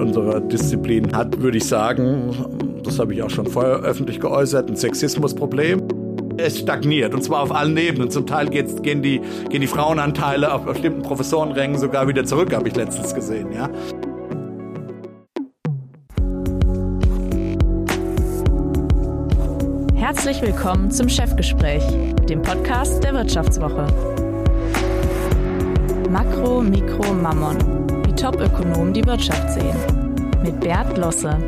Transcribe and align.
unsere 0.00 0.40
Disziplin 0.40 1.14
hat, 1.14 1.40
würde 1.40 1.58
ich 1.58 1.66
sagen, 1.66 2.34
das 2.82 2.98
habe 2.98 3.14
ich 3.14 3.22
auch 3.22 3.30
schon 3.30 3.46
vorher 3.46 3.80
öffentlich 3.80 4.18
geäußert, 4.18 4.68
ein 4.68 4.76
Sexismusproblem. 4.76 5.82
Es 6.38 6.58
stagniert 6.58 7.12
und 7.14 7.22
zwar 7.22 7.42
auf 7.42 7.52
allen 7.52 7.76
Ebenen. 7.76 8.10
Zum 8.10 8.26
Teil 8.26 8.48
gehen, 8.48 9.02
die, 9.02 9.20
gehen 9.50 9.60
die 9.60 9.66
Frauenanteile 9.66 10.52
auf 10.52 10.64
bestimmten 10.64 11.02
Professorenrängen 11.02 11.78
sogar 11.78 12.08
wieder 12.08 12.24
zurück, 12.24 12.54
habe 12.54 12.68
ich 12.68 12.76
letztens 12.76 13.14
gesehen. 13.14 13.52
Ja. 13.52 13.68
Herzlich 19.94 20.40
willkommen 20.40 20.90
zum 20.90 21.08
Chefgespräch, 21.08 21.84
dem 22.28 22.40
Podcast 22.42 23.04
der 23.04 23.12
Wirtschaftswoche. 23.12 23.86
Makro, 26.10 26.62
Mikro, 26.62 27.12
Mammon. 27.12 27.79
Top-Ökonomen 28.20 28.92
die 28.92 29.06
Wirtschaft 29.06 29.48
sehen. 29.48 29.74
Mit 30.42 30.60
Bert 30.60 30.98
Losse. 30.98 31.38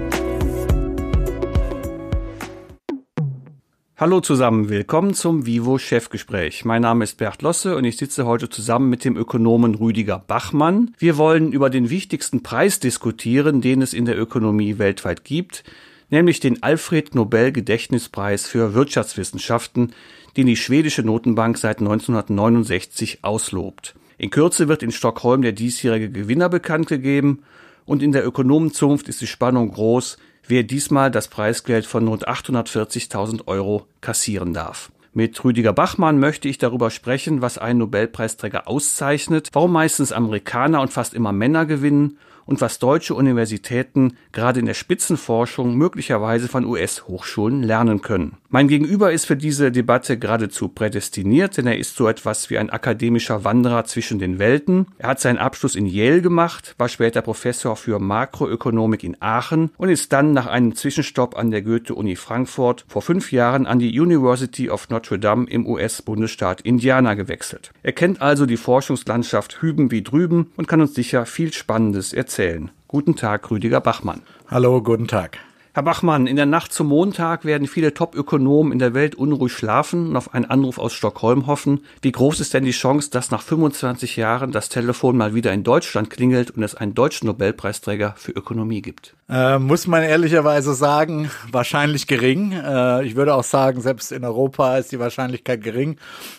Hallo 3.98 4.23
zusammen, 4.23 4.70
willkommen 4.70 5.12
zum 5.12 5.45
Vivo 5.45 5.77
Chefgespräch. 5.77 6.65
Mein 6.65 6.80
Name 6.80 7.05
ist 7.05 7.19
Bert 7.19 7.43
Losse 7.43 7.77
und 7.77 7.84
ich 7.84 7.98
sitze 7.98 8.24
heute 8.24 8.48
zusammen 8.48 8.88
mit 8.88 9.05
dem 9.05 9.19
Ökonomen 9.19 9.74
Rüdiger 9.74 10.19
Bachmann. 10.19 10.95
Wir 10.96 11.19
wollen 11.19 11.52
über 11.52 11.69
den 11.69 11.91
wichtigsten 11.91 12.43
Preis 12.43 12.80
diskutieren, 12.80 13.60
den 13.60 13.82
es 13.82 13.93
in 13.93 14.07
der 14.07 14.18
Ökonomie 14.18 14.79
weltweit 14.79 15.24
gibt, 15.24 15.65
nämlich 16.09 16.41
den 16.41 16.62
Alfred 16.62 17.15
Nobel 17.15 17.52
Gedächtnispreis 17.52 18.46
für 18.46 18.73
Wirtschaftswissenschaften, 18.73 19.93
den 20.38 20.46
die 20.46 20.57
schwedische 20.57 21.02
Notenbank 21.02 21.59
seit 21.59 21.80
1969 21.80 23.18
auslobt. 23.24 23.95
In 24.22 24.30
Kürze 24.30 24.68
wird 24.68 24.84
in 24.84 24.92
Stockholm 24.92 25.42
der 25.42 25.50
diesjährige 25.50 26.08
Gewinner 26.08 26.48
bekannt 26.48 26.86
gegeben 26.86 27.42
und 27.84 28.04
in 28.04 28.12
der 28.12 28.24
Ökonomenzunft 28.24 29.08
ist 29.08 29.20
die 29.20 29.26
Spannung 29.26 29.72
groß, 29.72 30.16
wer 30.46 30.62
diesmal 30.62 31.10
das 31.10 31.26
Preisgeld 31.26 31.87
von 31.87 32.06
rund 32.06 32.29
840.000 32.29 33.48
Euro 33.48 33.84
kassieren 34.01 34.54
darf. 34.54 34.92
Mit 35.12 35.42
Rüdiger 35.45 35.73
Bachmann 35.73 36.20
möchte 36.20 36.48
ich 36.48 36.59
darüber 36.59 36.90
sprechen, 36.90 37.42
was 37.42 37.59
einen 37.59 37.80
Nobelpreisträger 37.80 38.68
auszeichnet, 38.68 39.48
warum 39.54 39.73
meistens 39.73 40.12
Amerikaner 40.12 40.82
und 40.82 40.92
fast 40.92 41.14
immer 41.14 41.32
Männer 41.32 41.66
gewinnen 41.66 42.16
und 42.46 42.60
was 42.60 42.79
deutsche 42.79 43.15
Universitäten 43.15 44.16
gerade 44.32 44.60
in 44.60 44.66
der 44.66 44.74
Spitzenforschung 44.74 45.76
möglicherweise 45.76 46.48
von 46.48 46.65
US-Hochschulen 46.65 47.62
lernen 47.62 48.02
können. 48.02 48.37
Mein 48.48 48.68
Gegenüber 48.68 49.12
ist 49.12 49.24
für 49.24 49.37
diese 49.37 49.73
Debatte 49.73 50.18
geradezu 50.18 50.68
prädestiniert, 50.68 51.57
denn 51.57 51.66
er 51.66 51.79
ist 51.79 51.96
so 51.96 52.09
etwas 52.09 52.51
wie 52.51 52.59
ein 52.59 52.70
akademischer 52.70 53.45
Wanderer 53.45 53.85
zwischen 53.85 54.18
den 54.18 54.38
Welten. 54.38 54.87
Er 54.98 55.10
hat 55.10 55.20
seinen 55.20 55.38
Abschluss 55.38 55.74
in 55.74 55.87
Yale 55.87 56.20
gemacht, 56.20 56.74
war 56.79 56.88
später 56.88 57.23
Professor 57.23 57.76
für 57.76 57.98
Makroökonomik 57.98 59.04
in 59.04 59.16
Aachen 59.20 59.70
und 59.79 59.88
ist 59.88 60.13
dann 60.13 60.32
nach 60.32 60.46
einem 60.46 60.74
Zwischenstopp 60.74 61.37
an 61.37 61.51
der 61.51 61.63
Goethe-Uni 61.63 62.16
Frankfurt 62.16 62.85
vor 62.88 63.02
fünf 63.02 63.32
Jahren 63.32 63.66
an 63.66 63.79
die 63.79 63.98
University 63.98 64.69
of 64.69 64.91
Notre 64.91 65.19
Dame 65.19 65.48
im 65.48 65.66
US-Bundesstaat 65.66 66.60
Indiana 66.60 67.15
gewechselt. 67.15 67.70
Er 67.82 67.93
kennt 67.93 68.20
also 68.20 68.47
die 68.47 68.56
Forschungslandschaft 68.56 69.62
hüben 69.62 69.91
wie 69.91 70.03
drüben 70.03 70.53
und 70.56 70.69
kann 70.69 70.81
uns 70.81 70.94
sicher 70.94 71.25
viel 71.26 71.53
Spannendes 71.53 72.12
erzählen. 72.12 72.31
Guten 72.88 73.15
Tag, 73.15 73.50
Rüdiger 73.50 73.81
Bachmann. 73.81 74.22
Hallo, 74.50 74.83
guten 74.83 75.06
Tag. 75.06 75.38
Herr 75.75 75.84
Bachmann, 75.84 76.26
in 76.26 76.37
der 76.37 76.44
Nacht 76.44 76.70
zum 76.75 76.88
Montag 76.88 77.47
werden 77.47 77.66
viele 77.66 77.94
Top-Ökonomen 77.94 78.72
in 78.72 78.78
der 78.78 78.92
Welt 78.92 79.15
unruhig 79.15 79.54
schlafen 79.54 80.09
und 80.09 80.16
auf 80.16 80.34
einen 80.34 80.44
Anruf 80.44 80.78
aus 80.78 80.92
Stockholm 80.92 81.47
hoffen. 81.47 81.81
Wie 82.03 82.12
groß 82.12 82.41
ist 82.41 82.53
denn 82.53 82.64
die 82.64 82.72
Chance, 82.72 83.09
dass 83.10 83.31
nach 83.31 83.41
25 83.41 84.16
Jahren 84.16 84.53
das 84.53 84.69
Telefon 84.69 85.16
mal 85.16 85.34
wieder 85.34 85.50
in 85.50 85.64
Deutschland 85.64 86.10
klingelt 86.10 86.50
und 86.50 86.62
es 86.62 86.75
einen 86.75 86.94
deutschen 86.94 87.26
Nobelpreisträger 87.28 88.12
für 88.19 88.32
Ökonomie 88.32 88.82
gibt? 88.82 89.14
Äh, 89.31 89.59
muss 89.59 89.87
man 89.87 90.03
ehrlicherweise 90.03 90.75
sagen, 90.75 91.31
wahrscheinlich 91.50 92.06
gering. 92.06 92.53
Äh, 92.53 93.06
ich 93.06 93.16
würde 93.16 93.34
auch 93.34 93.44
sagen, 93.44 93.81
selbst 93.81 94.12
in 94.12 94.26
Europa 94.26 94.76
ist 94.76 94.92
die 94.92 94.98
Wahrscheinlichkeit 94.98 95.62
gering. 95.62 95.97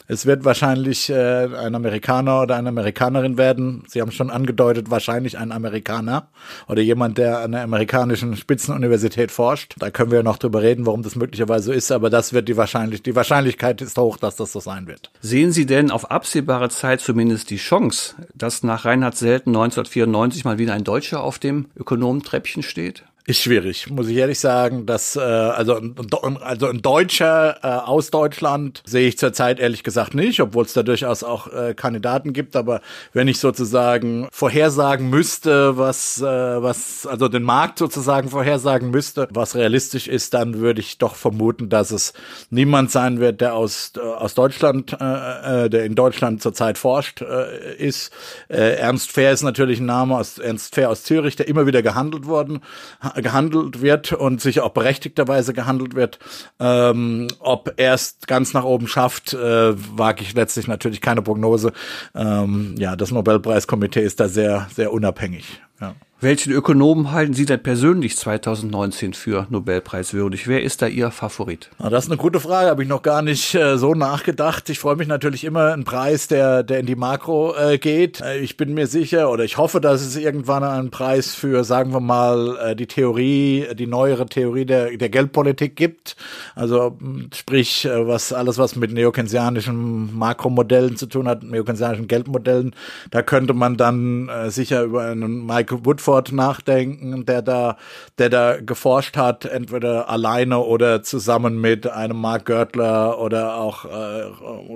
Es 0.07 0.27
wird 0.27 0.45
wahrscheinlich 0.45 1.09
äh, 1.09 1.47
ein 1.55 1.73
Amerikaner 1.73 2.43
oder 2.43 2.55
eine 2.55 2.69
Amerikanerin 2.69 3.39
werden. 3.39 3.83
Sie 3.87 3.99
haben 3.99 4.11
schon 4.11 4.29
angedeutet, 4.29 4.91
wahrscheinlich 4.91 5.39
ein 5.39 5.51
Amerikaner 5.51 6.27
oder 6.67 6.83
jemand, 6.83 7.17
der 7.17 7.39
an 7.39 7.53
der 7.53 7.63
amerikanischen 7.63 8.37
Spitzenuniversität 8.37 9.22
forscht. 9.31 9.75
Da 9.79 9.89
können 9.91 10.11
wir 10.11 10.23
noch 10.23 10.37
drüber 10.37 10.61
reden, 10.61 10.85
warum 10.85 11.03
das 11.03 11.15
möglicherweise 11.15 11.65
so 11.65 11.71
ist, 11.71 11.91
aber 11.91 12.09
das 12.09 12.33
wird 12.33 12.47
die 12.47 12.57
wahrscheinlich, 12.57 13.03
die 13.03 13.15
Wahrscheinlichkeit 13.15 13.81
ist 13.81 13.97
hoch, 13.97 14.17
dass 14.17 14.35
das 14.35 14.51
so 14.51 14.59
sein 14.59 14.87
wird. 14.87 15.11
Sehen 15.21 15.51
Sie 15.51 15.65
denn 15.65 15.91
auf 15.91 16.11
absehbare 16.11 16.69
Zeit 16.69 17.01
zumindest 17.01 17.49
die 17.49 17.57
Chance, 17.57 18.15
dass 18.35 18.63
nach 18.63 18.85
Reinhard 18.85 19.17
Selten 19.17 19.49
1994 19.49 20.45
mal 20.45 20.57
wieder 20.57 20.73
ein 20.73 20.83
Deutscher 20.83 21.23
auf 21.23 21.39
dem 21.39 21.67
Ökonomentreppchen 21.75 22.63
steht? 22.63 23.03
Ist 23.25 23.39
schwierig, 23.39 23.89
muss 23.89 24.09
ich 24.09 24.17
ehrlich 24.17 24.37
sagen. 24.37 24.85
Dass, 24.85 25.15
äh, 25.15 25.21
also, 25.21 25.79
also 26.41 26.67
ein 26.67 26.81
Deutscher 26.81 27.57
äh, 27.63 27.67
aus 27.67 28.11
Deutschland 28.11 28.83
sehe 28.85 29.07
ich 29.07 29.17
zurzeit 29.17 29.61
ehrlich 29.61 29.83
gesagt 29.83 30.13
nicht, 30.13 30.41
obwohl 30.41 30.65
es 30.65 30.73
da 30.73 30.83
durchaus 30.83 31.23
auch 31.23 31.47
äh, 31.47 31.73
Kandidaten 31.73 32.33
gibt. 32.33 32.57
Aber 32.57 32.81
wenn 33.13 33.29
ich 33.29 33.39
sozusagen 33.39 34.27
vorhersagen 34.29 35.09
müsste, 35.09 35.77
was, 35.77 36.21
äh, 36.21 36.25
was, 36.25 37.07
also 37.07 37.29
den 37.29 37.43
Markt 37.43 37.79
sozusagen 37.79 38.27
vorhersagen 38.27 38.91
müsste, 38.91 39.29
was 39.31 39.55
realistisch 39.55 40.09
ist, 40.09 40.33
dann 40.33 40.55
würde 40.55 40.81
ich 40.81 40.97
doch 40.97 41.15
vermuten, 41.15 41.69
dass 41.69 41.91
es 41.91 42.11
niemand 42.49 42.91
sein 42.91 43.21
wird, 43.21 43.39
der 43.39 43.53
aus, 43.53 43.93
äh, 43.95 44.01
aus 44.01 44.33
Deutschland, 44.33 44.97
äh, 44.99 45.65
äh, 45.65 45.69
der 45.69 45.85
in 45.85 45.95
Deutschland 45.95 46.41
zurzeit 46.41 46.77
forscht, 46.77 47.21
äh, 47.21 47.73
ist. 47.77 48.11
Äh, 48.49 48.75
Ernst 48.75 49.13
Fair 49.13 49.31
ist 49.31 49.43
natürlich 49.43 49.79
ein 49.79 49.85
Name 49.85 50.17
aus 50.17 50.39
Ernst 50.39 50.75
Fair 50.75 50.89
aus 50.89 51.03
Zürich, 51.03 51.37
der 51.37 51.47
immer 51.47 51.65
wieder 51.65 51.81
gehandelt 51.81 52.25
worden 52.25 52.59
gehandelt 53.15 53.81
wird 53.81 54.13
und 54.13 54.41
sicher 54.41 54.63
auch 54.63 54.71
berechtigterweise 54.71 55.53
gehandelt 55.53 55.95
wird. 55.95 56.19
Ähm, 56.59 57.27
ob 57.39 57.73
er 57.77 57.93
es 57.93 58.17
ganz 58.27 58.53
nach 58.53 58.63
oben 58.63 58.87
schafft, 58.87 59.33
äh, 59.33 59.73
wage 59.97 60.23
ich 60.23 60.33
letztlich 60.33 60.67
natürlich 60.67 61.01
keine 61.01 61.21
Prognose. 61.21 61.73
Ähm, 62.15 62.75
ja, 62.77 62.95
das 62.95 63.11
Nobelpreiskomitee 63.11 64.01
ist 64.01 64.19
da 64.19 64.27
sehr, 64.27 64.67
sehr 64.73 64.91
unabhängig. 64.91 65.61
Ja. 65.79 65.95
Welchen 66.23 66.53
Ökonomen 66.53 67.11
halten 67.11 67.33
Sie 67.33 67.45
denn 67.45 67.61
persönlich 67.61 68.15
2019 68.15 69.13
für 69.13 69.45
Nobelpreiswürdig? 69.49 70.47
Wer 70.47 70.63
ist 70.63 70.81
da 70.81 70.87
Ihr 70.87 71.11
Favorit? 71.11 71.69
Na, 71.79 71.89
das 71.89 72.05
ist 72.05 72.11
eine 72.11 72.17
gute 72.17 72.39
Frage, 72.39 72.69
habe 72.69 72.81
ich 72.81 72.87
noch 72.87 73.01
gar 73.01 73.21
nicht 73.21 73.53
äh, 73.55 73.77
so 73.77 73.93
nachgedacht. 73.93 74.69
Ich 74.69 74.79
freue 74.79 74.95
mich 74.95 75.09
natürlich 75.09 75.43
immer 75.43 75.73
einen 75.73 75.83
Preis, 75.83 76.29
der, 76.29 76.63
der 76.63 76.79
in 76.79 76.85
die 76.85 76.95
Makro 76.95 77.53
äh, 77.57 77.77
geht. 77.77 78.21
Äh, 78.21 78.37
ich 78.39 78.55
bin 78.55 78.73
mir 78.73 78.87
sicher 78.87 79.29
oder 79.29 79.43
ich 79.43 79.57
hoffe, 79.57 79.81
dass 79.81 80.01
es 80.01 80.15
irgendwann 80.15 80.63
einen 80.63 80.91
Preis 80.91 81.35
für, 81.35 81.65
sagen 81.65 81.91
wir 81.91 81.99
mal, 81.99 82.57
äh, 82.57 82.75
die 82.77 82.87
Theorie, 82.87 83.67
die 83.77 83.87
neuere 83.87 84.25
Theorie 84.25 84.63
der, 84.63 84.95
der 84.95 85.09
Geldpolitik 85.09 85.75
gibt. 85.75 86.15
Also 86.55 86.97
sprich, 87.33 87.83
äh, 87.83 88.07
was 88.07 88.31
alles, 88.31 88.57
was 88.57 88.77
mit 88.77 88.93
neokensianischen 88.93 90.17
Makromodellen 90.17 90.95
zu 90.95 91.07
tun 91.07 91.27
hat, 91.27 91.43
neokensianischen 91.43 92.07
Geldmodellen, 92.07 92.73
da 93.11 93.21
könnte 93.23 93.53
man 93.53 93.75
dann 93.75 94.29
äh, 94.29 94.49
sicher 94.51 94.83
über 94.83 95.01
einen 95.07 95.45
Michael 95.45 95.79
Woodford 95.83 96.12
Oxford 96.13 96.31
nachdenken, 96.31 97.25
der 97.25 97.41
da, 97.41 97.77
der 98.17 98.29
da 98.29 98.57
geforscht 98.61 99.17
hat, 99.17 99.45
entweder 99.45 100.09
alleine 100.09 100.59
oder 100.59 101.01
zusammen 101.01 101.59
mit 101.59 101.87
einem 101.87 102.17
Mark 102.17 102.45
Görtler 102.45 103.19
oder 103.19 103.55
auch 103.55 103.85
äh, 103.85 104.25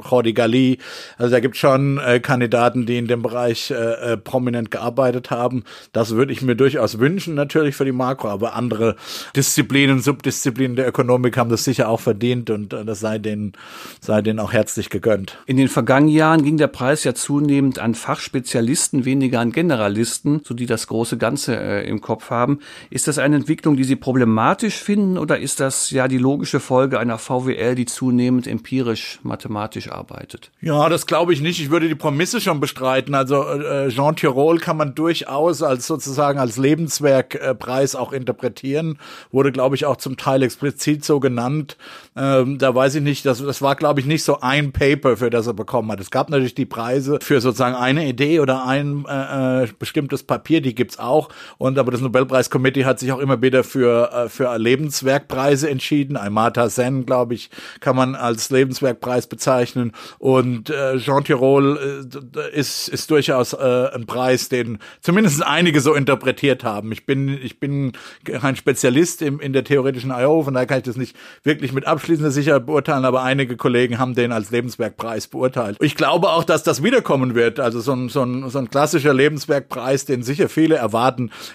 Jordi 0.10 0.34
Gali. 0.34 0.80
Also 1.18 1.32
da 1.32 1.40
gibt 1.40 1.58
schon 1.58 2.00
äh, 2.00 2.20
Kandidaten, 2.20 2.86
die 2.86 2.98
in 2.98 3.08
dem 3.08 3.22
Bereich 3.22 3.72
äh, 3.72 3.76
äh, 4.14 4.18
prominent 4.18 4.72
gearbeitet 4.72 5.30
haben. 5.30 5.64
Das 5.94 6.12
würde 6.12 6.34
ich 6.34 6.42
mir 6.42 6.56
durchaus 6.56 7.00
wünschen, 7.00 7.36
natürlich 7.36 7.76
für 7.76 7.86
die 7.86 7.92
Makro, 7.92 8.30
aber 8.30 8.56
andere 8.56 8.96
Disziplinen, 9.36 10.00
Subdisziplinen 10.00 10.76
der 10.76 10.88
Ökonomik 10.88 11.38
haben 11.38 11.50
das 11.50 11.64
sicher 11.64 11.90
auch 11.90 12.00
verdient 12.00 12.50
und 12.50 12.74
äh, 12.74 12.84
das 12.84 13.00
sei 13.00 13.20
denen, 13.20 13.54
sei 14.02 14.22
denen 14.22 14.40
auch 14.40 14.54
herzlich 14.54 14.90
gegönnt. 14.90 15.38
In 15.46 15.58
den 15.58 15.68
vergangenen 15.68 16.16
Jahren 16.16 16.44
ging 16.44 16.58
der 16.58 16.68
Preis 16.68 17.04
ja 17.04 17.14
zunehmend 17.14 17.80
an 17.80 17.94
Fachspezialisten, 17.94 19.06
weniger 19.06 19.40
an 19.40 19.52
Generalisten, 19.52 20.42
so 20.44 20.54
die 20.54 20.66
das 20.66 20.88
große 20.88 21.18
Ganze 21.28 21.58
äh, 21.58 21.90
im 21.90 22.00
Kopf 22.00 22.30
haben. 22.30 22.60
Ist 22.90 23.10
das 23.10 23.18
eine 23.18 23.36
Entwicklung, 23.36 23.76
die 23.76 23.84
Sie 23.84 23.98
problematisch 23.98 24.76
finden 24.76 25.18
oder 25.18 25.38
ist 25.38 25.60
das 25.60 25.92
ja 25.92 26.08
die 26.08 26.18
logische 26.18 26.62
Folge 26.62 27.00
einer 27.00 27.18
VWL, 27.18 27.76
die 27.76 27.86
zunehmend 27.86 28.48
empirisch 28.48 29.20
mathematisch 29.24 29.92
arbeitet? 29.92 30.52
Ja, 30.62 30.88
das 30.88 31.06
glaube 31.06 31.34
ich 31.34 31.42
nicht. 31.42 31.60
Ich 31.60 31.70
würde 31.70 31.90
die 31.90 31.96
Prämisse 31.96 32.40
schon 32.40 32.62
bestreiten. 32.62 33.14
Also 33.14 33.44
äh, 33.44 33.90
Jean 33.90 34.16
Tirole 34.16 34.60
kann 34.60 34.78
man 34.78 34.96
durchaus 34.96 35.62
als 35.62 35.86
sozusagen 35.86 36.40
als 36.40 36.56
Lebenswerkpreis 36.56 37.94
äh, 37.94 37.98
auch 37.98 38.14
interpretieren. 38.14 38.98
Wurde, 39.30 39.52
glaube 39.52 39.76
ich, 39.76 39.86
auch 39.86 39.98
zum 39.98 40.16
Teil 40.16 40.44
explizit 40.44 41.04
so 41.04 41.20
genannt. 41.20 41.76
Ähm, 42.16 42.58
da 42.58 42.74
weiß 42.74 42.96
ich 42.96 43.04
nicht, 43.04 43.26
das, 43.26 43.44
das 43.44 43.62
war, 43.62 43.76
glaube 43.76 44.00
ich, 44.00 44.06
nicht 44.06 44.24
so 44.24 44.40
ein 44.40 44.72
Paper, 44.72 45.18
für 45.18 45.30
das 45.30 45.46
er 45.46 45.54
bekommen 45.54 45.92
hat. 45.92 46.00
Es 46.00 46.10
gab 46.10 46.30
natürlich 46.30 46.56
die 46.56 46.66
Preise 46.66 47.20
für 47.22 47.42
sozusagen 47.42 47.76
eine 47.76 48.08
Idee 48.08 48.40
oder 48.40 48.66
ein 48.66 49.06
äh, 49.10 49.64
äh 49.64 49.68
bestimmtes 49.78 50.24
Papier, 50.24 50.62
die 50.62 50.74
gibt's 50.74 50.98
auch 50.98 51.07
auch. 51.08 51.30
Und 51.58 51.78
aber 51.80 51.92
das 51.92 52.02
Nobelpreiskomitee 52.02 52.86
hat 52.86 53.00
sich 53.00 53.12
auch 53.12 53.20
immer 53.20 53.42
wieder 53.42 53.64
für, 53.64 54.12
äh, 54.12 54.30
für 54.30 54.58
Lebenswerkpreise 54.58 55.70
entschieden. 55.70 56.18
Amartya 56.18 56.70
Sen, 56.70 57.06
glaube 57.06 57.34
ich, 57.34 57.50
kann 57.80 57.96
man 57.96 58.16
als 58.16 58.50
Lebenswerkpreis 58.50 59.28
bezeichnen. 59.28 59.92
Und 60.20 60.70
äh, 60.70 60.98
Jean 60.98 61.24
Tirole 61.24 62.06
äh, 62.36 62.58
ist, 62.58 62.88
ist 62.90 63.10
durchaus 63.12 63.54
äh, 63.54 63.90
ein 63.94 64.06
Preis, 64.06 64.50
den 64.50 64.80
zumindest 65.02 65.44
einige 65.44 65.82
so 65.82 65.94
interpretiert 65.94 66.64
haben. 66.64 66.92
Ich 66.92 67.06
bin, 67.06 67.30
ich 67.42 67.60
bin 67.60 67.94
kein 68.24 68.56
Spezialist 68.56 69.22
im, 69.22 69.40
in 69.40 69.54
der 69.54 69.64
theoretischen 69.64 70.12
I.O., 70.12 70.44
von 70.44 70.54
daher 70.54 70.68
kann 70.68 70.78
ich 70.80 70.84
das 70.84 70.98
nicht 70.98 71.16
wirklich 71.44 71.74
mit 71.74 71.88
abschließender 71.88 72.32
Sicherheit 72.32 72.66
beurteilen, 72.66 73.06
aber 73.06 73.24
einige 73.24 73.58
Kollegen 73.58 74.00
haben 74.00 74.16
den 74.16 74.32
als 74.32 74.52
Lebenswerkpreis 74.52 75.28
beurteilt. 75.28 75.78
Ich 75.82 75.96
glaube 75.96 76.30
auch, 76.30 76.44
dass 76.44 76.64
das 76.64 76.84
wiederkommen 76.84 77.36
wird. 77.36 77.60
Also 77.60 77.80
so 77.80 77.94
ein, 77.94 78.10
so 78.10 78.24
ein, 78.24 78.50
so 78.50 78.60
ein 78.60 78.70
klassischer 78.70 79.14
Lebenswerkpreis, 79.14 80.06
den 80.06 80.24
sicher 80.24 80.50
viele 80.50 80.76
erwarten, 80.76 80.97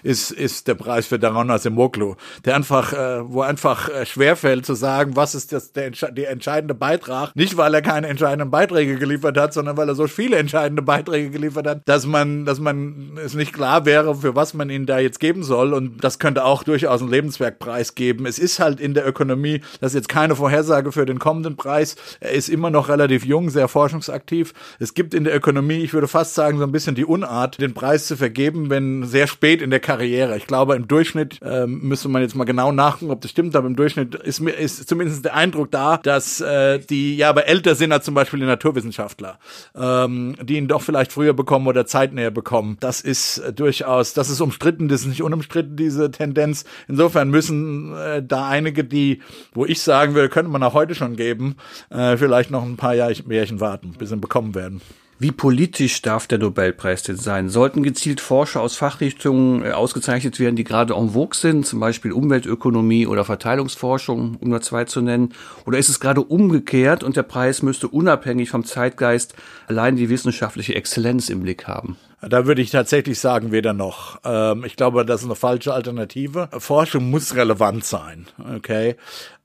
ist, 0.03 0.31
ist 0.31 0.69
der 0.69 0.75
Preis 0.75 1.07
für 1.07 1.19
Daron 1.19 1.51
Asimoglu, 1.51 2.15
der 2.45 2.57
einfach, 2.57 2.93
äh, 2.93 3.23
wo 3.25 3.43
einfach 3.43 3.89
äh, 3.89 4.07
schwerfällt 4.07 4.67
zu 4.67 4.75
sagen, 4.75 5.17
was 5.17 5.35
ist 5.35 5.53
das, 5.53 5.73
der, 5.73 5.91
der 5.91 6.31
entscheidende 6.31 6.75
Beitrag. 6.75 7.35
Nicht, 7.35 7.57
weil 7.57 7.75
er 7.75 7.83
keine 7.83 8.09
entscheidenden 8.09 8.51
Beiträge 8.51 8.97
geliefert 8.97 9.37
hat, 9.37 9.53
sondern 9.53 9.77
weil 9.77 9.89
er 9.89 9.95
so 9.95 10.07
viele 10.07 10.37
entscheidende 10.37 10.83
Beiträge 10.83 11.31
geliefert 11.31 11.67
hat, 11.67 11.83
dass 11.87 12.07
man, 12.07 12.45
dass 12.45 12.61
man 12.61 13.19
es 13.25 13.35
nicht 13.35 13.53
klar 13.53 13.85
wäre, 13.85 14.15
für 14.15 14.35
was 14.35 14.55
man 14.55 14.71
ihn 14.71 14.87
da 14.87 14.99
jetzt 14.99 15.21
geben 15.21 15.43
soll. 15.43 15.75
Und 15.75 16.03
das 16.03 16.19
könnte 16.19 16.45
auch 16.45 16.63
durchaus 16.63 17.01
einen 17.01 17.11
Lebenswerkpreis 17.11 17.95
geben. 17.95 18.27
Es 18.27 18.39
ist 18.39 18.61
halt 18.61 18.81
in 18.81 18.95
der 18.95 19.07
Ökonomie, 19.07 19.61
das 19.81 19.93
ist 19.93 19.97
jetzt 19.97 20.09
keine 20.09 20.37
Vorhersage 20.37 20.93
für 20.93 21.07
den 21.07 21.19
kommenden 21.19 21.57
Preis. 21.57 21.97
Er 22.21 22.33
ist 22.33 22.49
immer 22.49 22.71
noch 22.71 22.89
relativ 22.89 23.25
jung, 23.25 23.51
sehr 23.51 23.69
forschungsaktiv. 23.69 24.55
Es 24.79 24.95
gibt 24.95 25.15
in 25.15 25.25
der 25.25 25.35
Ökonomie, 25.35 25.79
ich 25.79 25.93
würde 25.93 26.09
fast 26.09 26.35
sagen, 26.35 26.59
so 26.59 26.65
ein 26.65 26.73
bisschen 26.73 26.95
die 26.95 27.05
Unart, 27.05 27.61
den 27.61 27.75
Preis 27.75 28.07
zu 28.07 28.17
vergeben, 28.17 28.71
wenn 28.71 29.05
sehr 29.05 29.27
spät 29.33 29.63
in 29.63 29.71
der 29.71 29.81
Karriere. 29.81 30.37
Ich 30.37 30.47
glaube, 30.47 30.77
im 30.77 30.87
Durchschnitt 30.87 31.41
ähm, 31.43 31.81
müsste 31.83 32.09
man 32.09 32.23
jetzt 32.23 32.35
mal 32.35 32.45
genau 32.45 32.73
nachgucken, 32.73 33.11
ob 33.11 33.21
das 33.21 33.31
stimmt, 33.31 33.57
aber 33.57 33.67
im 33.67 33.77
Durchschnitt 33.77 34.15
ist 34.15 34.41
mir 34.41 34.53
ist 34.53 34.89
zumindest 34.89 35.25
der 35.25 35.35
Eindruck 35.35 35.71
da, 35.71 35.97
dass 35.99 36.41
äh, 36.41 36.79
die 36.79 37.17
ja 37.17 37.31
aber 37.31 37.47
älter 37.47 37.75
sind 37.75 37.93
als 37.93 38.05
zum 38.05 38.15
Beispiel 38.15 38.41
die 38.41 38.47
Naturwissenschaftler, 38.47 39.39
ähm, 39.75 40.37
die 40.43 40.57
ihn 40.57 40.69
doch 40.69 40.83
vielleicht 40.83 41.13
früher 41.13 41.33
bekommen 41.33 41.67
oder 41.67 41.87
zeitnäher 41.87 42.31
bekommen. 42.31 42.77
Das 42.81 43.01
ist 43.01 43.39
äh, 43.39 43.53
durchaus, 43.53 44.15
das 44.15 44.31
ist 44.31 44.41
umstritten, 44.41 44.89
das 44.89 45.03
ist 45.03 45.09
nicht 45.09 45.23
unumstritten, 45.23 45.77
diese 45.77 46.11
Tendenz. 46.11 46.65
Insofern 46.89 47.31
müssen 47.31 47.95
äh, 47.97 48.23
da 48.23 48.49
einige, 48.49 48.85
die, 48.85 49.21
wo 49.55 49.65
ich 49.65 49.81
sagen 49.81 50.15
würde, 50.15 50.29
könnte 50.29 50.51
man 50.51 50.63
auch 50.63 50.75
heute 50.75 50.95
schon 50.95 51.17
geben, 51.17 51.57
äh, 51.91 52.17
vielleicht 52.17 52.51
noch 52.51 52.63
ein 52.65 52.77
paar 52.77 52.95
Jahr, 52.95 53.11
Jährchen 53.11 53.61
warten, 53.61 53.95
bis 53.99 54.11
sie 54.11 54.17
bekommen 54.17 54.55
werden. 54.55 54.81
Wie 55.23 55.31
politisch 55.31 56.03
darf 56.03 56.27
der 56.27 56.39
Nobelpreis 56.39 57.05
denn 57.05 57.17
sein? 57.17 57.49
Sollten 57.49 57.85
gezielt 57.85 58.21
Forscher 58.21 58.61
aus 58.61 58.75
Fachrichtungen 58.75 59.65
äh, 59.65 59.71
ausgezeichnet 59.71 60.41
werden, 60.41 60.57
die 60.57 60.65
gerade 60.65 60.95
en 60.95 61.11
vogue 61.11 61.37
sind, 61.37 61.65
zum 61.65 61.79
Beispiel 61.79 62.11
Umweltökonomie 62.11 63.07
oder 63.07 63.25
Verteilungsforschung, 63.25 64.39
um 64.41 64.49
nur 64.49 64.63
zwei 64.63 64.83
zu 64.85 65.01
nennen? 65.01 65.33
Oder 65.65 65.79
ist 65.79 65.91
es 65.91 66.01
gerade 66.01 66.23
umgekehrt 66.23 67.05
und 67.05 67.15
der 67.15 67.23
Preis 67.23 67.63
müsste 67.63 67.87
unabhängig 67.87 68.51
vom 68.51 68.65
Zeitgeist 68.65 69.37
allein 69.69 69.95
die 69.95 70.09
wissenschaftliche 70.09 70.75
Exzellenz 70.75 71.29
im 71.29 71.45
Blick 71.45 71.69
haben? 71.69 71.97
Da 72.21 72.47
würde 72.47 72.63
ich 72.63 72.71
tatsächlich 72.71 73.19
sagen, 73.19 73.51
weder 73.51 73.73
noch. 73.73 74.21
Ähm, 74.25 74.65
ich 74.65 74.77
glaube, 74.77 75.05
das 75.05 75.23
ist 75.23 75.27
eine 75.27 75.35
falsche 75.35 75.75
Alternative. 75.75 76.49
Forschung 76.57 77.11
muss 77.11 77.35
relevant 77.35 77.85
sein, 77.85 78.27
okay? 78.57 78.97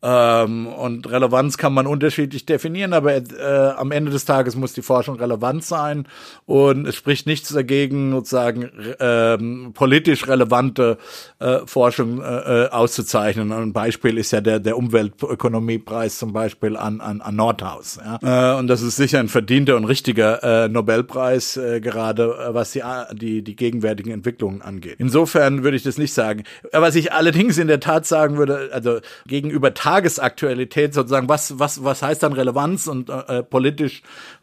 Ähm, 0.04 0.68
und 0.68 1.10
Relevanz 1.10 1.58
kann 1.58 1.74
man 1.74 1.88
unterschiedlich 1.88 2.46
definieren, 2.46 2.94
aber 2.94 3.16
äh, 3.16 3.74
am 3.76 3.92
Ende 3.92 4.12
des 4.12 4.26
Tages 4.26 4.56
muss 4.56 4.74
die 4.74 4.84
Forschung 4.84 5.16
relevant 5.16 5.64
sein 5.64 6.08
und 6.46 6.88
es 6.88 6.96
spricht 6.96 7.26
nichts 7.26 7.50
dagegen, 7.50 8.12
sozusagen 8.12 8.70
ähm, 9.00 9.72
politisch 9.74 10.28
relevante 10.28 11.00
äh, 11.40 11.60
Forschung 11.66 12.22
äh, 12.22 12.66
äh 12.66 12.70
auszuzeichnen. 12.70 13.52
Ein 13.52 13.74
Beispiel 13.74 14.20
ist 14.20 14.32
ja 14.32 14.42
der, 14.42 14.60
der 14.60 14.78
Umweltökonomiepreis 14.78 16.20
zum 16.20 16.32
Beispiel 16.32 16.78
an, 16.78 17.02
an, 17.02 17.22
an 17.22 17.36
Nordhaus. 17.36 17.98
Ja? 18.04 18.54
Äh, 18.54 18.60
und 18.60 18.68
das 18.68 18.84
ist 18.84 18.98
sicher 18.98 19.20
ein 19.20 19.30
verdienter 19.30 19.76
und 19.78 19.86
richtiger 19.86 20.66
äh, 20.66 20.70
Nobelpreis, 20.70 21.58
äh, 21.58 21.82
gerade 21.82 22.36
äh, 22.50 22.54
was 22.54 22.72
die, 22.72 22.84
die, 23.14 23.42
die 23.42 23.56
gegenwärtigen 23.56 24.12
Entwicklungen 24.12 24.62
angeht. 24.62 24.98
Insofern 25.00 25.64
würde 25.64 25.76
ich 25.76 25.84
das 25.84 25.98
nicht 25.98 26.14
sagen. 26.14 26.44
Was 26.72 26.94
ich 26.94 27.14
allerdings 27.14 27.58
in 27.58 27.68
der 27.68 27.80
Tat 27.80 28.06
sagen 28.06 28.38
würde, 28.38 28.70
also 28.72 29.00
gegenüber 29.26 29.74
Tagesaktualität 29.88 30.94
sozusagen, 30.94 31.30
was, 31.30 31.60
was, 31.60 31.82
was 31.82 32.02
heißt 32.02 32.22
dann 32.22 32.34
Relevanz 32.34 32.88
und 32.88 33.10
äh, 33.10 33.42
politisch, 33.42 34.02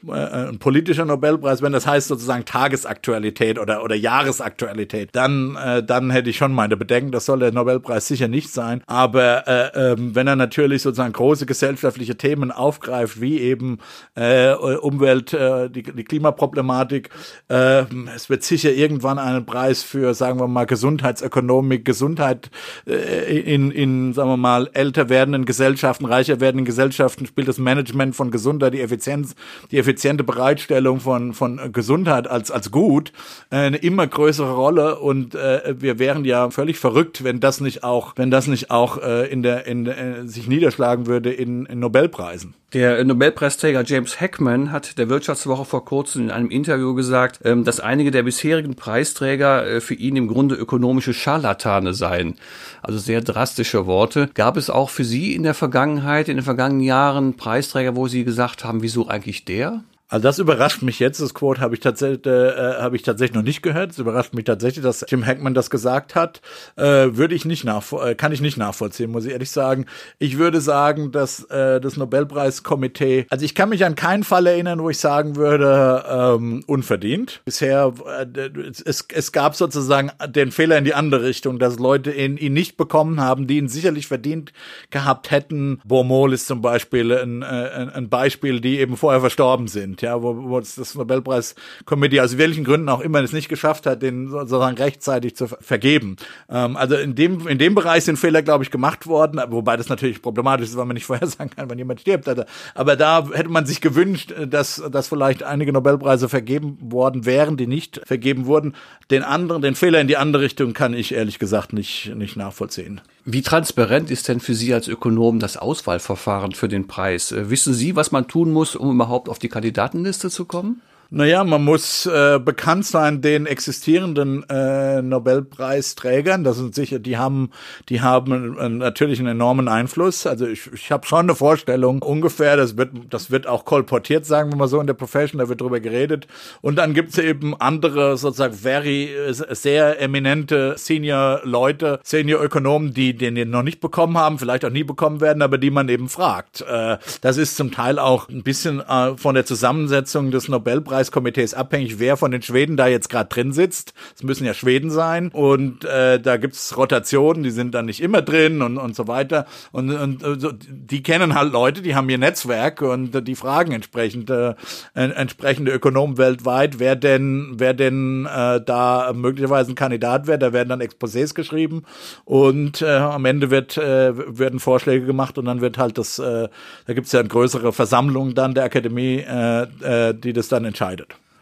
äh, 0.08 0.12
ein 0.12 0.58
politischer 0.58 1.04
Nobelpreis, 1.04 1.60
wenn 1.60 1.72
das 1.72 1.86
heißt 1.86 2.08
sozusagen 2.08 2.46
Tagesaktualität 2.46 3.58
oder, 3.58 3.84
oder 3.84 3.94
Jahresaktualität, 3.94 5.10
dann, 5.12 5.56
äh, 5.56 5.82
dann 5.82 6.10
hätte 6.10 6.30
ich 6.30 6.38
schon 6.38 6.54
meine 6.54 6.78
Bedenken, 6.78 7.12
das 7.12 7.26
soll 7.26 7.40
der 7.40 7.52
Nobelpreis 7.52 8.08
sicher 8.08 8.26
nicht 8.26 8.54
sein. 8.54 8.82
Aber 8.86 9.46
äh, 9.46 9.92
äh, 9.92 9.96
wenn 9.98 10.26
er 10.26 10.36
natürlich 10.36 10.80
sozusagen 10.80 11.12
große 11.12 11.44
gesellschaftliche 11.44 12.16
Themen 12.16 12.50
aufgreift, 12.50 13.20
wie 13.20 13.38
eben 13.38 13.80
äh, 14.14 14.54
Umwelt, 14.54 15.34
äh, 15.34 15.68
die, 15.68 15.82
die 15.82 16.04
Klimaproblematik, 16.04 17.10
äh, 17.50 17.84
es 18.16 18.30
wird 18.30 18.44
sicher 18.44 18.72
irgendwann 18.72 19.18
einen 19.18 19.44
Preis 19.44 19.82
für, 19.82 20.14
sagen 20.14 20.40
wir 20.40 20.48
mal, 20.48 20.64
Gesundheitsökonomik, 20.64 21.84
Gesundheit 21.84 22.50
äh, 22.86 23.40
in, 23.40 23.70
in, 23.70 24.14
sagen 24.14 24.30
wir 24.30 24.38
mal, 24.38 24.70
älter 24.72 25.10
werden 25.10 25.33
werdenden 25.34 25.46
Gesellschaften, 25.46 26.04
reicher 26.04 26.38
werdenden 26.38 26.64
Gesellschaften 26.64 27.26
spielt 27.26 27.48
das 27.48 27.58
Management 27.58 28.14
von 28.14 28.30
Gesundheit, 28.30 28.72
die 28.72 28.80
Effizienz, 28.80 29.34
die 29.72 29.78
effiziente 29.78 30.22
Bereitstellung 30.22 31.00
von, 31.00 31.34
von 31.34 31.72
Gesundheit 31.72 32.28
als, 32.28 32.52
als 32.52 32.70
gut 32.70 33.12
äh, 33.50 33.56
eine 33.56 33.78
immer 33.78 34.06
größere 34.06 34.54
Rolle 34.54 35.00
und 35.00 35.34
äh, 35.34 35.74
wir 35.76 35.98
wären 35.98 36.24
ja 36.24 36.50
völlig 36.50 36.78
verrückt, 36.78 37.24
wenn 37.24 37.40
das 37.40 37.60
nicht 37.60 37.82
auch, 37.82 38.12
wenn 38.16 38.30
das 38.30 38.46
nicht 38.46 38.70
auch 38.70 39.02
äh, 39.02 39.26
in 39.26 39.42
der, 39.42 39.66
in, 39.66 39.86
äh, 39.86 40.26
sich 40.26 40.46
niederschlagen 40.46 41.06
würde 41.06 41.32
in, 41.32 41.66
in 41.66 41.80
Nobelpreisen. 41.80 42.54
Der 42.74 43.04
Nobelpreisträger 43.04 43.84
James 43.84 44.20
Heckman 44.20 44.72
hat 44.72 44.98
der 44.98 45.08
Wirtschaftswoche 45.08 45.64
vor 45.64 45.84
kurzem 45.84 46.22
in 46.22 46.30
einem 46.32 46.50
Interview 46.50 46.92
gesagt, 46.94 47.38
ähm, 47.44 47.62
dass 47.62 47.78
einige 47.78 48.10
der 48.10 48.24
bisherigen 48.24 48.74
Preisträger 48.74 49.64
äh, 49.64 49.80
für 49.80 49.94
ihn 49.94 50.16
im 50.16 50.26
Grunde 50.26 50.56
ökonomische 50.56 51.14
Scharlatane 51.14 51.94
seien. 51.94 52.34
Also 52.82 52.98
sehr 52.98 53.20
drastische 53.20 53.86
Worte. 53.86 54.28
Gab 54.34 54.56
es 54.56 54.70
auch 54.70 54.90
für 54.90 55.04
Sie 55.04 55.23
in 55.32 55.44
der 55.44 55.54
Vergangenheit, 55.54 56.28
in 56.28 56.36
den 56.36 56.44
vergangenen 56.44 56.82
Jahren 56.82 57.36
Preisträger, 57.36 57.96
wo 57.96 58.08
Sie 58.08 58.24
gesagt 58.24 58.64
haben, 58.64 58.82
wieso 58.82 59.08
eigentlich 59.08 59.44
der? 59.44 59.84
Also 60.08 60.22
das 60.22 60.38
überrascht 60.38 60.82
mich 60.82 60.98
jetzt. 60.98 61.20
Das 61.20 61.32
Quote 61.32 61.62
habe 61.62 61.74
ich 61.74 61.80
tatsächlich 61.80 62.26
äh, 62.26 62.74
habe 62.78 62.94
ich 62.94 63.02
tatsächlich 63.02 63.34
noch 63.34 63.42
nicht 63.42 63.62
gehört. 63.62 63.92
Es 63.92 63.98
überrascht 63.98 64.34
mich 64.34 64.44
tatsächlich, 64.44 64.82
dass 64.82 65.04
Jim 65.08 65.24
Hackman 65.24 65.54
das 65.54 65.70
gesagt 65.70 66.14
hat. 66.14 66.42
Äh, 66.76 67.16
würde 67.16 67.34
ich 67.34 67.46
nicht 67.46 67.64
nach 67.64 67.90
äh, 67.92 68.14
kann 68.14 68.30
ich 68.30 68.42
nicht 68.42 68.58
nachvollziehen, 68.58 69.10
muss 69.10 69.24
ich 69.24 69.32
ehrlich 69.32 69.50
sagen. 69.50 69.86
Ich 70.18 70.36
würde 70.36 70.60
sagen, 70.60 71.10
dass 71.10 71.44
äh, 71.44 71.80
das 71.80 71.96
Nobelpreiskomitee, 71.96 73.26
also 73.30 73.46
ich 73.46 73.54
kann 73.54 73.70
mich 73.70 73.84
an 73.84 73.94
keinen 73.94 74.24
Fall 74.24 74.46
erinnern, 74.46 74.82
wo 74.82 74.90
ich 74.90 74.98
sagen 74.98 75.36
würde 75.36 76.04
ähm, 76.06 76.62
unverdient. 76.66 77.40
Bisher 77.46 77.94
äh, 78.20 78.50
es, 78.84 79.06
es 79.10 79.32
gab 79.32 79.56
sozusagen 79.56 80.10
den 80.28 80.52
Fehler 80.52 80.76
in 80.76 80.84
die 80.84 80.94
andere 80.94 81.24
Richtung, 81.24 81.58
dass 81.58 81.78
Leute 81.78 82.12
ihn, 82.12 82.36
ihn 82.36 82.52
nicht 82.52 82.76
bekommen 82.76 83.20
haben, 83.20 83.46
die 83.46 83.56
ihn 83.56 83.68
sicherlich 83.68 84.06
verdient 84.06 84.52
gehabt 84.90 85.30
hätten. 85.30 85.80
Bormol 85.84 86.34
ist 86.34 86.46
zum 86.46 86.60
Beispiel 86.60 87.10
ein, 87.10 87.40
äh, 87.40 87.88
ein 87.94 88.10
Beispiel, 88.10 88.60
die 88.60 88.78
eben 88.80 88.98
vorher 88.98 89.20
verstorben 89.20 89.66
sind 89.66 89.93
sind, 89.94 90.02
ja, 90.02 90.22
wo, 90.22 90.36
wo 90.48 90.60
das 90.60 90.94
Nobelpreiskomitee 90.94 92.20
aus 92.20 92.38
welchen 92.38 92.64
Gründen 92.64 92.88
auch 92.88 93.00
immer 93.00 93.22
es 93.22 93.32
nicht 93.32 93.48
geschafft 93.48 93.86
hat, 93.86 94.02
den 94.02 94.28
sozusagen 94.28 94.76
rechtzeitig 94.76 95.36
zu 95.36 95.46
vergeben. 95.46 96.16
Ähm, 96.48 96.76
also 96.76 96.96
in 96.96 97.14
dem, 97.14 97.46
in 97.46 97.58
dem 97.58 97.74
Bereich 97.74 98.04
sind 98.04 98.18
Fehler, 98.18 98.42
glaube 98.42 98.64
ich, 98.64 98.70
gemacht 98.70 99.06
worden, 99.06 99.40
wobei 99.48 99.76
das 99.76 99.88
natürlich 99.88 100.22
problematisch 100.22 100.68
ist, 100.68 100.76
weil 100.76 100.86
man 100.86 100.94
nicht 100.94 101.06
vorhersagen 101.14 101.50
kann, 101.50 101.70
wann 101.70 101.78
jemand 101.78 102.00
stirbt. 102.00 102.28
Also, 102.28 102.44
aber 102.74 102.96
da 102.96 103.28
hätte 103.32 103.48
man 103.48 103.66
sich 103.66 103.80
gewünscht, 103.80 104.34
dass, 104.46 104.82
dass 104.90 105.08
vielleicht 105.08 105.42
einige 105.42 105.72
Nobelpreise 105.72 106.28
vergeben 106.28 106.78
worden 106.80 107.24
wären, 107.24 107.56
die 107.56 107.66
nicht 107.66 108.00
vergeben 108.04 108.46
wurden. 108.46 108.74
Den 109.10 109.22
anderen, 109.22 109.62
den 109.62 109.74
Fehler 109.74 110.00
in 110.00 110.08
die 110.08 110.16
andere 110.16 110.42
Richtung 110.42 110.72
kann 110.72 110.94
ich 110.94 111.14
ehrlich 111.14 111.38
gesagt 111.38 111.72
nicht, 111.72 112.14
nicht 112.14 112.36
nachvollziehen. 112.36 113.00
Wie 113.26 113.40
transparent 113.40 114.10
ist 114.10 114.28
denn 114.28 114.38
für 114.38 114.54
Sie 114.54 114.74
als 114.74 114.86
Ökonom 114.86 115.40
das 115.40 115.56
Auswahlverfahren 115.56 116.52
für 116.52 116.68
den 116.68 116.86
Preis? 116.86 117.32
Äh, 117.32 117.48
wissen 117.48 117.72
Sie, 117.72 117.96
was 117.96 118.12
man 118.12 118.28
tun 118.28 118.52
muss, 118.52 118.76
um 118.76 118.94
überhaupt 118.94 119.30
auf 119.30 119.38
die 119.38 119.48
Kandidatenliste 119.48 120.28
zu 120.28 120.44
kommen? 120.44 120.82
Naja, 121.16 121.44
man 121.44 121.62
muss 121.62 122.06
äh, 122.06 122.40
bekannt 122.40 122.86
sein 122.86 123.22
den 123.22 123.46
existierenden 123.46 124.42
äh, 124.48 125.00
Nobelpreisträgern. 125.00 126.42
Das 126.42 126.56
sind 126.56 126.74
sicher, 126.74 126.98
die 126.98 127.16
haben, 127.16 127.52
die 127.88 128.00
haben 128.00 128.58
äh, 128.58 128.68
natürlich 128.68 129.20
einen 129.20 129.28
enormen 129.28 129.68
Einfluss. 129.68 130.26
Also 130.26 130.48
ich, 130.48 130.72
ich 130.72 130.90
habe 130.90 131.06
schon 131.06 131.20
eine 131.20 131.36
Vorstellung 131.36 132.02
ungefähr. 132.02 132.56
Das 132.56 132.76
wird, 132.76 132.90
das 133.10 133.30
wird 133.30 133.46
auch 133.46 133.64
kolportiert, 133.64 134.26
sagen 134.26 134.50
wir 134.50 134.56
mal 134.56 134.66
so 134.66 134.80
in 134.80 134.88
der 134.88 134.94
Profession. 134.94 135.38
Da 135.38 135.48
wird 135.48 135.60
drüber 135.60 135.78
geredet. 135.78 136.26
Und 136.62 136.74
dann 136.74 136.94
gibt's 136.94 137.16
eben 137.16 137.54
andere 137.60 138.16
sozusagen 138.16 138.54
very 138.54 139.04
äh, 139.04 139.32
sehr 139.54 140.00
eminente 140.00 140.74
Senior-Leute, 140.76 142.00
Senior-Ökonomen, 142.02 142.92
die 142.92 143.14
den, 143.14 143.36
den 143.36 143.50
noch 143.50 143.62
nicht 143.62 143.78
bekommen 143.78 144.18
haben, 144.18 144.40
vielleicht 144.40 144.64
auch 144.64 144.70
nie 144.70 144.82
bekommen 144.82 145.20
werden, 145.20 145.42
aber 145.42 145.58
die 145.58 145.70
man 145.70 145.88
eben 145.88 146.08
fragt. 146.08 146.62
Äh, 146.62 146.98
das 147.20 147.36
ist 147.36 147.56
zum 147.56 147.70
Teil 147.70 148.00
auch 148.00 148.28
ein 148.28 148.42
bisschen 148.42 148.80
äh, 148.80 149.16
von 149.16 149.36
der 149.36 149.46
Zusammensetzung 149.46 150.32
des 150.32 150.48
Nobelpreises 150.48 151.03
Nobelpreiskomitees 151.04 151.54
abhängig, 151.54 151.98
wer 151.98 152.16
von 152.16 152.30
den 152.30 152.42
Schweden 152.42 152.76
da 152.76 152.86
jetzt 152.86 153.08
gerade 153.08 153.28
drin 153.28 153.52
sitzt. 153.52 153.94
Es 154.14 154.22
müssen 154.22 154.44
ja 154.44 154.54
Schweden 154.54 154.90
sein 154.90 155.28
und 155.28 155.84
äh, 155.84 156.20
da 156.20 156.36
gibt's 156.36 156.76
Rotationen, 156.76 157.42
die 157.42 157.50
sind 157.50 157.74
dann 157.74 157.86
nicht 157.86 158.00
immer 158.00 158.22
drin 158.22 158.62
und, 158.62 158.78
und 158.78 158.96
so 158.96 159.08
weiter. 159.08 159.46
Und, 159.72 159.90
und 159.90 160.40
so, 160.40 160.52
die 160.52 161.02
kennen 161.02 161.34
halt 161.34 161.52
Leute, 161.52 161.82
die 161.82 161.94
haben 161.94 162.08
ihr 162.08 162.18
Netzwerk 162.18 162.82
und 162.82 163.14
äh, 163.14 163.22
die 163.22 163.34
fragen 163.34 163.72
entsprechend 163.72 164.30
äh, 164.30 164.54
entsprechende 164.94 165.72
Ökonomen 165.72 166.18
weltweit, 166.18 166.78
wer 166.78 166.96
denn, 166.96 167.54
wer 167.56 167.74
denn 167.74 168.26
äh, 168.26 168.60
da 168.64 169.12
möglicherweise 169.14 169.72
ein 169.72 169.74
Kandidat 169.74 170.26
wäre. 170.26 170.38
Da 170.38 170.52
werden 170.52 170.68
dann 170.68 170.80
Exposés 170.80 171.34
geschrieben 171.34 171.82
und 172.24 172.82
äh, 172.82 172.86
am 172.86 173.24
Ende 173.24 173.50
wird, 173.50 173.76
äh, 173.76 174.12
werden 174.38 174.60
Vorschläge 174.60 175.06
gemacht 175.06 175.38
und 175.38 175.44
dann 175.46 175.60
wird 175.60 175.78
halt 175.78 175.98
das, 175.98 176.18
äh, 176.18 176.48
da 176.86 176.92
gibt's 176.92 177.12
ja 177.12 177.20
eine 177.20 177.28
größere 177.28 177.72
Versammlung 177.72 178.34
dann 178.34 178.54
der 178.54 178.64
Akademie, 178.64 179.18
äh, 179.18 179.62
äh, 179.82 180.14
die 180.14 180.32
das 180.32 180.48
dann 180.48 180.64
entscheidet. 180.64 180.93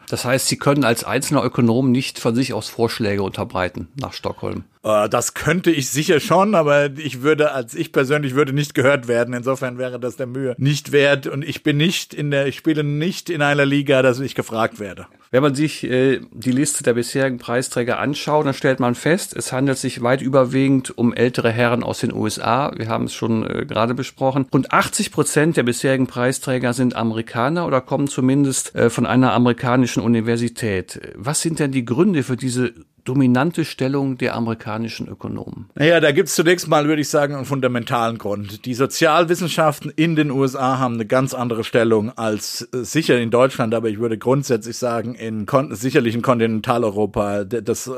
Das 0.09 0.25
heißt, 0.25 0.47
Sie 0.47 0.57
können 0.57 0.83
als 0.83 1.03
einzelner 1.03 1.43
Ökonom 1.43 1.91
nicht 1.91 2.19
von 2.19 2.35
sich 2.35 2.53
aus 2.53 2.69
Vorschläge 2.69 3.23
unterbreiten 3.23 3.87
nach 3.95 4.13
Stockholm. 4.13 4.65
Äh, 4.83 5.09
das 5.09 5.33
könnte 5.33 5.71
ich 5.71 5.89
sicher 5.89 6.19
schon, 6.19 6.55
aber 6.55 6.91
ich 6.97 7.21
würde, 7.21 7.51
als 7.51 7.73
ich 7.73 7.91
persönlich 7.91 8.35
würde 8.35 8.53
nicht 8.53 8.73
gehört 8.73 9.07
werden. 9.07 9.33
Insofern 9.33 9.77
wäre 9.77 9.99
das 9.99 10.17
der 10.17 10.27
Mühe 10.27 10.55
nicht 10.57 10.91
wert. 10.91 11.27
Und 11.27 11.43
ich 11.43 11.63
bin 11.63 11.77
nicht 11.77 12.13
in 12.13 12.31
der, 12.31 12.47
ich 12.47 12.57
spiele 12.57 12.83
nicht 12.83 13.29
in 13.29 13.41
einer 13.41 13.65
Liga, 13.65 14.01
dass 14.01 14.19
ich 14.19 14.35
gefragt 14.35 14.79
werde. 14.79 15.07
Wenn 15.31 15.41
man 15.41 15.55
sich 15.55 15.83
äh, 15.83 16.19
die 16.31 16.51
Liste 16.51 16.83
der 16.83 16.93
bisherigen 16.93 17.39
Preisträger 17.39 17.97
anschaut, 17.99 18.45
dann 18.45 18.53
stellt 18.53 18.79
man 18.79 18.93
fest, 18.93 19.35
es 19.35 19.51
handelt 19.51 19.79
sich 19.79 20.03
weit 20.03 20.21
überwiegend 20.21 20.95
um 20.95 21.11
ältere 21.11 21.49
Herren 21.49 21.81
aus 21.81 22.01
den 22.01 22.13
USA. 22.13 22.71
Wir 22.75 22.87
haben 22.87 23.05
es 23.05 23.15
schon 23.15 23.49
äh, 23.49 23.65
gerade 23.65 23.95
besprochen. 23.95 24.45
Rund 24.53 24.71
80 24.71 25.11
Prozent 25.11 25.57
der 25.57 25.63
bisherigen 25.63 26.05
Preisträger 26.05 26.73
sind 26.73 26.95
Amerikaner 26.95 27.65
oder 27.65 27.81
kommen 27.81 28.07
zumindest 28.07 28.75
äh, 28.75 28.91
von 28.91 29.07
einer 29.07 29.33
amerikanischen 29.33 30.03
Universität. 30.03 31.01
Was 31.15 31.41
sind 31.41 31.57
denn 31.57 31.71
die 31.71 31.85
Gründe 31.85 32.21
für 32.21 32.37
diese 32.37 32.73
dominante 33.03 33.65
Stellung 33.65 34.17
der 34.17 34.35
amerikanischen 34.35 35.07
Ökonomen? 35.07 35.69
Naja, 35.75 35.99
da 35.99 36.11
gibt's 36.11 36.35
zunächst 36.35 36.67
mal, 36.67 36.87
würde 36.87 37.01
ich 37.01 37.09
sagen, 37.09 37.35
einen 37.35 37.45
fundamentalen 37.45 38.17
Grund. 38.17 38.65
Die 38.65 38.73
Sozialwissenschaften 38.73 39.91
in 39.95 40.15
den 40.15 40.31
USA 40.31 40.79
haben 40.79 40.95
eine 40.95 41.05
ganz 41.05 41.33
andere 41.33 41.63
Stellung 41.63 42.17
als 42.17 42.67
äh, 42.73 42.83
sicher 42.83 43.19
in 43.19 43.31
Deutschland, 43.31 43.73
aber 43.73 43.89
ich 43.89 43.99
würde 43.99 44.17
grundsätzlich 44.17 44.77
sagen, 44.77 45.15
in 45.15 45.45
sicherlich 45.71 46.15
in 46.15 46.21
Kontinentaleuropa. 46.21 47.43
Das, 47.43 47.87
äh, 47.87 47.91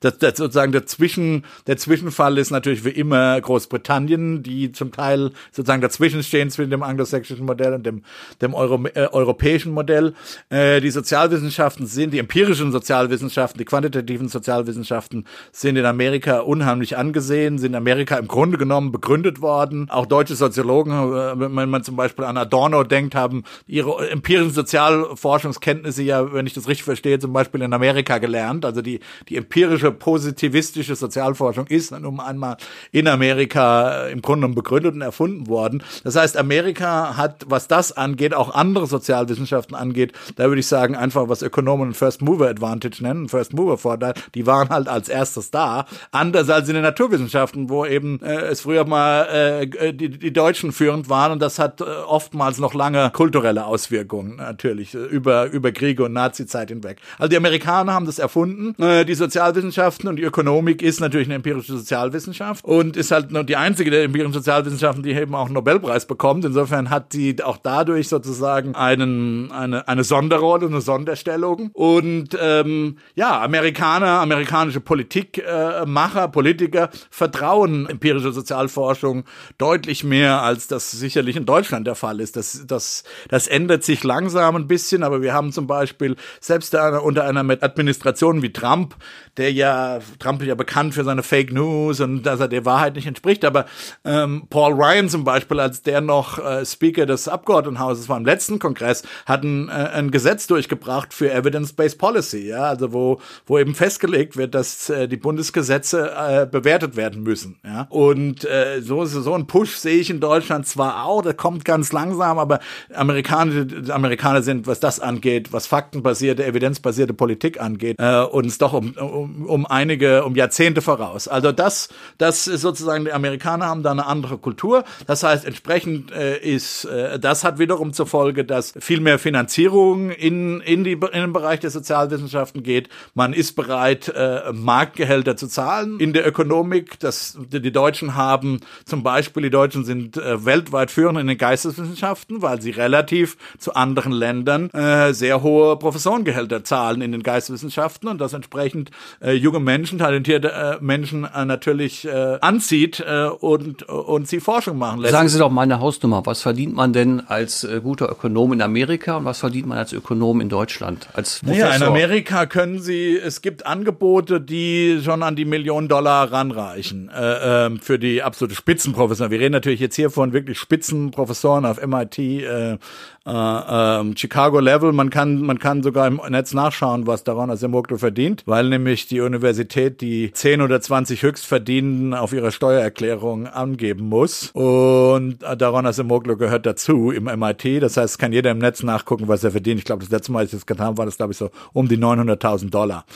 das, 0.00 0.18
das 0.18 0.36
sozusagen 0.38 0.72
der, 0.72 0.86
Zwischen, 0.86 1.44
der 1.66 1.76
Zwischenfall 1.76 2.38
ist 2.38 2.50
natürlich 2.50 2.84
wie 2.84 2.90
immer 2.90 3.40
Großbritannien, 3.40 4.42
die 4.42 4.72
zum 4.72 4.92
Teil 4.92 5.32
sozusagen 5.52 5.82
dazwischen 5.82 6.22
stehen 6.22 6.50
zwischen 6.50 6.70
dem 6.70 6.82
anglosächsischen 6.82 7.44
Modell 7.44 7.74
und 7.74 7.84
dem, 7.84 8.02
dem 8.40 8.54
Euro, 8.54 8.82
äh, 8.94 9.08
europäischen 9.12 9.72
Modell. 9.72 10.14
Äh, 10.48 10.80
die 10.80 10.90
Sozialwissenschaften 10.90 11.86
sind, 11.86 12.12
die 12.12 12.18
empirischen 12.18 12.72
Sozialwissenschaften, 12.72 13.58
die 13.58 13.64
quantitativen 13.64 14.28
Sozialwissenschaften, 14.28 14.45
Sozialwissenschaften 14.46 15.26
sind 15.50 15.76
in 15.76 15.84
Amerika 15.84 16.38
unheimlich 16.38 16.96
angesehen, 16.96 17.58
sind 17.58 17.72
in 17.72 17.74
Amerika 17.74 18.16
im 18.16 18.28
Grunde 18.28 18.58
genommen 18.58 18.92
begründet 18.92 19.42
worden. 19.42 19.90
Auch 19.90 20.06
deutsche 20.06 20.36
Soziologen, 20.36 20.92
äh, 20.92 21.38
wenn 21.38 21.68
man 21.68 21.82
zum 21.82 21.96
Beispiel 21.96 22.24
an 22.24 22.36
Adorno 22.36 22.84
denkt, 22.84 23.14
haben 23.14 23.42
ihre 23.66 24.08
empirischen 24.08 24.52
Sozialforschungskenntnisse 24.52 26.02
ja, 26.02 26.32
wenn 26.32 26.46
ich 26.46 26.54
das 26.54 26.68
richtig 26.68 26.84
verstehe, 26.84 27.18
zum 27.18 27.32
Beispiel 27.32 27.62
in 27.62 27.72
Amerika 27.72 28.18
gelernt. 28.18 28.64
Also 28.64 28.82
die, 28.82 29.00
die 29.28 29.36
empirische, 29.36 29.90
positivistische 29.90 30.94
Sozialforschung 30.94 31.66
ist 31.66 31.90
nun 31.90 32.20
einmal 32.20 32.56
in 32.92 33.08
Amerika 33.08 34.06
äh, 34.06 34.12
im 34.12 34.22
Grunde 34.22 34.42
genommen 34.42 34.54
begründet 34.54 34.94
und 34.94 35.02
erfunden 35.02 35.48
worden. 35.48 35.82
Das 36.04 36.14
heißt, 36.14 36.36
Amerika 36.36 37.16
hat, 37.16 37.46
was 37.48 37.66
das 37.66 37.96
angeht, 37.96 38.32
auch 38.32 38.54
andere 38.54 38.86
Sozialwissenschaften 38.86 39.74
angeht, 39.74 40.12
da 40.36 40.44
würde 40.44 40.60
ich 40.60 40.68
sagen, 40.68 40.94
einfach 40.94 41.28
was 41.28 41.42
Ökonomen 41.42 41.94
First 41.94 42.22
Mover 42.22 42.48
Advantage 42.48 43.02
nennen, 43.02 43.28
First 43.28 43.52
Mover 43.52 43.78
Vorteil, 43.78 44.14
die 44.36 44.46
waren 44.46 44.68
halt 44.68 44.88
als 44.88 45.08
erstes 45.08 45.50
da. 45.50 45.86
Anders 46.12 46.50
als 46.50 46.68
in 46.68 46.74
den 46.74 46.82
Naturwissenschaften, 46.82 47.70
wo 47.70 47.86
eben 47.86 48.20
äh, 48.20 48.42
es 48.42 48.60
früher 48.60 48.84
mal 48.84 49.22
äh, 49.24 49.92
die, 49.92 50.10
die 50.10 50.32
Deutschen 50.32 50.72
führend 50.72 51.08
waren 51.08 51.32
und 51.32 51.40
das 51.40 51.58
hat 51.58 51.80
äh, 51.80 51.84
oftmals 51.84 52.58
noch 52.58 52.74
lange 52.74 53.10
kulturelle 53.12 53.64
Auswirkungen 53.64 54.36
natürlich 54.36 54.94
äh, 54.94 54.98
über, 54.98 55.46
über 55.46 55.72
Kriege 55.72 56.04
und 56.04 56.12
Nazizeit 56.12 56.68
hinweg. 56.68 56.98
Also 57.18 57.30
die 57.30 57.36
Amerikaner 57.36 57.94
haben 57.94 58.06
das 58.06 58.18
erfunden. 58.18 58.80
Äh, 58.82 59.04
die 59.04 59.14
Sozialwissenschaften 59.14 60.08
und 60.08 60.16
die 60.16 60.22
Ökonomik 60.22 60.82
ist 60.82 61.00
natürlich 61.00 61.28
eine 61.28 61.36
empirische 61.36 61.76
Sozialwissenschaft 61.76 62.64
und 62.64 62.96
ist 62.96 63.10
halt 63.10 63.30
nur 63.30 63.44
die 63.44 63.56
einzige 63.56 63.90
der 63.90 64.04
empirischen 64.04 64.34
Sozialwissenschaften, 64.34 65.02
die 65.02 65.12
eben 65.12 65.34
auch 65.34 65.46
einen 65.46 65.54
Nobelpreis 65.54 66.06
bekommt. 66.06 66.44
Insofern 66.44 66.90
hat 66.90 67.12
sie 67.12 67.42
auch 67.42 67.56
dadurch 67.56 68.08
sozusagen 68.08 68.74
einen, 68.74 69.50
eine, 69.50 69.88
eine 69.88 70.04
Sonderrolle, 70.04 70.66
eine 70.66 70.82
Sonderstellung. 70.82 71.70
Und 71.72 72.36
ähm, 72.40 72.98
ja, 73.14 73.40
Amerikaner, 73.40 74.20
amerikanische 74.32 74.80
Politikmacher, 74.80 76.24
äh, 76.24 76.28
Politiker 76.28 76.90
vertrauen 77.10 77.88
empirische 77.88 78.32
Sozialforschung 78.32 79.24
deutlich 79.58 80.04
mehr, 80.04 80.42
als 80.42 80.68
das 80.68 80.90
sicherlich 80.90 81.36
in 81.36 81.46
Deutschland 81.46 81.86
der 81.86 81.94
Fall 81.94 82.20
ist. 82.20 82.36
Das, 82.36 82.64
das, 82.66 83.04
das 83.28 83.46
ändert 83.46 83.84
sich 83.84 84.04
langsam 84.04 84.56
ein 84.56 84.66
bisschen, 84.66 85.02
aber 85.02 85.22
wir 85.22 85.32
haben 85.32 85.52
zum 85.52 85.66
Beispiel 85.66 86.16
selbst 86.40 86.74
unter 86.74 87.24
einer 87.24 87.40
Administration 87.62 88.42
wie 88.42 88.52
Trump, 88.52 88.96
der 89.36 89.52
ja, 89.52 89.98
Trump 90.18 90.40
ist 90.42 90.48
ja 90.48 90.54
bekannt 90.54 90.94
für 90.94 91.04
seine 91.04 91.22
Fake 91.22 91.52
News 91.52 92.00
und 92.00 92.22
dass 92.22 92.40
er 92.40 92.48
der 92.48 92.64
Wahrheit 92.64 92.96
nicht 92.96 93.06
entspricht, 93.06 93.44
aber 93.44 93.66
ähm, 94.04 94.46
Paul 94.50 94.72
Ryan 94.72 95.08
zum 95.08 95.24
Beispiel, 95.24 95.60
als 95.60 95.82
der 95.82 96.00
noch 96.00 96.38
äh, 96.38 96.64
Speaker 96.64 97.06
des 97.06 97.28
Abgeordnetenhauses 97.28 98.08
war 98.08 98.16
im 98.16 98.24
letzten 98.24 98.58
Kongress, 98.58 99.02
hat 99.26 99.44
ein, 99.44 99.68
äh, 99.68 99.72
ein 99.72 100.10
Gesetz 100.10 100.46
durchgebracht 100.46 101.12
für 101.12 101.32
Evidence-Based 101.32 101.98
Policy, 101.98 102.48
ja, 102.48 102.64
also 102.64 102.92
wo, 102.92 103.20
wo 103.46 103.58
eben 103.58 103.74
festgelegt 103.74 104.15
festgelegt 104.16 104.36
wird, 104.36 104.54
dass 104.54 104.88
äh, 104.88 105.08
die 105.08 105.16
Bundesgesetze 105.16 106.10
äh, 106.10 106.46
bewertet 106.46 106.96
werden 106.96 107.22
müssen. 107.22 107.56
Ja? 107.64 107.86
Und 107.90 108.44
äh, 108.44 108.80
so, 108.80 109.04
so 109.04 109.34
ein 109.34 109.46
Push 109.46 109.76
sehe 109.76 109.98
ich 109.98 110.10
in 110.10 110.20
Deutschland 110.20 110.66
zwar 110.66 111.04
auch, 111.04 111.22
der 111.22 111.34
kommt 111.34 111.64
ganz 111.64 111.92
langsam, 111.92 112.38
aber 112.38 112.60
Amerikaner, 112.94 113.66
Amerikaner 113.92 114.42
sind, 114.42 114.66
was 114.66 114.80
das 114.80 115.00
angeht, 115.00 115.52
was 115.52 115.66
faktenbasierte, 115.66 116.44
evidenzbasierte 116.44 117.14
Politik 117.14 117.60
angeht, 117.60 117.96
äh, 117.98 118.22
uns 118.22 118.58
doch 118.58 118.72
um, 118.72 118.92
um, 118.92 119.46
um 119.46 119.66
einige, 119.66 120.24
um 120.24 120.34
Jahrzehnte 120.34 120.80
voraus. 120.82 121.28
Also 121.28 121.52
das, 121.52 121.88
das 122.18 122.46
ist 122.46 122.62
sozusagen, 122.62 123.04
die 123.04 123.12
Amerikaner 123.12 123.66
haben 123.66 123.82
da 123.82 123.90
eine 123.90 124.06
andere 124.06 124.38
Kultur. 124.38 124.84
Das 125.06 125.22
heißt, 125.22 125.44
entsprechend 125.44 126.10
äh, 126.12 126.38
ist, 126.38 126.84
äh, 126.84 127.18
das 127.18 127.44
hat 127.44 127.58
wiederum 127.58 127.92
zur 127.92 128.06
Folge, 128.06 128.44
dass 128.44 128.74
viel 128.78 129.00
mehr 129.00 129.18
Finanzierung 129.18 130.10
in, 130.10 130.60
in, 130.60 130.84
die, 130.84 130.92
in 130.92 131.20
den 131.20 131.32
Bereich 131.32 131.60
der 131.60 131.70
Sozialwissenschaften 131.70 132.62
geht. 132.62 132.88
Man 133.14 133.32
ist 133.32 133.54
bereit, 133.56 134.05
äh, 134.08 134.52
Marktgehälter 134.52 135.36
zu 135.36 135.48
zahlen 135.48 136.00
in 136.00 136.12
der 136.12 136.26
Ökonomik. 136.26 136.98
Das, 137.00 137.38
die 137.50 137.72
Deutschen 137.72 138.14
haben 138.14 138.60
zum 138.84 139.02
Beispiel, 139.02 139.42
die 139.42 139.50
Deutschen 139.50 139.84
sind 139.84 140.16
äh, 140.16 140.44
weltweit 140.44 140.90
führend 140.90 141.18
in 141.18 141.26
den 141.26 141.38
Geisteswissenschaften, 141.38 142.42
weil 142.42 142.60
sie 142.60 142.70
relativ 142.70 143.36
zu 143.58 143.74
anderen 143.74 144.12
Ländern 144.12 144.70
äh, 144.70 145.12
sehr 145.12 145.42
hohe 145.42 145.76
Professorengehälter 145.76 146.64
zahlen 146.64 147.02
in 147.02 147.12
den 147.12 147.22
Geisteswissenschaften 147.22 148.08
und 148.08 148.20
das 148.20 148.32
entsprechend 148.32 148.90
äh, 149.20 149.32
junge 149.32 149.60
Menschen, 149.60 149.98
talentierte 149.98 150.52
äh, 150.52 150.76
Menschen 150.80 151.24
äh, 151.24 151.44
natürlich 151.44 152.06
äh, 152.06 152.38
anzieht 152.40 153.04
äh, 153.06 153.26
und, 153.26 153.82
und 153.84 154.28
sie 154.28 154.40
Forschung 154.40 154.78
machen 154.78 155.00
lässt. 155.00 155.12
Sagen 155.12 155.28
Sie 155.28 155.38
doch 155.38 155.50
mal 155.50 155.62
eine 155.62 155.80
Hausnummer. 155.80 156.24
Was 156.26 156.42
verdient 156.42 156.74
man 156.74 156.92
denn 156.92 157.22
als 157.26 157.64
äh, 157.64 157.80
guter 157.82 158.10
Ökonom 158.10 158.52
in 158.52 158.62
Amerika 158.62 159.16
und 159.16 159.24
was 159.24 159.40
verdient 159.40 159.66
man 159.66 159.78
als 159.78 159.92
Ökonom 159.92 160.40
in 160.40 160.48
Deutschland? 160.48 161.08
Als 161.14 161.40
Professor? 161.40 161.68
Ja, 161.68 161.76
in 161.76 161.82
Amerika 161.82 162.46
können 162.46 162.80
Sie, 162.80 163.16
es 163.16 163.42
gibt 163.42 163.66
Angebote, 163.66 163.95
Angebote, 163.96 164.40
die 164.42 165.00
schon 165.02 165.22
an 165.22 165.36
die 165.36 165.46
Million 165.46 165.88
Dollar 165.88 166.30
ranreichen 166.30 167.08
äh, 167.08 167.66
äh, 167.66 167.78
für 167.80 167.98
die 167.98 168.22
absolute 168.22 168.54
Spitzenprofessoren. 168.54 169.30
Wir 169.30 169.40
reden 169.40 169.52
natürlich 169.52 169.80
jetzt 169.80 169.96
hier 169.96 170.10
von 170.10 170.34
wirklich 170.34 170.58
Spitzenprofessoren 170.58 171.64
auf 171.64 171.84
MIT, 171.84 172.18
äh, 172.18 172.72
äh, 172.72 172.78
äh, 173.26 174.16
Chicago 174.16 174.60
Level. 174.60 174.92
Man 174.92 175.08
kann, 175.08 175.40
man 175.40 175.58
kann 175.58 175.82
sogar 175.82 176.06
im 176.06 176.20
Netz 176.28 176.52
nachschauen, 176.52 177.06
was 177.06 177.24
Daron 177.24 177.50
Asimoglu 177.50 177.96
verdient, 177.96 178.42
weil 178.44 178.68
nämlich 178.68 179.06
die 179.06 179.20
Universität 179.20 180.02
die 180.02 180.30
10 180.30 180.60
oder 180.60 180.80
20 180.80 181.22
Höchstverdienenden 181.22 182.12
auf 182.12 182.34
ihrer 182.34 182.50
Steuererklärung 182.50 183.46
angeben 183.46 184.08
muss. 184.08 184.50
Und 184.52 185.38
Daron 185.40 185.86
Asimoglu 185.86 186.36
gehört 186.36 186.66
dazu 186.66 187.10
im 187.10 187.24
MIT. 187.24 187.82
Das 187.82 187.96
heißt, 187.96 188.18
kann 188.18 188.32
jeder 188.32 188.50
im 188.50 188.58
Netz 188.58 188.82
nachgucken, 188.82 189.26
was 189.26 189.42
er 189.42 189.52
verdient. 189.52 189.78
Ich 189.78 189.86
glaube, 189.86 190.02
das 190.02 190.10
letzte 190.10 190.32
Mal, 190.32 190.40
als 190.40 190.52
ich 190.52 190.58
das 190.58 190.66
getan 190.66 190.86
habe, 190.86 190.98
war 190.98 191.06
das, 191.06 191.16
glaube 191.16 191.32
ich, 191.32 191.38
so 191.38 191.50
um 191.72 191.88
die 191.88 191.96
900.000 191.96 192.70
Dollar. 192.70 193.06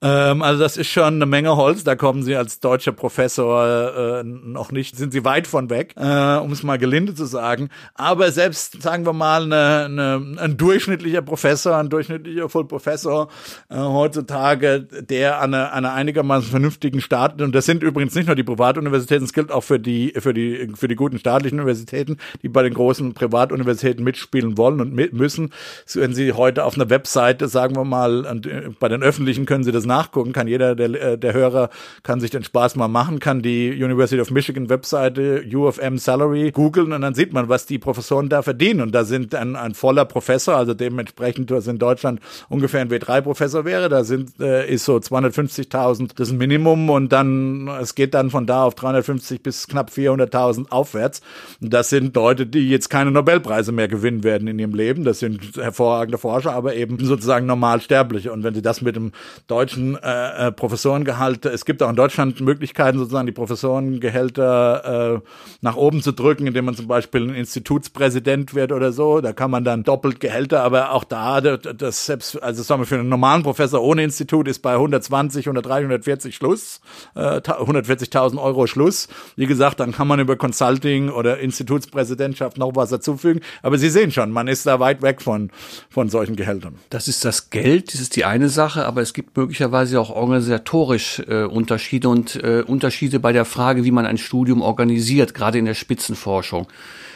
Ähm, 0.00 0.42
also 0.42 0.62
das 0.62 0.76
ist 0.76 0.88
schon 0.88 1.14
eine 1.14 1.26
Menge 1.26 1.56
Holz. 1.56 1.82
Da 1.82 1.96
kommen 1.96 2.22
Sie 2.22 2.36
als 2.36 2.60
deutscher 2.60 2.92
Professor 2.92 4.20
äh, 4.20 4.24
noch 4.24 4.70
nicht, 4.70 4.96
sind 4.96 5.12
Sie 5.12 5.24
weit 5.24 5.46
von 5.46 5.70
weg, 5.70 5.94
äh, 5.96 6.36
um 6.36 6.52
es 6.52 6.62
mal 6.62 6.78
gelinde 6.78 7.14
zu 7.14 7.24
sagen. 7.24 7.68
Aber 7.94 8.30
selbst, 8.30 8.80
sagen 8.80 9.06
wir 9.06 9.12
mal, 9.12 9.42
eine, 9.42 9.84
eine, 9.86 10.40
ein 10.40 10.56
durchschnittlicher 10.56 11.22
Professor, 11.22 11.76
ein 11.76 11.88
durchschnittlicher 11.88 12.48
Vollprofessor 12.48 13.28
äh, 13.68 13.76
heutzutage, 13.76 14.82
der 14.82 15.40
an 15.40 15.54
einer, 15.54 15.72
einer 15.72 15.92
einigermaßen 15.94 16.48
vernünftigen 16.48 17.00
Staat, 17.00 17.42
und 17.42 17.54
das 17.54 17.66
sind 17.66 17.82
übrigens 17.82 18.14
nicht 18.14 18.26
nur 18.26 18.36
die 18.36 18.44
Privatuniversitäten, 18.44 19.24
es 19.24 19.32
gilt 19.32 19.50
auch 19.50 19.64
für 19.64 19.80
die, 19.80 20.14
für 20.18 20.32
die, 20.32 20.70
für 20.74 20.86
die 20.86 20.94
guten 20.94 21.18
staatlichen 21.18 21.58
Universitäten, 21.58 22.18
die 22.42 22.48
bei 22.48 22.62
den 22.62 22.74
großen 22.74 23.14
Privatuniversitäten 23.14 24.04
mitspielen 24.04 24.56
wollen 24.56 24.80
und 24.80 24.94
mit 24.94 25.12
müssen. 25.12 25.52
Wenn 25.94 26.14
Sie 26.14 26.32
heute 26.34 26.64
auf 26.64 26.76
einer 26.76 26.88
Webseite, 26.88 27.48
sagen 27.48 27.74
wir 27.74 27.84
mal, 27.84 28.24
äh, 28.44 28.70
bei 28.78 28.88
den 28.88 29.02
öffentlichen 29.02 29.44
können 29.44 29.64
Sie 29.64 29.72
das 29.72 29.87
nachgucken, 29.88 30.32
kann 30.32 30.46
jeder 30.46 30.76
der, 30.76 30.90
äh, 30.90 31.18
der 31.18 31.32
Hörer 31.32 31.70
kann 32.04 32.20
sich 32.20 32.30
den 32.30 32.44
Spaß 32.44 32.76
mal 32.76 32.86
machen, 32.86 33.18
kann 33.18 33.42
die 33.42 33.70
University 33.70 34.20
of 34.20 34.30
Michigan 34.30 34.68
Webseite 34.68 35.44
U 35.52 35.66
of 35.66 35.78
M 35.78 35.98
Salary 35.98 36.52
googeln 36.52 36.92
und 36.92 37.00
dann 37.00 37.14
sieht 37.14 37.32
man, 37.32 37.48
was 37.48 37.66
die 37.66 37.78
Professoren 37.78 38.28
da 38.28 38.42
verdienen. 38.42 38.80
Und 38.80 38.94
da 38.94 39.04
sind 39.04 39.34
ein, 39.34 39.56
ein 39.56 39.74
voller 39.74 40.04
Professor, 40.04 40.54
also 40.54 40.74
dementsprechend, 40.74 41.50
was 41.50 41.66
in 41.66 41.78
Deutschland 41.78 42.20
ungefähr 42.48 42.80
ein 42.80 42.90
W3-Professor 42.90 43.64
wäre, 43.64 43.88
da 43.88 44.04
sind, 44.04 44.38
äh, 44.40 44.72
ist 44.72 44.84
so 44.84 44.96
250.000 44.96 46.10
das 46.14 46.32
Minimum 46.32 46.90
und 46.90 47.12
dann, 47.12 47.68
es 47.80 47.94
geht 47.94 48.14
dann 48.14 48.30
von 48.30 48.46
da 48.46 48.64
auf 48.64 48.74
350 48.74 49.42
bis 49.42 49.66
knapp 49.66 49.90
400.000 49.90 50.70
aufwärts. 50.70 51.20
Das 51.60 51.88
sind 51.88 52.14
Leute, 52.14 52.46
die 52.46 52.68
jetzt 52.68 52.90
keine 52.90 53.10
Nobelpreise 53.10 53.72
mehr 53.72 53.88
gewinnen 53.88 54.24
werden 54.24 54.48
in 54.48 54.58
ihrem 54.58 54.74
Leben. 54.74 55.04
Das 55.04 55.18
sind 55.18 55.56
hervorragende 55.56 56.18
Forscher, 56.18 56.52
aber 56.52 56.74
eben 56.74 56.98
sozusagen 57.04 57.46
normalsterbliche. 57.46 58.32
Und 58.32 58.42
wenn 58.42 58.54
sie 58.54 58.62
das 58.62 58.82
mit 58.82 58.96
dem 58.96 59.12
deutschen 59.46 59.77
äh, 59.78 60.48
äh, 60.48 60.52
Professorengehalt, 60.52 61.46
es 61.46 61.64
gibt 61.64 61.82
auch 61.82 61.90
in 61.90 61.96
Deutschland 61.96 62.40
Möglichkeiten, 62.40 62.98
sozusagen 62.98 63.26
die 63.26 63.32
Professorengehälter 63.32 65.16
äh, 65.16 65.20
nach 65.60 65.76
oben 65.76 66.02
zu 66.02 66.12
drücken, 66.12 66.46
indem 66.46 66.66
man 66.66 66.74
zum 66.74 66.86
Beispiel 66.86 67.22
ein 67.22 67.34
Institutspräsident 67.34 68.54
wird 68.54 68.72
oder 68.72 68.92
so. 68.92 69.20
Da 69.20 69.32
kann 69.32 69.50
man 69.50 69.64
dann 69.64 69.84
doppelt 69.84 70.20
Gehälter, 70.20 70.62
aber 70.62 70.92
auch 70.92 71.04
da, 71.04 71.40
das 71.40 72.06
selbst, 72.06 72.42
also 72.42 72.62
sagen 72.62 72.82
wir 72.82 72.86
für 72.86 72.96
einen 72.96 73.08
normalen 73.08 73.42
Professor 73.42 73.82
ohne 73.82 74.02
Institut 74.04 74.48
ist 74.48 74.60
bei 74.60 74.72
120, 74.72 75.46
130, 75.46 75.84
140 75.84 76.34
Schluss, 76.34 76.80
äh, 77.14 77.40
140.000 77.40 78.40
Euro 78.42 78.66
Schluss. 78.66 79.08
Wie 79.36 79.46
gesagt, 79.46 79.80
dann 79.80 79.92
kann 79.92 80.08
man 80.08 80.20
über 80.20 80.36
Consulting 80.36 81.08
oder 81.08 81.38
Institutspräsidentschaft 81.38 82.58
noch 82.58 82.74
was 82.74 82.90
dazufügen. 82.90 83.40
Aber 83.62 83.78
Sie 83.78 83.90
sehen 83.90 84.12
schon, 84.12 84.30
man 84.30 84.48
ist 84.48 84.66
da 84.66 84.80
weit 84.80 85.02
weg 85.02 85.22
von, 85.22 85.50
von 85.88 86.08
solchen 86.08 86.36
Gehältern. 86.36 86.76
Das 86.90 87.08
ist 87.08 87.24
das 87.24 87.50
Geld, 87.50 87.94
das 87.94 88.00
ist 88.00 88.16
die 88.16 88.24
eine 88.24 88.48
Sache, 88.48 88.84
aber 88.84 89.00
es 89.00 89.12
gibt 89.12 89.36
möglicherweise 89.36 89.67
auch 90.00 90.10
organisatorisch 90.10 91.22
äh, 91.28 91.44
Unterschiede 91.44 92.08
und 92.08 92.36
äh, 92.36 92.62
Unterschiede 92.66 93.20
bei 93.20 93.32
der 93.32 93.44
Frage, 93.44 93.84
wie 93.84 93.90
man 93.90 94.06
ein 94.06 94.18
Studium 94.18 94.62
organisiert, 94.62 95.34
gerade 95.34 95.58
in 95.58 95.64
der 95.64 95.74
Spitzenforschung. 95.74 96.66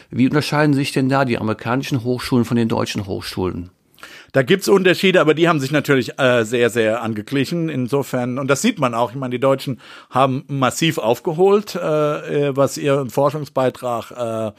Wie 0.09 0.27
unterscheiden 0.27 0.73
sich 0.73 0.91
denn 0.91 1.09
da 1.09 1.25
die 1.25 1.37
amerikanischen 1.37 2.03
Hochschulen 2.03 2.45
von 2.45 2.57
den 2.57 2.67
deutschen 2.69 3.07
Hochschulen? 3.07 3.71
Da 4.33 4.41
gibt's 4.41 4.67
Unterschiede, 4.67 5.21
aber 5.21 5.35
die 5.35 5.47
haben 5.47 5.59
sich 5.59 5.71
natürlich 5.71 6.19
äh, 6.19 6.43
sehr, 6.43 6.71
sehr 6.71 7.03
angeglichen. 7.03 7.69
Insofern, 7.69 8.39
und 8.39 8.47
das 8.47 8.63
sieht 8.63 8.79
man 8.79 8.95
auch, 8.95 9.11
ich 9.11 9.15
meine, 9.15 9.29
die 9.29 9.39
Deutschen 9.39 9.79
haben 10.09 10.43
massiv 10.47 10.97
aufgeholt, 10.97 11.75
äh, 11.75 12.47
äh 12.47 12.57
was 12.57 12.79
ihren 12.79 13.11
Forschungsbeitrag 13.11 14.11
äh, 14.11 14.51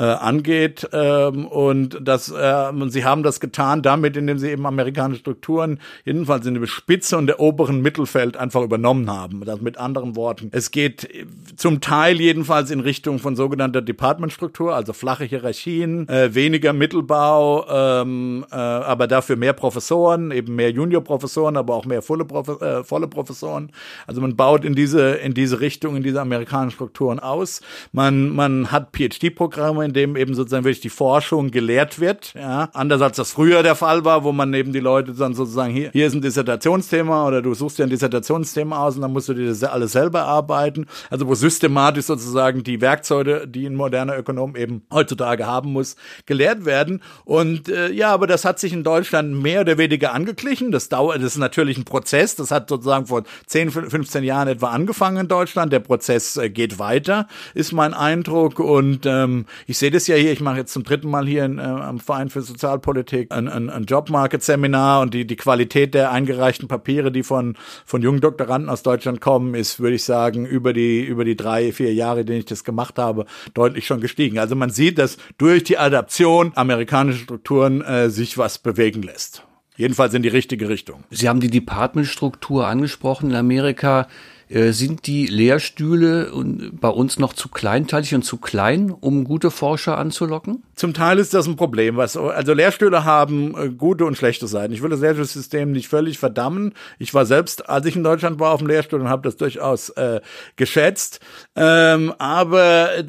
angeht. 0.00 0.88
Ähm, 0.92 1.46
und 1.46 1.98
das, 2.02 2.28
äh, 2.28 2.70
und 2.70 2.90
sie 2.90 3.04
haben 3.04 3.22
das 3.22 3.38
getan 3.38 3.82
damit, 3.82 4.16
indem 4.16 4.36
sie 4.38 4.50
eben 4.50 4.66
amerikanische 4.66 5.20
Strukturen, 5.20 5.78
jedenfalls 6.04 6.44
in 6.46 6.54
der 6.54 6.66
Spitze 6.66 7.16
und 7.16 7.28
der 7.28 7.38
oberen 7.38 7.82
Mittelfeld 7.82 8.36
einfach 8.36 8.62
übernommen 8.62 9.08
haben. 9.08 9.44
Das 9.44 9.60
mit 9.60 9.78
anderen 9.78 10.16
Worten. 10.16 10.48
Es 10.52 10.72
geht 10.72 11.08
zum 11.54 11.80
Teil 11.80 12.20
jedenfalls 12.20 12.72
in 12.72 12.80
Richtung 12.80 13.20
von 13.20 13.36
sogenannter 13.36 13.80
Departmentstruktur, 13.80 14.74
also 14.74 14.92
flache 14.92 15.24
Hierarchien, 15.24 16.08
äh, 16.08 16.34
weniger 16.34 16.72
Mittelbau, 16.72 17.64
ähm, 18.02 18.44
äh, 18.50 18.56
aber 18.56 19.06
da 19.06 19.19
dafür 19.20 19.36
mehr 19.36 19.52
Professoren, 19.52 20.30
eben 20.30 20.56
mehr 20.56 20.70
Juniorprofessoren, 20.70 21.56
aber 21.56 21.74
auch 21.74 21.84
mehr 21.84 22.02
volle, 22.02 22.24
Profe 22.24 22.60
äh, 22.60 22.84
volle 22.84 23.06
Professoren. 23.06 23.70
Also 24.06 24.20
man 24.20 24.36
baut 24.36 24.64
in 24.64 24.74
diese, 24.74 25.12
in 25.12 25.34
diese 25.34 25.60
Richtung, 25.60 25.96
in 25.96 26.02
diese 26.02 26.20
amerikanischen 26.20 26.74
Strukturen 26.76 27.18
aus. 27.20 27.60
Man, 27.92 28.30
man 28.30 28.72
hat 28.72 28.92
PhD-Programme, 28.96 29.84
in 29.84 29.92
dem 29.92 30.16
eben 30.16 30.34
sozusagen 30.34 30.64
wirklich 30.64 30.80
die 30.80 30.88
Forschung 30.88 31.50
gelehrt 31.50 32.00
wird, 32.00 32.34
ja. 32.34 32.70
Anders 32.72 33.02
als 33.02 33.16
das 33.16 33.32
früher 33.32 33.62
der 33.62 33.74
Fall 33.74 34.04
war, 34.04 34.24
wo 34.24 34.32
man 34.32 34.54
eben 34.54 34.72
die 34.72 34.80
Leute 34.80 35.12
dann 35.12 35.34
sozusagen 35.34 35.72
hier, 35.72 35.90
hier 35.92 36.06
ist 36.06 36.14
ein 36.14 36.22
Dissertationsthema 36.22 37.26
oder 37.26 37.42
du 37.42 37.52
suchst 37.54 37.78
dir 37.78 37.84
ein 37.84 37.90
Dissertationsthema 37.90 38.84
aus 38.84 38.96
und 38.96 39.02
dann 39.02 39.12
musst 39.12 39.28
du 39.28 39.34
dir 39.34 39.48
das 39.48 39.62
alles 39.64 39.92
selber 39.92 40.22
arbeiten. 40.22 40.86
Also 41.10 41.28
wo 41.28 41.34
systematisch 41.34 42.06
sozusagen 42.06 42.62
die 42.62 42.80
Werkzeuge, 42.80 43.46
die 43.46 43.66
ein 43.66 43.74
moderner 43.74 44.16
Ökonom 44.16 44.56
eben 44.56 44.82
heutzutage 44.92 45.46
haben 45.46 45.72
muss, 45.72 45.96
gelehrt 46.26 46.64
werden. 46.64 47.02
Und 47.24 47.68
äh, 47.68 47.90
ja, 47.90 48.12
aber 48.12 48.26
das 48.26 48.44
hat 48.44 48.58
sich 48.58 48.72
in 48.72 48.84
Deutschland 48.84 49.09
Deutschland 49.10 49.42
mehr 49.42 49.62
oder 49.62 49.76
weniger 49.76 50.12
angeglichen. 50.12 50.70
Das 50.70 50.88
dauert, 50.88 51.16
das 51.16 51.32
ist 51.32 51.38
natürlich 51.38 51.76
ein 51.76 51.84
Prozess. 51.84 52.36
Das 52.36 52.52
hat 52.52 52.68
sozusagen 52.68 53.06
vor 53.06 53.24
10, 53.46 53.70
15 53.70 54.22
Jahren 54.22 54.46
etwa 54.46 54.68
angefangen 54.68 55.16
in 55.16 55.28
Deutschland. 55.28 55.72
Der 55.72 55.80
Prozess 55.80 56.36
äh, 56.36 56.48
geht 56.48 56.78
weiter, 56.78 57.26
ist 57.54 57.72
mein 57.72 57.92
Eindruck. 57.92 58.60
Und 58.60 59.06
ähm, 59.06 59.46
ich 59.66 59.78
sehe 59.78 59.90
das 59.90 60.06
ja 60.06 60.14
hier. 60.14 60.30
Ich 60.30 60.40
mache 60.40 60.58
jetzt 60.58 60.72
zum 60.72 60.84
dritten 60.84 61.10
Mal 61.10 61.26
hier 61.26 61.44
in, 61.44 61.58
äh, 61.58 61.62
am 61.62 61.98
Verein 61.98 62.30
für 62.30 62.42
Sozialpolitik 62.42 63.32
ein, 63.32 63.48
ein, 63.48 63.68
ein 63.68 63.84
Jobmarket-Seminar 63.84 65.00
und 65.00 65.12
die, 65.12 65.26
die 65.26 65.36
Qualität 65.36 65.94
der 65.94 66.12
eingereichten 66.12 66.68
Papiere, 66.68 67.10
die 67.10 67.24
von, 67.24 67.56
von 67.84 68.02
jungen 68.02 68.20
Doktoranden 68.20 68.70
aus 68.70 68.84
Deutschland 68.84 69.20
kommen, 69.20 69.54
ist, 69.54 69.80
würde 69.80 69.96
ich 69.96 70.04
sagen, 70.04 70.46
über 70.46 70.72
die, 70.72 71.02
über 71.02 71.24
die 71.24 71.36
drei, 71.36 71.72
vier 71.72 71.92
Jahre, 71.92 72.24
die 72.24 72.34
ich 72.34 72.44
das 72.44 72.62
gemacht 72.62 72.98
habe, 72.98 73.26
deutlich 73.54 73.86
schon 73.86 74.00
gestiegen. 74.00 74.38
Also 74.38 74.54
man 74.54 74.70
sieht, 74.70 74.98
dass 74.98 75.16
durch 75.36 75.64
die 75.64 75.78
Adaption 75.78 76.52
amerikanische 76.54 77.18
Strukturen 77.18 77.82
äh, 77.82 78.08
sich 78.08 78.38
was 78.38 78.58
bewegen 78.58 78.99
blicken 79.00 79.02
lässt. 79.02 79.42
Jedenfalls 79.76 80.12
in 80.12 80.22
die 80.22 80.28
richtige 80.28 80.68
Richtung. 80.68 81.04
Sie 81.10 81.28
haben 81.28 81.40
die 81.40 81.50
Departmentstruktur 81.50 82.66
angesprochen 82.66 83.30
in 83.30 83.36
Amerika. 83.36 84.08
Äh, 84.48 84.72
sind 84.72 85.06
die 85.06 85.26
Lehrstühle 85.26 86.32
bei 86.72 86.88
uns 86.88 87.18
noch 87.18 87.32
zu 87.32 87.48
kleinteilig 87.48 88.14
und 88.14 88.22
zu 88.22 88.36
klein, 88.36 88.90
um 88.90 89.24
gute 89.24 89.50
Forscher 89.50 89.96
anzulocken? 89.96 90.64
Zum 90.80 90.94
Teil 90.94 91.18
ist 91.18 91.34
das 91.34 91.46
ein 91.46 91.56
Problem. 91.56 91.98
Was, 91.98 92.16
also 92.16 92.54
Lehrstühle 92.54 93.04
haben 93.04 93.54
äh, 93.54 93.68
gute 93.68 94.06
und 94.06 94.16
schlechte 94.16 94.46
Seiten. 94.46 94.72
Ich 94.72 94.80
will 94.80 94.88
das 94.88 95.00
Lehrstuhlsystem 95.00 95.72
nicht 95.72 95.88
völlig 95.88 96.18
verdammen. 96.18 96.72
Ich 96.98 97.12
war 97.12 97.26
selbst, 97.26 97.68
als 97.68 97.84
ich 97.84 97.96
in 97.96 98.02
Deutschland 98.02 98.40
war, 98.40 98.52
auf 98.52 98.60
dem 98.60 98.66
Lehrstuhl 98.66 98.98
und 98.98 99.10
habe 99.10 99.20
das 99.20 99.36
durchaus 99.36 99.90
äh, 99.90 100.22
geschätzt. 100.56 101.20
Ähm, 101.54 102.14
aber 102.16 102.94
äh, 102.96 103.04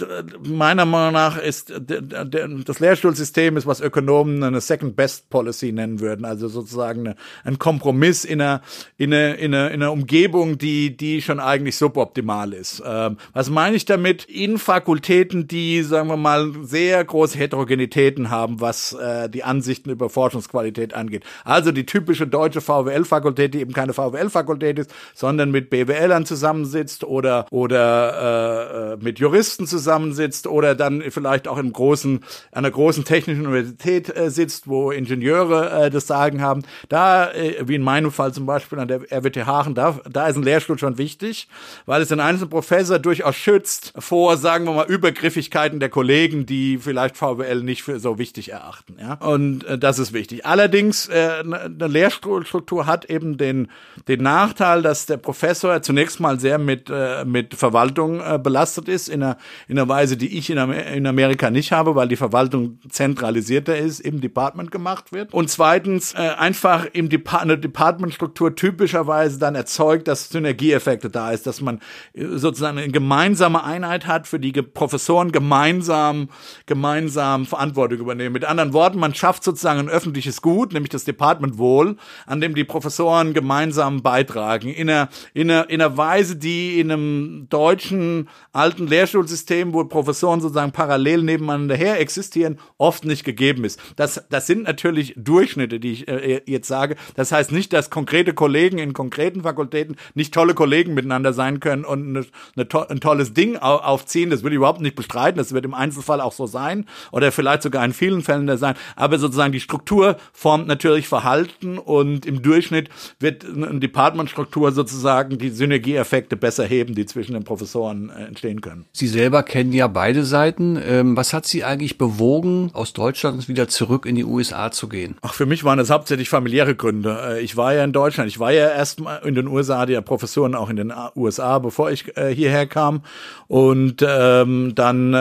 meiner 0.45 0.83
Meinung 0.83 1.13
nach 1.13 1.37
ist 1.37 1.71
das 1.79 2.79
Lehrstuhlsystem 2.81 3.55
ist, 3.55 3.65
was 3.65 3.79
Ökonomen 3.79 4.43
eine 4.43 4.59
Second 4.59 4.97
Best 4.97 5.29
Policy 5.29 5.71
nennen 5.71 6.01
würden. 6.01 6.25
Also 6.25 6.49
sozusagen 6.49 7.07
eine, 7.07 7.15
ein 7.45 7.57
Kompromiss 7.57 8.25
in 8.25 8.41
einer, 8.41 8.63
in 8.97 9.13
einer, 9.13 9.37
in 9.37 9.55
einer, 9.55 9.71
in 9.71 9.81
einer 9.81 9.93
Umgebung, 9.93 10.57
die, 10.57 10.97
die 10.97 11.21
schon 11.21 11.39
eigentlich 11.39 11.77
suboptimal 11.77 12.51
ist. 12.51 12.83
Ähm, 12.85 13.15
was 13.31 13.49
meine 13.49 13.77
ich 13.77 13.85
damit? 13.85 14.25
In 14.25 14.57
Fakultäten, 14.57 15.47
die, 15.47 15.83
sagen 15.83 16.09
wir 16.09 16.17
mal, 16.17 16.51
sehr 16.63 17.01
große 17.05 17.37
Heterogenitäten 17.61 18.29
haben, 18.29 18.59
was 18.59 18.93
äh, 18.93 19.29
die 19.29 19.43
Ansichten 19.43 19.89
über 19.89 20.09
Forschungsqualität 20.09 20.93
angeht. 20.93 21.23
Also 21.43 21.71
die 21.71 21.85
typische 21.85 22.27
deutsche 22.27 22.61
VWL-Fakultät, 22.61 23.53
die 23.53 23.59
eben 23.59 23.73
keine 23.73 23.93
VWL-Fakultät 23.93 24.79
ist, 24.79 24.91
sondern 25.13 25.51
mit 25.51 25.69
BWLern 25.69 26.25
zusammensitzt 26.25 27.03
oder 27.03 27.45
oder 27.51 28.93
äh, 28.93 28.93
äh, 28.93 28.97
mit 28.97 29.19
Juristen 29.19 29.67
zusammensitzt 29.67 30.47
oder 30.47 30.75
dann 30.75 31.01
vielleicht 31.09 31.47
auch 31.47 31.57
im 31.57 31.71
großen 31.71 32.21
einer 32.51 32.71
großen 32.71 33.05
technischen 33.05 33.45
Universität 33.45 34.15
äh, 34.15 34.29
sitzt, 34.29 34.67
wo 34.67 34.91
Ingenieure 34.91 35.85
äh, 35.85 35.89
das 35.89 36.07
Sagen 36.07 36.41
haben. 36.41 36.63
Da, 36.89 37.31
äh, 37.31 37.63
wie 37.67 37.75
in 37.75 37.83
meinem 37.83 38.11
Fall 38.11 38.33
zum 38.33 38.45
Beispiel 38.45 38.79
an 38.79 38.87
der 38.87 39.11
RWTH 39.11 39.47
Aachen, 39.47 39.75
da, 39.75 39.99
da 40.09 40.27
ist 40.27 40.37
ein 40.37 40.43
Lehrstuhl 40.43 40.79
schon 40.79 40.97
wichtig 40.97 41.47
weil 41.85 42.01
es 42.01 42.09
den 42.09 42.19
einzelnen 42.19 42.49
Professor 42.49 42.99
durchaus 42.99 43.35
schützt 43.35 43.93
vor, 43.97 44.37
sagen 44.37 44.65
wir 44.65 44.73
mal, 44.73 44.87
Übergriffigkeiten 44.87 45.79
der 45.79 45.89
Kollegen, 45.89 46.45
die 46.45 46.77
vielleicht 46.77 47.17
VWL 47.17 47.50
nicht 47.55 47.83
für 47.83 47.99
so 47.99 48.17
wichtig 48.17 48.51
erachten. 48.51 48.97
Ja? 48.99 49.13
Und 49.15 49.63
äh, 49.65 49.77
das 49.77 49.99
ist 49.99 50.13
wichtig. 50.13 50.45
Allerdings, 50.45 51.07
äh, 51.07 51.43
eine 51.43 51.87
Lehrstruktur 51.87 52.85
hat 52.85 53.05
eben 53.05 53.37
den, 53.37 53.69
den 54.07 54.21
Nachteil, 54.23 54.81
dass 54.81 55.05
der 55.05 55.17
Professor 55.17 55.81
zunächst 55.81 56.19
mal 56.19 56.39
sehr 56.39 56.57
mit, 56.57 56.89
äh, 56.89 57.25
mit 57.25 57.55
Verwaltung 57.55 58.19
äh, 58.21 58.39
belastet 58.41 58.87
ist, 58.87 59.09
in 59.09 59.23
einer, 59.23 59.37
in 59.67 59.77
einer 59.77 59.87
Weise, 59.87 60.17
die 60.17 60.37
ich 60.37 60.49
in, 60.49 60.57
Amer 60.57 60.85
in 60.87 61.05
Amerika 61.05 61.49
nicht 61.49 61.71
habe, 61.71 61.95
weil 61.95 62.07
die 62.07 62.15
Verwaltung 62.15 62.79
zentralisierter 62.89 63.77
ist, 63.77 63.99
im 63.99 64.21
Department 64.21 64.71
gemacht 64.71 65.11
wird. 65.11 65.33
Und 65.33 65.49
zweitens, 65.49 66.13
äh, 66.13 66.17
einfach 66.17 66.85
im 66.93 67.09
Dep 67.09 67.33
eine 67.33 67.57
Departmentstruktur 67.57 68.55
typischerweise 68.55 69.39
dann 69.39 69.55
erzeugt, 69.55 70.07
dass 70.07 70.29
Synergieeffekte 70.29 70.61
Synergieeffekte 70.61 71.09
da 71.09 71.31
ist, 71.31 71.47
dass 71.47 71.61
man 71.61 71.79
äh, 72.13 72.25
sozusagen 72.37 72.77
eine 72.77 72.91
gemeinsame 72.91 73.63
Einheit 73.63 74.07
hat, 74.07 74.27
für 74.27 74.39
die 74.39 74.51
Professoren 74.51 75.31
gemeinsam, 75.31 76.29
gemeinsam 76.65 77.40
Verantwortung 77.45 77.99
übernehmen. 77.99 78.33
Mit 78.33 78.45
anderen 78.45 78.73
Worten, 78.73 78.99
man 78.99 79.13
schafft 79.13 79.43
sozusagen 79.43 79.79
ein 79.79 79.89
öffentliches 79.89 80.41
Gut, 80.41 80.73
nämlich 80.73 80.89
das 80.89 81.03
Department 81.03 81.57
Wohl, 81.57 81.97
an 82.25 82.41
dem 82.41 82.55
die 82.55 82.63
Professoren 82.63 83.33
gemeinsam 83.33 84.01
beitragen. 84.01 84.69
In 84.69 84.89
einer, 84.89 85.09
in 85.33 85.49
einer, 85.49 85.69
in 85.69 85.81
einer 85.81 85.97
Weise, 85.97 86.35
die 86.35 86.79
in 86.79 86.91
einem 86.91 87.47
deutschen 87.49 88.29
alten 88.53 88.87
Lehrschulsystem, 88.87 89.73
wo 89.73 89.83
Professoren 89.85 90.41
sozusagen 90.41 90.71
parallel 90.71 91.23
nebeneinander 91.23 91.75
her 91.75 91.99
existieren, 91.99 92.59
oft 92.77 93.05
nicht 93.05 93.23
gegeben 93.23 93.63
ist. 93.63 93.79
Das, 93.95 94.23
das 94.29 94.47
sind 94.47 94.63
natürlich 94.63 95.13
Durchschnitte, 95.17 95.79
die 95.79 95.91
ich 95.91 96.07
äh, 96.07 96.41
jetzt 96.45 96.67
sage. 96.67 96.95
Das 97.15 97.31
heißt 97.31 97.51
nicht, 97.51 97.73
dass 97.73 97.89
konkrete 97.89 98.33
Kollegen 98.33 98.77
in 98.77 98.93
konkreten 98.93 99.41
Fakultäten 99.41 99.95
nicht 100.13 100.33
tolle 100.33 100.53
Kollegen 100.53 100.93
miteinander 100.93 101.33
sein 101.33 101.59
können 101.59 101.85
und 101.85 102.07
eine, 102.09 102.25
eine 102.55 102.67
to 102.67 102.81
ein 102.81 102.99
tolles 102.99 103.33
Ding 103.33 103.57
aufziehen. 103.57 104.29
Das 104.29 104.43
will 104.43 104.51
ich 104.51 104.57
überhaupt 104.57 104.81
nicht 104.81 104.95
bestreiten. 104.95 105.37
Das 105.37 105.53
wird 105.53 105.65
im 105.65 105.73
Einzelfall 105.73 106.21
auch 106.21 106.33
so 106.33 106.45
sein 106.45 106.85
oder 107.21 107.31
vielleicht 107.31 107.61
sogar 107.61 107.85
in 107.85 107.93
vielen 107.93 108.21
Fällen 108.23 108.47
da 108.47 108.57
sein. 108.57 108.75
Aber 108.95 109.19
sozusagen 109.19 109.51
die 109.51 109.59
Struktur 109.59 110.17
formt 110.33 110.67
natürlich 110.67 111.07
Verhalten 111.07 111.77
und 111.77 112.25
im 112.25 112.41
Durchschnitt 112.41 112.89
wird 113.19 113.45
eine 113.45 113.79
Departmentstruktur 113.79 114.71
sozusagen 114.71 115.37
die 115.37 115.49
Synergieeffekte 115.49 116.35
besser 116.35 116.65
heben, 116.65 116.95
die 116.95 117.05
zwischen 117.05 117.33
den 117.33 117.43
Professoren 117.43 118.09
äh, 118.09 118.25
entstehen 118.25 118.61
können. 118.61 118.85
Sie 118.91 119.07
selber 119.07 119.43
kennen 119.43 119.71
ja 119.71 119.87
beide 119.87 120.23
Seiten. 120.23 120.79
Ähm, 120.83 121.15
was 121.15 121.33
hat 121.33 121.45
Sie 121.45 121.63
eigentlich 121.63 121.97
bewogen, 121.97 122.71
aus 122.73 122.93
Deutschland 122.93 123.47
wieder 123.47 123.67
zurück 123.67 124.05
in 124.05 124.15
die 124.15 124.25
USA 124.25 124.71
zu 124.71 124.89
gehen? 124.89 125.15
Ach, 125.21 125.33
für 125.33 125.45
mich 125.45 125.63
waren 125.63 125.77
das 125.77 125.91
hauptsächlich 125.91 126.29
familiäre 126.29 126.75
Gründe. 126.75 127.19
Äh, 127.23 127.41
ich 127.41 127.55
war 127.55 127.73
ja 127.73 127.83
in 127.83 127.93
Deutschland, 127.93 128.29
ich 128.29 128.39
war 128.39 128.51
ja 128.51 128.69
erst 128.69 128.99
mal 128.99 129.17
in 129.17 129.35
den 129.35 129.47
USA, 129.47 129.79
hatte 129.79 129.93
ja 129.93 130.01
Professoren 130.01 130.55
auch 130.55 130.69
in 130.69 130.75
den 130.75 130.91
USA, 131.15 131.59
bevor 131.59 131.91
ich 131.91 132.17
äh, 132.17 132.33
hierher 132.33 132.65
kam. 132.65 133.03
Und 133.47 134.03
ähm, 134.07 134.73
dann 134.75 135.13
äh, 135.13 135.17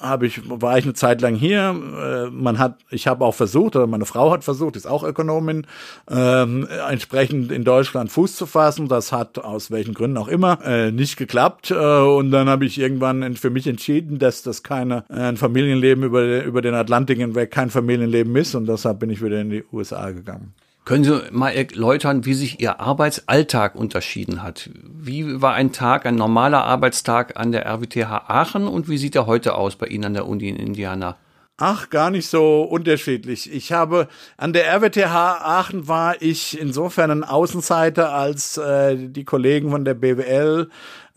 habe 0.00 0.26
ich, 0.26 0.40
war 0.44 0.76
ich 0.76 0.84
eine 0.84 0.94
Zeit 0.94 1.13
lang 1.20 1.34
hier. 1.34 1.74
Äh, 1.74 2.30
man 2.30 2.58
hat, 2.58 2.78
ich 2.90 3.06
habe 3.06 3.24
auch 3.24 3.34
versucht, 3.34 3.76
oder 3.76 3.86
meine 3.86 4.06
Frau 4.06 4.32
hat 4.32 4.44
versucht, 4.44 4.76
ist 4.76 4.86
auch 4.86 5.04
Ökonomin, 5.04 5.66
ähm, 6.10 6.66
entsprechend 6.88 7.52
in 7.52 7.64
Deutschland 7.64 8.10
Fuß 8.10 8.36
zu 8.36 8.46
fassen. 8.46 8.88
Das 8.88 9.12
hat 9.12 9.38
aus 9.38 9.70
welchen 9.70 9.94
Gründen 9.94 10.16
auch 10.16 10.28
immer 10.28 10.58
äh, 10.64 10.90
nicht 10.90 11.16
geklappt. 11.16 11.70
Äh, 11.70 11.74
und 11.74 12.30
dann 12.30 12.48
habe 12.48 12.64
ich 12.64 12.78
irgendwann 12.78 13.36
für 13.36 13.50
mich 13.50 13.66
entschieden, 13.66 14.18
dass 14.18 14.42
das 14.42 14.62
keine 14.62 15.04
äh, 15.08 15.20
ein 15.20 15.36
Familienleben 15.36 16.04
über, 16.04 16.44
über 16.44 16.62
den 16.62 16.74
Atlantik 16.74 17.18
hinweg 17.18 17.50
kein 17.50 17.70
Familienleben 17.70 18.34
ist. 18.36 18.54
Und 18.54 18.66
deshalb 18.66 18.98
bin 19.00 19.10
ich 19.10 19.22
wieder 19.22 19.40
in 19.40 19.50
die 19.50 19.64
USA 19.72 20.10
gegangen. 20.10 20.54
Können 20.84 21.04
Sie 21.04 21.22
mal 21.30 21.50
erläutern, 21.50 22.26
wie 22.26 22.34
sich 22.34 22.60
Ihr 22.60 22.78
Arbeitsalltag 22.78 23.74
unterschieden 23.74 24.42
hat? 24.42 24.68
Wie 24.84 25.40
war 25.40 25.54
ein 25.54 25.72
Tag, 25.72 26.04
ein 26.04 26.14
normaler 26.14 26.64
Arbeitstag 26.64 27.38
an 27.40 27.52
der 27.52 27.64
RWTH 27.64 28.28
Aachen 28.28 28.68
und 28.68 28.86
wie 28.86 28.98
sieht 28.98 29.16
er 29.16 29.24
heute 29.24 29.54
aus 29.54 29.76
bei 29.76 29.86
Ihnen 29.86 30.04
an 30.04 30.14
der 30.14 30.28
Uni 30.28 30.50
in 30.50 30.56
Indiana? 30.56 31.16
Ach, 31.56 31.88
gar 31.88 32.10
nicht 32.10 32.26
so 32.28 32.62
unterschiedlich. 32.62 33.50
Ich 33.50 33.72
habe 33.72 34.08
an 34.36 34.52
der 34.52 34.66
RWTH 34.66 35.40
Aachen 35.40 35.88
war 35.88 36.20
ich 36.20 36.60
insofern 36.60 37.12
ein 37.12 37.24
Außenseiter, 37.24 38.12
als 38.12 38.58
äh, 38.58 38.96
die 38.96 39.24
Kollegen 39.24 39.70
von 39.70 39.84
der 39.84 39.94
BWL 39.94 40.68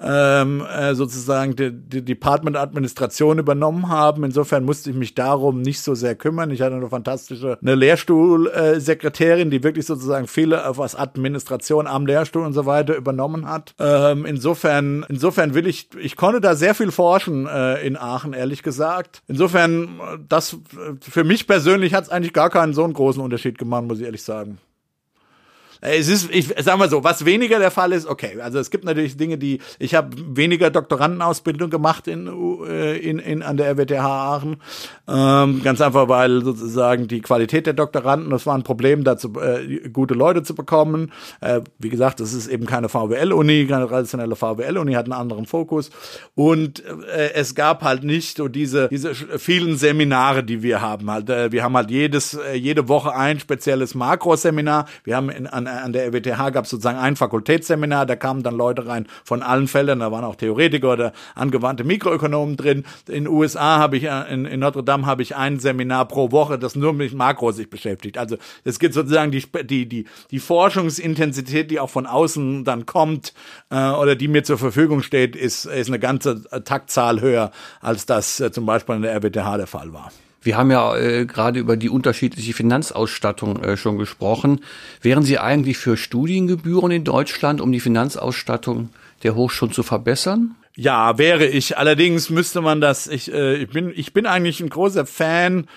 ähm, 0.01 0.63
äh, 0.65 0.93
sozusagen 0.95 1.55
die, 1.55 1.71
die 1.71 2.03
Department-Administration 2.03 3.39
übernommen 3.39 3.89
haben. 3.89 4.23
Insofern 4.23 4.63
musste 4.63 4.91
ich 4.91 4.95
mich 4.95 5.15
darum 5.15 5.61
nicht 5.61 5.81
so 5.81 5.95
sehr 5.95 6.15
kümmern. 6.15 6.51
Ich 6.51 6.61
hatte 6.61 6.75
eine 6.75 6.89
fantastische 6.89 7.57
eine 7.61 7.75
Lehrstuhlsekretärin, 7.75 9.49
die 9.49 9.63
wirklich 9.63 9.85
sozusagen 9.85 10.27
viele 10.27 10.63
was 10.75 10.95
Administration 10.95 11.87
am 11.87 12.05
Lehrstuhl 12.05 12.45
und 12.45 12.53
so 12.53 12.65
weiter 12.65 12.95
übernommen 12.95 13.47
hat. 13.47 13.73
Ähm, 13.79 14.25
insofern, 14.25 15.05
insofern 15.09 15.53
will 15.53 15.67
ich, 15.67 15.89
ich 15.99 16.15
konnte 16.15 16.41
da 16.41 16.55
sehr 16.55 16.75
viel 16.75 16.91
forschen 16.91 17.47
äh, 17.47 17.85
in 17.85 17.97
Aachen, 17.97 18.33
ehrlich 18.33 18.63
gesagt. 18.63 19.23
Insofern, 19.27 19.99
das 20.27 20.57
für 21.01 21.23
mich 21.23 21.47
persönlich 21.47 21.93
hat 21.93 22.05
es 22.05 22.09
eigentlich 22.09 22.33
gar 22.33 22.49
keinen 22.49 22.73
so 22.73 22.83
einen 22.83 22.93
großen 22.93 23.21
Unterschied 23.21 23.57
gemacht, 23.57 23.85
muss 23.85 23.99
ich 23.99 24.05
ehrlich 24.05 24.23
sagen. 24.23 24.59
Äh, 25.81 25.97
es 25.97 26.07
ist, 26.07 26.29
ich 26.31 26.53
sag 26.59 26.77
mal 26.77 26.89
so, 26.89 27.03
was 27.03 27.25
weniger 27.25 27.59
der 27.59 27.71
Fall 27.71 27.91
ist, 27.91 28.07
okay. 28.07 28.39
Also 28.41 28.59
es 28.59 28.69
gibt 28.69 28.85
natürlich 28.85 29.17
Dinge, 29.17 29.37
die 29.37 29.59
ich 29.79 29.95
habe 29.95 30.15
weniger 30.17 30.69
Doktorandenausbildung 30.69 31.69
gemacht 31.69 32.07
in, 32.07 32.27
äh, 32.67 32.97
in, 32.97 33.19
in 33.19 33.43
an 33.43 33.57
der 33.57 33.71
RWTH 33.71 34.05
Aachen, 34.05 34.57
ähm, 35.07 35.61
ganz 35.63 35.81
einfach, 35.81 36.07
weil 36.09 36.43
sozusagen 36.43 37.07
die 37.07 37.21
Qualität 37.21 37.65
der 37.65 37.73
Doktoranden, 37.73 38.29
das 38.29 38.45
war 38.45 38.55
ein 38.55 38.63
Problem, 38.63 39.03
dazu 39.03 39.33
äh, 39.39 39.89
gute 39.89 40.13
Leute 40.13 40.43
zu 40.43 40.55
bekommen. 40.55 41.11
Äh, 41.41 41.61
wie 41.77 41.89
gesagt, 41.89 42.19
das 42.19 42.33
ist 42.33 42.47
eben 42.47 42.65
keine 42.65 42.89
VWL-Uni, 42.89 43.67
keine 43.67 43.87
traditionelle 43.87 44.35
VWL-Uni, 44.35 44.93
hat 44.93 45.05
einen 45.05 45.13
anderen 45.13 45.45
Fokus 45.45 45.89
und 46.35 46.83
äh, 46.85 47.33
es 47.33 47.55
gab 47.55 47.83
halt 47.83 48.03
nicht 48.03 48.37
so 48.37 48.47
diese 48.47 48.87
diese 48.89 49.13
vielen 49.15 49.77
Seminare, 49.77 50.43
die 50.43 50.63
wir 50.63 50.81
haben. 50.81 51.09
Halt, 51.11 51.29
äh, 51.29 51.51
wir 51.51 51.63
haben 51.63 51.75
halt 51.75 51.91
jedes 51.91 52.37
jede 52.53 52.87
Woche 52.87 53.13
ein 53.13 53.39
spezielles 53.39 53.95
Makroseminar. 53.95 54.85
Wir 55.03 55.15
haben 55.15 55.29
in, 55.29 55.47
an 55.47 55.66
an, 55.67 55.93
der 55.93 56.07
RWTH 56.07 56.51
gab 56.51 56.65
es 56.65 56.71
sozusagen 56.71 56.97
ein 56.97 57.15
Fakultätsseminar, 57.15 58.05
da 58.05 58.15
kamen 58.15 58.43
dann 58.43 58.55
Leute 58.55 58.87
rein 58.87 59.07
von 59.23 59.43
allen 59.43 59.67
Feldern, 59.67 59.99
da 59.99 60.11
waren 60.11 60.23
auch 60.23 60.35
Theoretiker 60.35 60.93
oder 60.93 61.13
angewandte 61.35 61.83
Mikroökonomen 61.83 62.57
drin. 62.57 62.85
In 63.07 63.25
den 63.25 63.27
USA 63.27 63.77
habe 63.77 63.97
ich, 63.97 64.03
äh, 64.03 64.33
in, 64.33 64.45
in 64.45 64.59
Notre 64.59 64.83
Dame 64.83 65.05
habe 65.05 65.21
ich 65.21 65.35
ein 65.35 65.59
Seminar 65.59 66.07
pro 66.07 66.31
Woche, 66.31 66.57
das 66.57 66.75
nur 66.75 66.93
mit 66.93 67.13
Makro 67.13 67.51
sich 67.51 67.69
beschäftigt. 67.69 68.17
Also 68.17 68.37
es 68.63 68.79
gibt 68.79 68.93
sozusagen 68.93 69.31
die, 69.31 69.43
die, 69.63 69.87
die, 69.87 70.05
die 70.31 70.39
Forschungsintensität, 70.39 71.71
die 71.71 71.79
auch 71.79 71.89
von 71.89 72.05
außen 72.05 72.63
dann 72.63 72.85
kommt 72.85 73.33
äh, 73.69 73.89
oder 73.89 74.15
die 74.15 74.27
mir 74.27 74.43
zur 74.43 74.57
Verfügung 74.57 75.01
steht, 75.01 75.35
ist, 75.35 75.65
ist 75.65 75.87
eine 75.87 75.99
ganze 75.99 76.43
Taktzahl 76.63 77.21
höher, 77.21 77.51
als 77.81 78.05
das 78.05 78.39
äh, 78.39 78.51
zum 78.51 78.65
Beispiel 78.65 78.95
in 78.95 79.01
der 79.01 79.15
RWTH 79.15 79.57
der 79.57 79.67
Fall 79.67 79.93
war. 79.93 80.11
Wir 80.47 80.55
haben 80.55 80.71
ja 80.71 80.95
äh, 80.95 81.25
gerade 81.25 81.59
über 81.59 81.75
die 81.75 81.89
unterschiedliche 81.89 82.53
Finanzausstattung 82.53 83.61
äh, 83.61 83.75
schon 83.75 83.97
gesprochen. 83.97 84.61
Wären 85.01 85.23
Sie 85.23 85.39
eigentlich 85.39 85.77
für 85.77 85.97
Studiengebühren 85.97 86.89
in 86.89 87.03
Deutschland, 87.03 87.59
um 87.59 87.69
die 87.73 87.81
Finanzausstattung 87.81 88.87
der 89.23 89.35
Hochschulen 89.35 89.73
zu 89.73 89.83
verbessern? 89.83 90.55
Ja, 90.73 91.17
wäre 91.17 91.45
ich. 91.45 91.77
Allerdings 91.77 92.29
müsste 92.29 92.61
man 92.61 92.79
das. 92.79 93.07
Ich, 93.07 93.29
äh, 93.29 93.55
ich 93.57 93.69
bin, 93.71 93.91
ich 93.93 94.13
bin 94.13 94.25
eigentlich 94.25 94.61
ein 94.61 94.69
großer 94.69 95.05
Fan 95.05 95.67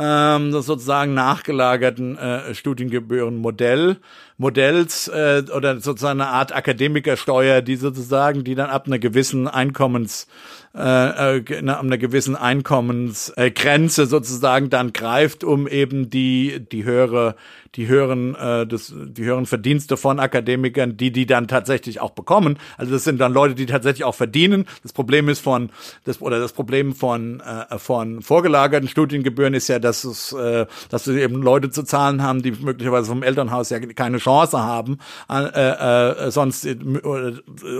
ähm, 0.00 0.52
des 0.52 0.66
sozusagen 0.66 1.14
nachgelagerten 1.14 2.16
äh, 2.16 2.54
Studiengebührenmodell. 2.54 3.98
Modells 4.40 5.08
äh, 5.08 5.42
oder 5.54 5.80
sozusagen 5.80 6.20
eine 6.20 6.30
Art 6.30 6.54
Akademikersteuer, 6.54 7.60
die 7.60 7.74
sozusagen, 7.74 8.44
die 8.44 8.54
dann 8.54 8.70
ab 8.70 8.86
einer 8.86 9.00
gewissen 9.00 9.48
Einkommens 9.48 10.28
äh, 10.76 11.38
äh, 11.38 11.58
einer 11.58 11.98
gewissen 11.98 12.36
Einkommensgrenze 12.36 14.06
sozusagen 14.06 14.70
dann 14.70 14.92
greift, 14.92 15.42
um 15.42 15.66
eben 15.66 16.08
die 16.08 16.64
die 16.70 16.84
höhere 16.84 17.34
die 17.74 17.88
höheren 17.88 18.36
äh, 18.36 18.64
das, 18.64 18.94
die 18.96 19.24
höheren 19.24 19.46
Verdienste 19.46 19.96
von 19.96 20.20
Akademikern, 20.20 20.96
die 20.96 21.10
die 21.10 21.26
dann 21.26 21.48
tatsächlich 21.48 22.00
auch 22.00 22.10
bekommen. 22.10 22.58
Also 22.76 22.92
das 22.92 23.02
sind 23.02 23.18
dann 23.18 23.32
Leute, 23.32 23.56
die 23.56 23.66
tatsächlich 23.66 24.04
auch 24.04 24.14
verdienen. 24.14 24.66
Das 24.84 24.92
Problem 24.92 25.28
ist 25.28 25.40
von 25.40 25.70
das 26.04 26.22
oder 26.22 26.38
das 26.38 26.52
Problem 26.52 26.94
von 26.94 27.40
äh, 27.40 27.76
von 27.78 28.22
vorgelagerten 28.22 28.88
Studiengebühren 28.88 29.54
ist 29.54 29.68
ja, 29.68 29.80
dass 29.88 30.04
es 30.04 30.32
äh, 30.32 30.66
dass 30.90 31.06
wir 31.06 31.22
eben 31.22 31.42
Leute 31.42 31.70
zu 31.70 31.82
zahlen 31.82 32.22
haben, 32.22 32.42
die 32.42 32.52
möglicherweise 32.52 33.08
vom 33.08 33.22
Elternhaus 33.22 33.70
ja 33.70 33.80
keine 33.80 34.18
Chance 34.18 34.58
haben, 34.58 34.98
äh, 35.30 36.26
äh, 36.26 36.30
sonst 36.30 36.66
äh, 36.66 36.76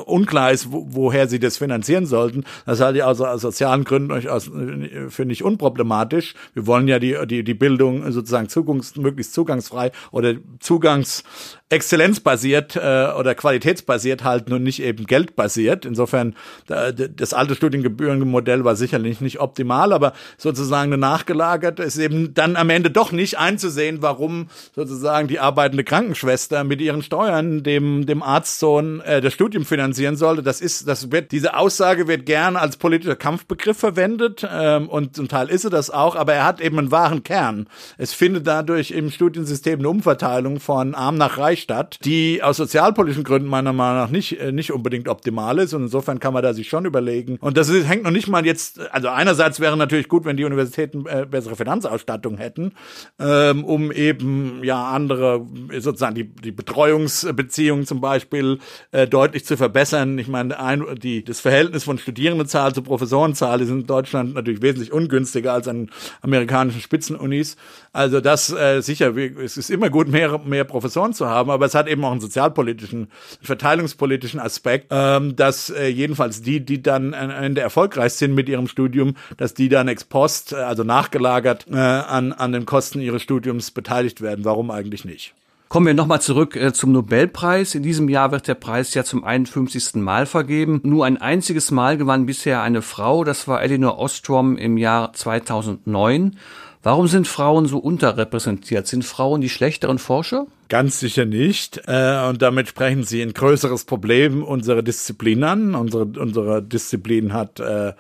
unklar 0.07 0.53
ist, 0.53 0.73
wo, 0.73 0.87
woher 0.91 1.29
sie 1.29 1.39
das 1.39 1.59
finanzieren 1.59 2.07
sollten. 2.07 2.45
Das 2.67 2.81
halte 2.81 2.99
ich 2.99 3.05
also 3.05 3.27
aus 3.27 3.43
sozialen 3.43 3.85
Gründen 3.85 4.09
durchaus 4.09 4.49
äh, 4.49 5.11
für 5.11 5.25
nicht 5.25 5.45
unproblematisch. 5.45 6.35
Wir 6.55 6.67
wollen 6.67 6.89
ja 6.89 6.99
die 6.99 7.17
die 7.27 7.45
die 7.45 7.55
Bildung 7.55 8.11
sozusagen 8.11 8.49
zugungs, 8.49 8.97
möglichst 8.97 9.35
zugangsfrei 9.35 9.93
oder 10.11 10.35
Zugangs 10.61 11.25
exzellenzbasiert 11.71 12.77
äh, 12.77 13.13
oder 13.19 13.35
qualitätsbasiert 13.35 14.25
halt 14.25 14.49
nur 14.49 14.59
nicht 14.59 14.83
eben 14.83 15.07
geldbasiert. 15.07 15.85
Insofern 15.85 16.35
das 16.67 17.35
alte 17.35 17.55
Studiengebührenmodell 17.55 18.65
war 18.65 18.77
sicherlich 18.77 19.21
nicht 19.21 19.41
optimal, 19.41 19.93
aber 19.93 20.13
sozusagen 20.39 20.93
eine 20.93 21.01
nachgelagerte 21.01 21.83
ist 21.83 21.99
eben 21.99 22.33
dann 22.35 22.57
am 22.57 22.71
Ende 22.71 22.91
doch 22.91 23.13
nicht 23.13 23.39
einzusehen, 23.39 24.01
warum 24.01 24.49
sozusagen 24.75 25.29
die 25.29 25.41
arbeitende 25.41 25.85
Krankenschwester 25.85 26.65
mit 26.65 26.81
ihren 26.81 27.03
Steuern 27.03 27.63
dem 27.63 28.07
dem 28.07 28.23
Arztsohn 28.23 29.01
äh, 29.03 29.21
das 29.21 29.35
Studium 29.35 29.65
finanzieren 29.65 30.17
sollte. 30.17 30.43
Das 30.43 30.61
ist 30.61 30.89
das 30.89 31.13
wird 31.13 31.33
diese 31.33 31.57
Aussage 31.57 32.09
wird 32.09 32.25
gern 32.25 32.57
als 32.57 32.79
politischer 32.79 33.17
Kampfbegriff 33.17 33.79
verwendet 33.79 34.47
ähm, 34.51 34.89
und 34.89 35.17
zum 35.17 35.29
Teil 35.29 35.49
ist 35.49 35.65
er 35.65 35.71
das 35.71 35.91
auch, 35.91 36.17
aber 36.17 36.33
er 36.33 36.45
hat 36.45 36.61
eben 36.61 36.79
einen 36.79 36.91
wahren 36.91 37.23
Kern. 37.23 37.69
Es 37.99 38.15
findet 38.15 38.47
dadurch 38.47 38.91
im 38.91 39.11
Studiensystem 39.11 39.81
eine 39.81 39.89
Umverteilung 39.89 40.61
von 40.61 40.95
arm 40.95 41.17
nach 41.17 41.37
reich 41.37 41.58
Freistadt, 41.59 42.05
die 42.05 42.43
aus 42.43 42.57
sozialpolitischen 42.57 43.25
Gründen 43.25 43.49
meiner 43.49 43.73
Meinung 43.73 43.97
nach 43.97 44.11
nicht, 44.11 44.41
äh, 44.41 44.53
nicht 44.53 44.73
unbedingt 44.73 45.09
optimal 45.09 45.59
ist. 45.59 45.75
Und 45.75 45.83
insofern 45.83 46.21
kann 46.21 46.33
man 46.33 46.43
da 46.43 46.55
sich 46.55 46.69
schon 46.69 46.85
überlegen. 46.85 47.39
Und 47.41 47.57
das 47.57 47.69
ist, 47.69 47.89
hängt 47.89 48.05
noch 48.05 48.11
nicht 48.11 48.29
mal 48.29 48.47
jetzt, 48.47 48.81
also 48.93 49.09
einerseits 49.09 49.61
wäre 49.61 49.77
natürlich 49.77 50.09
gut, 50.09 50.25
wenn 50.25 50.37
die 50.37 50.45
Universitäten 50.45 51.07
äh, 51.07 51.27
bessere 51.29 51.57
Finanzausstattung 51.57 52.39
hätten, 52.39 52.73
ähm, 53.19 53.65
um 53.65 53.91
eben 53.93 54.63
ja 54.63 54.89
andere, 54.89 55.47
sozusagen 55.79 56.15
die, 56.15 56.25
die 56.25 56.53
Betreuungsbeziehungen 56.53 57.87
zum 57.87 58.01
Beispiel 58.01 58.59
äh, 58.93 59.07
deutlich 59.07 59.45
zu 59.45 59.57
verbessern. 59.57 60.19
Ich 60.19 60.29
meine, 60.29 60.59
ein, 60.61 60.85
die, 61.01 61.25
das 61.25 61.41
Verhältnis 61.41 61.85
von 61.85 61.99
Studierendenzahl 61.99 62.75
zu 62.75 62.83
Professorenzahl 62.83 63.61
ist 63.61 63.71
in 63.71 63.87
Deutschland 63.87 64.35
natürlich 64.35 64.63
wesentlich 64.63 64.93
ungünstiger 64.93 65.53
als 65.53 65.69
an 65.69 65.91
amerikanischen 66.23 66.81
Spitzenunis. 66.81 67.57
Also 67.93 68.21
das 68.21 68.53
äh, 68.53 68.81
sicher, 68.81 69.17
es 69.17 69.57
ist 69.57 69.71
immer 69.71 69.91
gut, 69.91 70.09
mehr, 70.09 70.39
mehr 70.45 70.65
Professoren 70.65 71.13
zu 71.13 71.27
haben, 71.27 71.48
aber 71.51 71.67
es 71.67 71.75
hat 71.75 71.89
eben 71.89 72.05
auch 72.05 72.11
einen 72.11 72.21
sozialpolitischen, 72.21 73.09
verteilungspolitischen 73.43 74.41
Aspekt, 74.41 74.89
ähm, 74.91 75.37
dass 75.37 75.71
äh, 75.71 75.89
jedenfalls 75.89 76.43
die, 76.43 76.61
die 76.61 76.83
dann 76.83 77.15
am 77.15 77.31
Ende 77.31 77.61
erfolgreich 77.61 78.15
sind 78.15 78.35
mit 78.35 78.49
ihrem 78.49 78.69
Studium, 78.69 79.15
dass 79.37 79.55
die 79.55 79.69
dann 79.69 79.89
ex 79.89 80.05
post, 80.05 80.53
äh, 80.53 80.57
also 80.57 80.85
nachgelagert, 80.85 81.67
äh, 81.71 81.77
an, 81.77 82.33
an 82.33 82.53
den 82.53 82.67
Kosten 82.67 83.01
ihres 83.01 83.23
Studiums 83.23 83.71
beteiligt 83.71 84.21
werden. 84.21 84.45
Warum 84.45 84.71
eigentlich 84.71 85.05
nicht? 85.05 85.35
Kommen 85.69 85.87
wir 85.87 85.93
nochmal 85.93 86.23
zurück 86.23 86.57
äh, 86.57 86.73
zum 86.73 86.93
Nobelpreis. 86.93 87.75
In 87.75 87.83
diesem 87.83 88.09
Jahr 88.09 88.33
wird 88.33 88.49
der 88.49 88.55
Preis 88.55 88.95
ja 88.95 89.05
zum 89.05 89.23
51. 89.23 89.97
Mal 89.97 90.25
vergeben. 90.25 90.81
Nur 90.83 91.05
ein 91.05 91.19
einziges 91.19 91.71
Mal 91.71 91.99
gewann 91.99 92.25
bisher 92.25 92.63
eine 92.63 92.81
Frau, 92.81 93.23
das 93.23 93.47
war 93.49 93.63
Elinor 93.63 93.99
Ostrom 93.99 94.57
im 94.57 94.79
Jahr 94.79 95.13
2009. 95.13 96.39
Warum 96.83 97.09
sind 97.09 97.27
Frauen 97.27 97.67
so 97.67 97.79
unterrepräsentiert? 97.79 98.87
Sind 98.87 99.05
Frauen 99.05 99.41
die 99.41 99.49
schlechteren 99.49 99.99
Forscher? 99.99 100.47
Ganz 100.69 101.01
sicher 101.01 101.25
nicht. 101.25 101.83
Äh, 101.87 102.29
und 102.29 102.41
damit 102.43 102.69
sprechen 102.69 103.05
Sie 103.05 103.23
ein 103.23 103.33
größeres 103.33 103.85
Problem 103.85 104.43
unserer 104.43 104.83
Disziplin 104.83 105.43
an. 105.45 105.75
Unsere, 105.75 106.05
unsere 106.05 106.63
Disziplin 106.63 107.33
hat 107.33 107.59
äh, 107.61 107.93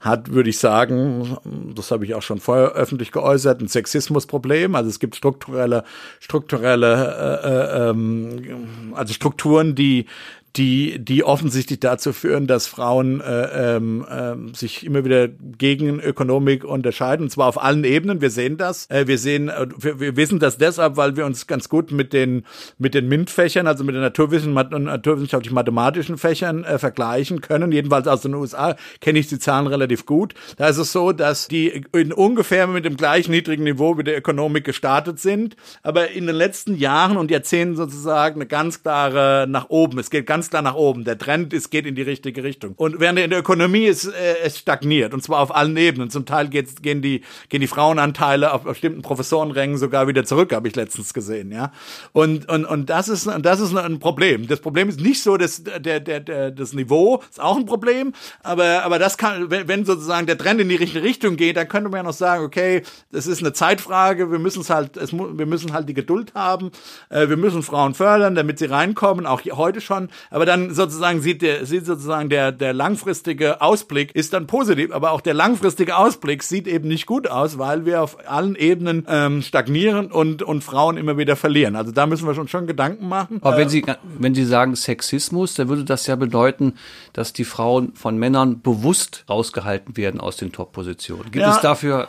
hat, 0.00 0.30
würde 0.30 0.50
ich 0.50 0.58
sagen, 0.58 1.38
das 1.74 1.90
habe 1.90 2.04
ich 2.04 2.14
auch 2.14 2.22
schon 2.22 2.38
vorher 2.38 2.72
öffentlich 2.72 3.10
geäußert, 3.10 3.60
ein 3.60 3.68
Sexismusproblem. 3.68 4.74
Also 4.74 4.88
es 4.90 5.00
gibt 5.00 5.16
strukturelle, 5.16 5.84
strukturelle, 6.20 7.40
äh, 7.42 7.48
äh, 7.48 7.90
ähm, 7.90 8.92
also 8.94 9.12
Strukturen, 9.12 9.74
die 9.74 10.06
die, 10.56 10.98
die 10.98 11.24
offensichtlich 11.24 11.80
dazu 11.80 12.12
führen, 12.12 12.46
dass 12.46 12.66
Frauen 12.66 13.20
äh, 13.20 13.76
ähm, 13.76 14.04
äh, 14.08 14.56
sich 14.56 14.84
immer 14.84 15.04
wieder 15.04 15.28
gegen 15.28 16.00
Ökonomik 16.00 16.64
unterscheiden, 16.64 17.24
und 17.24 17.30
zwar 17.30 17.46
auf 17.46 17.62
allen 17.62 17.84
Ebenen. 17.84 18.20
Wir 18.20 18.30
sehen 18.30 18.56
das. 18.56 18.88
Äh, 18.90 19.06
wir 19.06 19.18
sehen, 19.18 19.48
äh, 19.48 19.66
wir, 19.76 20.00
wir 20.00 20.16
wissen 20.16 20.38
das 20.38 20.58
deshalb, 20.58 20.96
weil 20.96 21.16
wir 21.16 21.26
uns 21.26 21.46
ganz 21.46 21.68
gut 21.68 21.92
mit 21.92 22.12
den 22.12 22.44
mit 22.78 22.94
den 22.94 23.08
MINT-Fächern, 23.08 23.66
also 23.66 23.84
mit 23.84 23.94
den 23.94 24.02
naturwissenschaftlich-mathematischen 24.02 26.18
Fächern 26.18 26.64
äh, 26.64 26.78
vergleichen 26.78 27.40
können. 27.40 27.72
Jedenfalls 27.72 28.08
aus 28.08 28.22
den 28.22 28.34
USA 28.34 28.76
kenne 29.00 29.18
ich 29.18 29.28
die 29.28 29.38
Zahlen 29.38 29.66
relativ 29.66 30.06
gut. 30.06 30.34
Da 30.56 30.68
ist 30.68 30.78
es 30.78 30.92
so, 30.92 31.12
dass 31.12 31.48
die 31.48 31.84
in 31.92 32.12
ungefähr 32.12 32.66
mit 32.66 32.84
dem 32.84 32.96
gleich 32.96 33.28
niedrigen 33.28 33.64
Niveau 33.64 33.98
wie 33.98 34.04
der 34.04 34.18
Ökonomik 34.18 34.64
gestartet 34.64 35.20
sind, 35.20 35.56
aber 35.82 36.10
in 36.10 36.26
den 36.26 36.36
letzten 36.36 36.76
Jahren 36.76 37.16
und 37.16 37.30
Jahrzehnten 37.30 37.76
sozusagen 37.76 38.36
eine 38.36 38.46
ganz 38.46 38.82
klare 38.82 39.46
nach 39.48 39.68
oben. 39.68 39.98
Es 39.98 40.10
geht 40.10 40.26
ganz 40.26 40.37
ganz 40.38 40.50
klar 40.50 40.62
nach 40.62 40.76
oben. 40.76 41.02
Der 41.02 41.18
Trend 41.18 41.52
ist, 41.52 41.68
geht 41.70 41.84
in 41.84 41.96
die 41.96 42.02
richtige 42.02 42.44
Richtung. 42.44 42.74
Und 42.76 43.00
während 43.00 43.18
in 43.18 43.30
der 43.30 43.40
Ökonomie 43.40 43.86
ist, 43.86 44.04
äh, 44.06 44.36
es 44.44 44.56
stagniert. 44.56 45.12
Und 45.12 45.20
zwar 45.20 45.40
auf 45.40 45.52
allen 45.52 45.76
Ebenen. 45.76 46.10
Zum 46.10 46.26
Teil 46.26 46.46
geht's, 46.46 46.80
gehen 46.80 47.02
die, 47.02 47.22
gehen 47.48 47.60
die 47.60 47.66
Frauenanteile 47.66 48.52
auf 48.52 48.62
bestimmten 48.62 49.02
Professorenrängen 49.02 49.78
sogar 49.78 50.06
wieder 50.06 50.24
zurück, 50.24 50.52
habe 50.52 50.68
ich 50.68 50.76
letztens 50.76 51.12
gesehen, 51.12 51.50
ja. 51.50 51.72
Und, 52.12 52.48
und, 52.48 52.64
und 52.66 52.88
das 52.88 53.08
ist, 53.08 53.28
das 53.40 53.58
ist 53.58 53.76
ein 53.76 53.98
Problem. 53.98 54.46
Das 54.46 54.60
Problem 54.60 54.88
ist 54.88 55.00
nicht 55.00 55.24
so, 55.24 55.36
dass 55.36 55.64
der, 55.64 55.98
der, 55.98 56.20
der, 56.20 56.52
das 56.52 56.72
Niveau 56.72 57.20
ist 57.28 57.40
auch 57.40 57.56
ein 57.56 57.66
Problem. 57.66 58.12
Aber, 58.44 58.84
aber 58.84 59.00
das 59.00 59.18
kann, 59.18 59.50
wenn, 59.50 59.66
wenn 59.66 59.84
sozusagen 59.84 60.28
der 60.28 60.38
Trend 60.38 60.60
in 60.60 60.68
die 60.68 60.76
richtige 60.76 61.02
Richtung 61.02 61.36
geht, 61.36 61.56
dann 61.56 61.68
könnte 61.68 61.88
man 61.88 61.98
ja 61.98 62.02
noch 62.04 62.12
sagen, 62.12 62.44
okay, 62.44 62.82
das 63.10 63.26
ist 63.26 63.40
eine 63.40 63.52
Zeitfrage. 63.52 64.30
Wir 64.30 64.38
müssen 64.38 64.60
es 64.60 64.70
halt, 64.70 64.96
es, 64.96 65.12
wir 65.12 65.46
müssen 65.46 65.72
halt 65.72 65.88
die 65.88 65.94
Geduld 65.94 66.34
haben. 66.34 66.70
Äh, 67.08 67.28
wir 67.28 67.36
müssen 67.36 67.64
Frauen 67.64 67.94
fördern, 67.94 68.36
damit 68.36 68.60
sie 68.60 68.66
reinkommen, 68.66 69.26
auch 69.26 69.42
heute 69.44 69.80
schon 69.80 70.10
aber 70.30 70.46
dann 70.46 70.74
sozusagen 70.74 71.20
sieht 71.20 71.42
der, 71.42 71.66
sieht 71.66 71.86
sozusagen 71.86 72.28
der, 72.28 72.52
der 72.52 72.72
langfristige 72.72 73.60
Ausblick 73.60 74.14
ist 74.14 74.32
dann 74.32 74.46
positiv, 74.46 74.92
aber 74.92 75.12
auch 75.12 75.20
der 75.20 75.34
langfristige 75.34 75.96
Ausblick 75.96 76.42
sieht 76.42 76.66
eben 76.66 76.88
nicht 76.88 77.06
gut 77.06 77.28
aus, 77.28 77.58
weil 77.58 77.86
wir 77.86 78.02
auf 78.02 78.28
allen 78.28 78.56
Ebenen 78.56 79.06
ähm, 79.08 79.42
stagnieren 79.42 80.10
und, 80.10 80.42
und 80.42 80.64
Frauen 80.64 80.96
immer 80.96 81.16
wieder 81.16 81.36
verlieren. 81.36 81.76
Also 81.76 81.92
da 81.92 82.06
müssen 82.06 82.26
wir 82.26 82.34
schon, 82.34 82.48
schon 82.48 82.66
Gedanken 82.66 83.08
machen. 83.08 83.38
Aber 83.42 83.56
wenn 83.56 83.68
Sie, 83.68 83.84
wenn 84.18 84.34
Sie 84.34 84.44
sagen 84.44 84.76
Sexismus, 84.76 85.54
dann 85.54 85.68
würde 85.68 85.84
das 85.84 86.06
ja 86.06 86.16
bedeuten, 86.16 86.74
dass 87.12 87.32
die 87.32 87.44
Frauen 87.44 87.94
von 87.94 88.18
Männern 88.18 88.60
bewusst 88.60 89.24
rausgehalten 89.28 89.96
werden 89.96 90.20
aus 90.20 90.36
den 90.36 90.52
Top-Positionen. 90.52 91.30
Gibt 91.30 91.36
ja. 91.36 91.54
es 91.54 91.60
dafür 91.60 92.08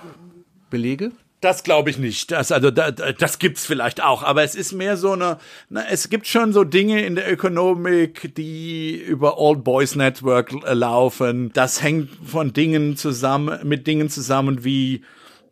Belege? 0.69 1.11
Das 1.41 1.63
glaube 1.63 1.89
ich 1.89 1.97
nicht. 1.97 2.31
Das, 2.31 2.51
also 2.51 2.69
da, 2.69 2.91
das 2.91 3.39
gibt's 3.39 3.65
vielleicht 3.65 4.03
auch, 4.03 4.23
aber 4.23 4.43
es 4.43 4.55
ist 4.55 4.73
mehr 4.73 4.97
so 4.97 5.13
eine. 5.13 5.37
Na, 5.69 5.85
es 5.89 6.09
gibt 6.09 6.27
schon 6.27 6.51
so 6.51 6.65
Dinge 6.65 7.01
in 7.05 7.15
der 7.15 7.31
Ökonomik, 7.31 8.35
die 8.35 8.95
über 8.97 9.37
Old 9.37 9.63
Boys 9.63 9.95
Network 9.95 10.51
laufen. 10.65 11.51
Das 11.53 11.81
hängt 11.81 12.09
von 12.25 12.51
Dingen 12.51 12.97
zusammen, 12.97 13.59
mit 13.63 13.87
Dingen 13.87 14.09
zusammen 14.09 14.65
wie 14.65 15.01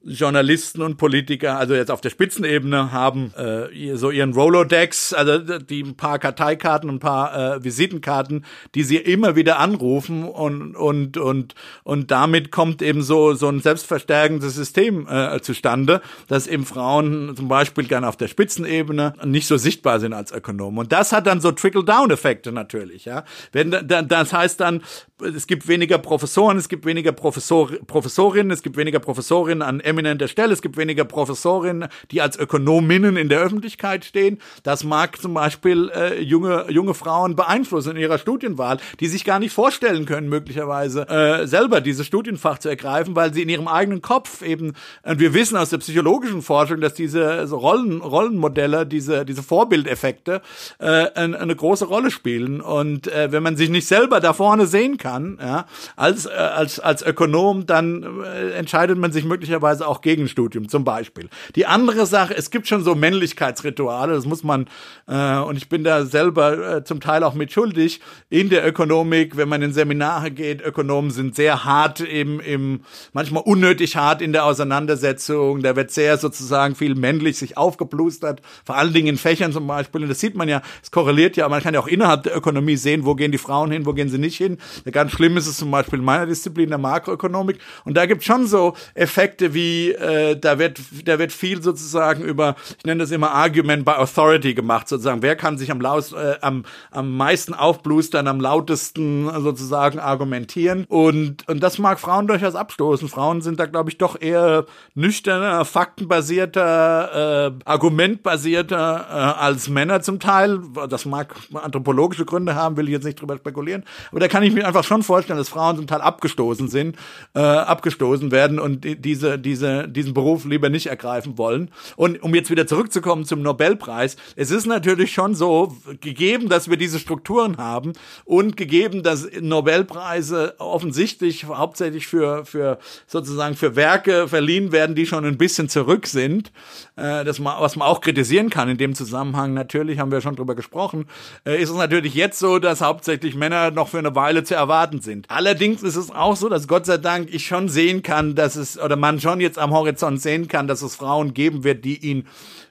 Journalisten 0.08 0.82
und 0.82 0.96
Politiker, 0.96 1.58
also 1.58 1.76
jetzt 1.76 1.92
auf 1.92 2.00
der 2.00 2.10
Spitzenebene, 2.10 2.94
haben 2.94 3.34
äh, 3.36 3.96
so 3.96 4.10
ihren 4.10 4.34
Rolodex, 4.34 5.14
also 5.14 5.60
die 5.60 5.82
ein 5.82 5.98
paar 5.98 6.18
Karteikarten, 6.18 6.90
ein 6.90 7.00
paar 7.00 7.58
äh, 7.58 7.64
Visitenkarten, 7.64 8.46
die 8.74 8.84
sie 8.84 8.96
immer 8.96 9.36
wieder 9.36 9.60
anrufen 9.60 10.24
und 10.24 10.76
und 10.78 11.18
und 11.18 11.56
und 11.84 12.10
damit 12.10 12.52
kommt 12.52 12.82
eben 12.82 13.02
so 13.02 13.34
so 13.34 13.50
ein 13.50 13.60
selbstverstärkendes 13.60 14.56
System 14.56 15.08
äh, 15.10 15.42
zustande, 15.42 16.02
dass 16.30 16.48
eben 16.48 16.66
Frauen 16.66 17.36
zum 17.36 17.50
Beispiel 17.50 17.86
gerne 17.86 18.08
auf 18.08 18.16
der 18.16 18.30
Spitzenebene 18.30 19.14
nicht 19.26 19.48
so 19.48 19.58
sichtbar 19.58 20.00
sind 20.00 20.14
als 20.14 20.32
Ökonomen 20.32 20.80
und 20.80 20.94
das 20.94 21.12
hat 21.12 21.28
dann 21.28 21.42
so 21.42 21.52
Trickle-Down-Effekte 21.52 22.54
natürlich, 22.54 23.04
ja. 23.04 23.26
Wenn 23.52 23.72
das 23.72 24.32
heißt 24.32 24.62
dann, 24.62 24.84
es 25.22 25.48
gibt 25.48 25.68
weniger 25.68 25.98
Professoren, 25.98 26.58
es 26.58 26.70
gibt 26.70 26.86
weniger 26.86 27.12
Professor, 27.12 27.70
Professorinnen, 27.88 28.52
es 28.52 28.62
gibt 28.62 28.78
weniger 28.78 29.00
Professorinnen 29.00 29.62
an 29.62 29.80
eminenter 29.98 30.28
Stelle, 30.28 30.54
es 30.54 30.62
gibt 30.62 30.78
weniger 30.78 31.06
Professorinnen, 31.06 31.90
die 32.12 32.22
als 32.22 32.38
Ökonominnen 32.38 33.18
in 33.18 33.30
der 33.30 33.40
Öffentlichkeit 33.40 34.06
stehen. 34.06 34.40
Das 34.64 34.84
mag 34.84 35.20
zum 35.20 35.34
Beispiel 35.34 35.90
äh, 35.90 36.22
junge, 36.22 36.66
junge 36.70 36.94
Frauen 36.94 37.36
beeinflussen 37.36 37.92
in 37.92 37.98
ihrer 37.98 38.20
Studienwahl, 38.20 38.78
die 39.00 39.08
sich 39.08 39.26
gar 39.26 39.40
nicht 39.40 39.54
vorstellen 39.54 40.06
können, 40.06 40.30
möglicherweise 40.30 41.08
äh, 41.10 41.48
selber 41.48 41.82
dieses 41.82 42.06
Studienfach 42.06 42.60
zu 42.60 42.70
ergreifen, 42.70 43.16
weil 43.16 43.34
sie 43.34 43.42
in 43.42 43.50
ihrem 43.50 43.68
eigenen 43.68 44.02
Kopf 44.02 44.42
eben, 44.42 44.74
und 45.04 45.20
wir 45.20 45.34
wissen 45.34 45.58
aus 45.58 45.72
der 45.72 45.80
psychologischen 45.80 46.42
Forschung, 46.42 46.80
dass 46.82 46.94
diese 46.94 47.50
Rollen, 47.50 48.02
Rollenmodelle, 48.02 48.86
diese, 48.86 49.26
diese 49.26 49.44
Vorbildeffekte 49.44 50.42
äh, 50.80 50.86
eine, 50.86 51.40
eine 51.40 51.56
große 51.56 51.86
Rolle 51.86 52.12
spielen. 52.12 52.62
Und 52.62 53.08
äh, 53.08 53.32
wenn 53.32 53.44
man 53.44 53.58
sich 53.58 53.70
nicht 53.70 53.88
selber 53.88 54.20
da 54.20 54.34
vorne 54.34 54.68
sehen 54.68 54.98
kann, 54.98 55.40
ja, 55.42 55.66
als, 55.96 56.26
äh, 56.26 56.30
als, 56.30 56.80
als 56.80 57.02
Ökonom, 57.02 57.66
dann 57.66 58.24
äh, 58.24 58.52
entscheidet 58.52 58.98
man 58.98 59.12
sich 59.12 59.26
möglicherweise 59.26 59.77
auch 59.82 60.02
gegen 60.02 60.28
Studium, 60.28 60.68
zum 60.68 60.84
Beispiel. 60.84 61.30
Die 61.56 61.66
andere 61.66 62.06
Sache, 62.06 62.36
es 62.36 62.52
gibt 62.52 62.68
schon 62.68 62.84
so 62.84 62.96
Männlichkeitsrituale, 62.96 64.14
das 64.14 64.26
muss 64.26 64.44
man, 64.44 64.68
äh, 65.08 65.38
und 65.38 65.58
ich 65.58 65.70
bin 65.70 65.84
da 65.84 66.06
selber 66.06 66.78
äh, 66.78 66.84
zum 66.84 67.00
Teil 67.00 67.24
auch 67.24 67.34
mitschuldig, 67.34 68.02
in 68.30 68.50
der 68.50 68.68
Ökonomik, 68.68 69.38
wenn 69.38 69.50
man 69.50 69.62
in 69.62 69.74
Seminare 69.74 70.32
geht, 70.32 70.62
Ökonomen 70.62 71.12
sind 71.12 71.36
sehr 71.36 71.64
hart 71.64 72.02
im, 72.02 72.40
im, 72.40 72.82
manchmal 73.14 73.44
unnötig 73.44 73.96
hart 73.96 74.22
in 74.22 74.34
der 74.34 74.46
Auseinandersetzung, 74.46 75.62
da 75.62 75.76
wird 75.76 75.92
sehr 75.92 76.18
sozusagen 76.18 76.76
viel 76.76 76.96
männlich 76.96 77.38
sich 77.38 77.58
aufgeplustert, 77.58 78.42
vor 78.66 78.76
allen 78.76 78.94
Dingen 78.94 79.08
in 79.08 79.18
Fächern 79.18 79.54
zum 79.54 79.68
Beispiel, 79.68 80.04
und 80.04 80.10
das 80.10 80.20
sieht 80.20 80.36
man 80.36 80.50
ja, 80.50 80.62
es 80.84 80.92
korreliert 80.92 81.38
ja, 81.38 81.48
man 81.48 81.62
kann 81.62 81.74
ja 81.74 81.80
auch 81.80 81.88
innerhalb 81.88 82.24
der 82.24 82.36
Ökonomie 82.36 82.76
sehen, 82.76 83.06
wo 83.06 83.16
gehen 83.16 83.32
die 83.32 83.38
Frauen 83.38 83.72
hin, 83.72 83.86
wo 83.86 83.94
gehen 83.94 84.10
sie 84.10 84.18
nicht 84.18 84.38
hin. 84.38 84.58
Ganz 84.92 85.12
schlimm 85.12 85.38
ist 85.38 85.48
es 85.48 85.58
zum 85.58 85.72
Beispiel 85.72 86.00
in 86.00 86.06
meiner 86.06 86.26
Disziplin 86.26 86.70
der 86.70 86.78
Makroökonomik. 86.78 87.60
Und 87.86 87.96
da 87.96 88.06
gibt 88.06 88.24
schon 88.24 88.48
so 88.48 88.76
Effekte 88.94 89.54
wie, 89.54 89.67
äh, 89.92 90.36
da 90.36 90.60
wird, 90.60 90.80
da 91.06 91.20
wird 91.20 91.32
viel 91.32 91.62
sozusagen 91.62 92.24
über, 92.24 92.56
ich 92.78 92.86
nenne 92.86 93.02
das 93.02 93.12
immer 93.12 93.32
Argument 93.32 93.86
by 93.86 93.92
Authority 93.92 94.54
gemacht, 94.54 94.88
sozusagen. 94.88 95.22
Wer 95.22 95.36
kann 95.36 95.58
sich 95.58 95.72
am, 95.72 95.82
laus, 95.82 96.14
äh, 96.14 96.36
am, 96.42 96.64
am 96.92 97.16
meisten 97.16 97.54
aufblustern, 97.54 98.28
am 98.28 98.40
lautesten 98.40 99.30
sozusagen 99.42 100.00
argumentieren? 100.00 100.86
Und, 100.88 101.48
und 101.48 101.62
das 101.62 101.78
mag 101.78 102.00
Frauen 102.00 102.28
durchaus 102.28 102.56
abstoßen. 102.56 103.10
Frauen 103.10 103.42
sind 103.42 103.60
da, 103.60 103.66
glaube 103.66 103.90
ich, 103.90 103.98
doch 103.98 104.20
eher 104.20 104.66
nüchterner, 104.96 105.66
faktenbasierter, 105.66 107.48
äh, 107.48 107.52
argumentbasierter 107.66 109.06
äh, 109.10 109.14
als 109.40 109.70
Männer 109.70 110.02
zum 110.02 110.20
Teil. 110.20 110.60
Das 110.90 111.06
mag 111.06 111.36
anthropologische 111.54 112.26
Gründe 112.26 112.56
haben, 112.56 112.78
will 112.78 112.86
ich 112.86 112.94
jetzt 112.94 113.06
nicht 113.06 113.20
drüber 113.22 113.38
spekulieren. 113.38 113.84
Aber 114.12 114.20
da 114.20 114.28
kann 114.28 114.44
ich 114.44 114.54
mir 114.54 114.68
einfach 114.68 114.84
schon 114.84 115.04
vorstellen, 115.04 115.38
dass 115.38 115.50
Frauen 115.50 115.78
zum 115.78 115.88
Teil 115.88 116.02
abgestoßen 116.02 116.68
sind, 116.68 116.98
äh, 117.34 117.40
abgestoßen 117.40 118.32
werden 118.32 118.60
und 118.60 118.86
diese, 119.06 119.40
diese 119.40 119.57
diese, 119.58 119.88
diesen 119.88 120.14
Beruf 120.14 120.46
lieber 120.46 120.70
nicht 120.70 120.88
ergreifen 120.88 121.38
wollen. 121.38 121.72
Und 121.96 122.22
um 122.22 122.36
jetzt 122.36 122.52
wieder 122.52 122.68
zurückzukommen 122.68 123.26
zum 123.26 123.42
Nobelpreis, 123.42 124.16
es 124.36 124.52
ist 124.52 124.66
natürlich 124.66 125.12
schon 125.14 125.36
so, 125.36 125.76
gegeben, 126.02 126.50
dass 126.50 126.70
wir 126.70 126.78
diese 126.78 127.00
Strukturen 127.00 127.58
haben 127.58 127.94
und 128.26 128.56
gegeben, 128.58 129.04
dass 129.04 129.28
Nobelpreise 129.40 130.56
offensichtlich 130.60 131.46
hauptsächlich 131.46 132.08
für, 132.08 132.46
für 132.46 132.78
sozusagen 133.08 133.56
für 133.56 133.76
Werke 133.76 134.28
verliehen 134.28 134.72
werden, 134.72 134.96
die 134.96 135.06
schon 135.06 135.26
ein 135.26 135.38
bisschen 135.38 135.70
zurück 135.70 136.08
sind, 136.08 136.52
äh, 136.96 137.24
das 137.26 137.44
was 137.44 137.76
man 137.76 137.88
auch 137.88 138.02
kritisieren 138.02 138.50
kann 138.50 138.70
in 138.70 138.78
dem 138.78 138.94
Zusammenhang, 138.96 139.54
natürlich 139.54 140.00
haben 140.00 140.12
wir 140.12 140.22
schon 140.22 140.36
drüber 140.36 140.56
gesprochen, 140.56 141.06
äh, 141.46 141.62
ist 141.62 141.70
es 141.70 141.76
natürlich 141.76 142.14
jetzt 142.14 142.40
so, 142.40 142.60
dass 142.60 142.82
hauptsächlich 142.82 143.36
Männer 143.36 143.72
noch 143.72 143.90
für 143.90 144.00
eine 144.00 144.16
Weile 144.16 144.44
zu 144.44 144.56
erwarten 144.56 145.02
sind. 145.02 145.30
Allerdings 145.30 145.84
ist 145.84 145.96
es 145.96 146.12
auch 146.12 146.36
so, 146.36 146.50
dass 146.50 146.68
Gott 146.68 146.86
sei 146.86 146.98
Dank 146.98 147.34
ich 147.34 147.46
schon 147.46 147.70
sehen 147.70 148.04
kann, 148.04 148.36
dass 148.36 148.56
es, 148.56 148.80
oder 148.80 148.96
man 148.96 149.20
schon 149.20 149.40
jetzt 149.40 149.47
am 149.56 149.72
Horizont 149.72 150.22
sehen 150.22 150.48
kann, 150.48 150.68
dass 150.68 150.82
es 150.82 150.96
Frauen 150.96 151.34
geben 151.34 151.64
wird, 151.64 151.86
die 151.86 151.98
ihn 151.98 152.28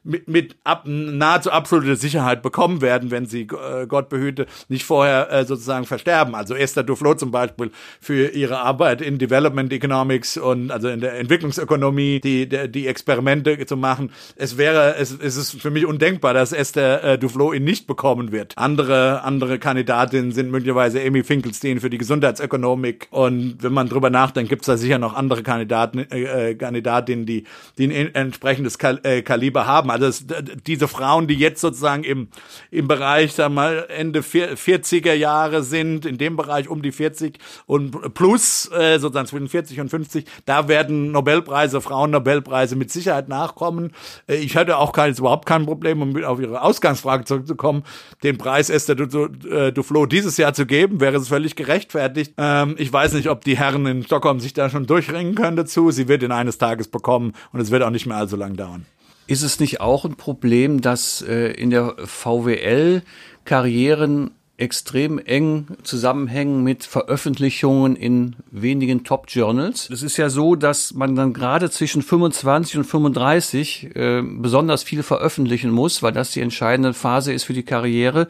mit, 0.06 0.28
mit 0.28 0.56
ab, 0.64 0.84
nahezu 0.86 1.50
absolute 1.50 1.96
Sicherheit 1.96 2.42
bekommen 2.42 2.80
werden, 2.80 3.10
wenn 3.10 3.26
sie, 3.26 3.42
äh, 3.42 3.86
Gott 3.86 4.08
behüte, 4.08 4.46
nicht 4.68 4.84
vorher 4.84 5.30
äh, 5.30 5.44
sozusagen 5.44 5.84
versterben. 5.84 6.34
Also 6.34 6.54
Esther 6.54 6.84
Duflo 6.84 7.14
zum 7.14 7.30
Beispiel 7.30 7.70
für 8.00 8.28
ihre 8.28 8.58
Arbeit 8.58 9.02
in 9.02 9.18
Development 9.18 9.72
Economics 9.72 10.36
und 10.36 10.70
also 10.70 10.88
in 10.88 11.00
der 11.00 11.18
Entwicklungsökonomie, 11.18 12.20
die, 12.20 12.48
die, 12.48 12.70
die 12.70 12.86
Experimente 12.86 13.66
zu 13.66 13.76
machen. 13.76 14.10
Es 14.36 14.56
wäre, 14.56 14.96
es, 14.96 15.16
es 15.18 15.36
ist 15.36 15.60
für 15.60 15.70
mich 15.70 15.86
undenkbar, 15.86 16.34
dass 16.34 16.52
Esther 16.52 17.02
äh, 17.02 17.18
Duflo 17.18 17.52
ihn 17.52 17.64
nicht 17.64 17.86
bekommen 17.86 18.32
wird. 18.32 18.54
Andere, 18.56 19.22
andere 19.22 19.58
Kandidatinnen 19.58 20.32
sind 20.32 20.50
möglicherweise 20.50 21.02
Amy 21.02 21.24
Finkelstein 21.24 21.80
für 21.80 21.90
die 21.90 21.98
Gesundheitsökonomik 21.98 23.08
und 23.10 23.62
wenn 23.62 23.72
man 23.72 23.88
drüber 23.88 24.10
nachdenkt, 24.10 24.50
gibt 24.50 24.62
es 24.62 24.66
da 24.66 24.76
sicher 24.76 24.98
noch 24.98 25.14
andere 25.14 25.42
Kandidaten, 25.42 25.98
äh, 26.10 26.50
äh, 26.50 26.54
Kandidatinnen, 26.54 27.26
die, 27.26 27.44
die 27.78 27.84
ein 27.84 28.14
entsprechendes 28.14 28.78
Kal 28.78 29.00
äh, 29.02 29.22
Kaliber 29.22 29.66
haben. 29.66 29.90
Also 29.96 30.06
es, 30.06 30.26
diese 30.66 30.88
Frauen, 30.88 31.26
die 31.26 31.34
jetzt 31.34 31.60
sozusagen 31.60 32.04
im, 32.04 32.28
im 32.70 32.86
Bereich, 32.86 33.32
sag 33.32 33.50
mal, 33.50 33.86
Ende 33.88 34.20
40er 34.20 35.14
Jahre 35.14 35.62
sind, 35.62 36.04
in 36.04 36.18
dem 36.18 36.36
Bereich 36.36 36.68
um 36.68 36.82
die 36.82 36.92
40 36.92 37.38
und 37.66 38.14
plus, 38.14 38.70
äh, 38.72 38.98
sozusagen 38.98 39.26
zwischen 39.26 39.48
40 39.48 39.80
und 39.80 39.88
50, 39.88 40.26
da 40.44 40.68
werden 40.68 41.12
Nobelpreise, 41.12 41.80
Frauen-Nobelpreise 41.80 42.76
mit 42.76 42.90
Sicherheit 42.90 43.28
nachkommen. 43.28 43.92
Äh, 44.26 44.36
ich 44.36 44.56
hatte 44.56 44.76
auch 44.76 44.92
kein, 44.92 45.14
überhaupt 45.14 45.46
kein 45.46 45.64
Problem, 45.64 46.02
um 46.02 46.24
auf 46.24 46.40
Ihre 46.40 46.60
Ausgangsfrage 46.60 47.24
zurückzukommen, 47.24 47.84
den 48.22 48.38
Preis 48.38 48.70
Esther 48.70 48.96
äh, 48.98 49.72
Duflo 49.72 50.06
dieses 50.06 50.36
Jahr 50.36 50.52
zu 50.52 50.66
geben, 50.66 51.00
wäre 51.00 51.16
es 51.16 51.28
völlig 51.28 51.56
gerechtfertigt. 51.56 52.34
Ähm, 52.36 52.74
ich 52.78 52.92
weiß 52.92 53.14
nicht, 53.14 53.28
ob 53.28 53.44
die 53.44 53.56
Herren 53.56 53.86
in 53.86 54.02
Stockholm 54.04 54.40
sich 54.40 54.52
da 54.52 54.68
schon 54.68 54.86
durchringen 54.86 55.34
können 55.34 55.56
dazu. 55.56 55.90
Sie 55.90 56.08
wird 56.08 56.22
ihn 56.22 56.32
eines 56.32 56.58
Tages 56.58 56.88
bekommen 56.88 57.32
und 57.52 57.60
es 57.60 57.70
wird 57.70 57.82
auch 57.82 57.90
nicht 57.90 58.06
mehr 58.06 58.16
allzu 58.16 58.36
lang 58.36 58.56
dauern. 58.56 58.86
Ist 59.26 59.42
es 59.42 59.60
nicht 59.60 59.80
auch 59.80 60.04
ein 60.04 60.16
Problem, 60.16 60.80
dass 60.80 61.22
äh, 61.22 61.52
in 61.52 61.70
der 61.70 61.94
VWL 62.04 63.02
Karrieren 63.44 64.30
extrem 64.58 65.18
eng 65.18 65.66
zusammenhängen 65.82 66.62
mit 66.62 66.84
Veröffentlichungen 66.84 67.94
in 67.94 68.36
wenigen 68.50 69.04
Top-Journals. 69.04 69.90
Es 69.90 70.02
ist 70.02 70.16
ja 70.16 70.30
so, 70.30 70.56
dass 70.56 70.94
man 70.94 71.14
dann 71.14 71.34
gerade 71.34 71.70
zwischen 71.70 72.02
25 72.02 72.78
und 72.78 72.84
35 72.84 73.94
äh, 73.94 74.22
besonders 74.22 74.82
viel 74.82 75.02
veröffentlichen 75.02 75.70
muss, 75.70 76.02
weil 76.02 76.12
das 76.12 76.30
die 76.30 76.40
entscheidende 76.40 76.94
Phase 76.94 77.32
ist 77.32 77.44
für 77.44 77.52
die 77.52 77.64
Karriere. 77.64 78.28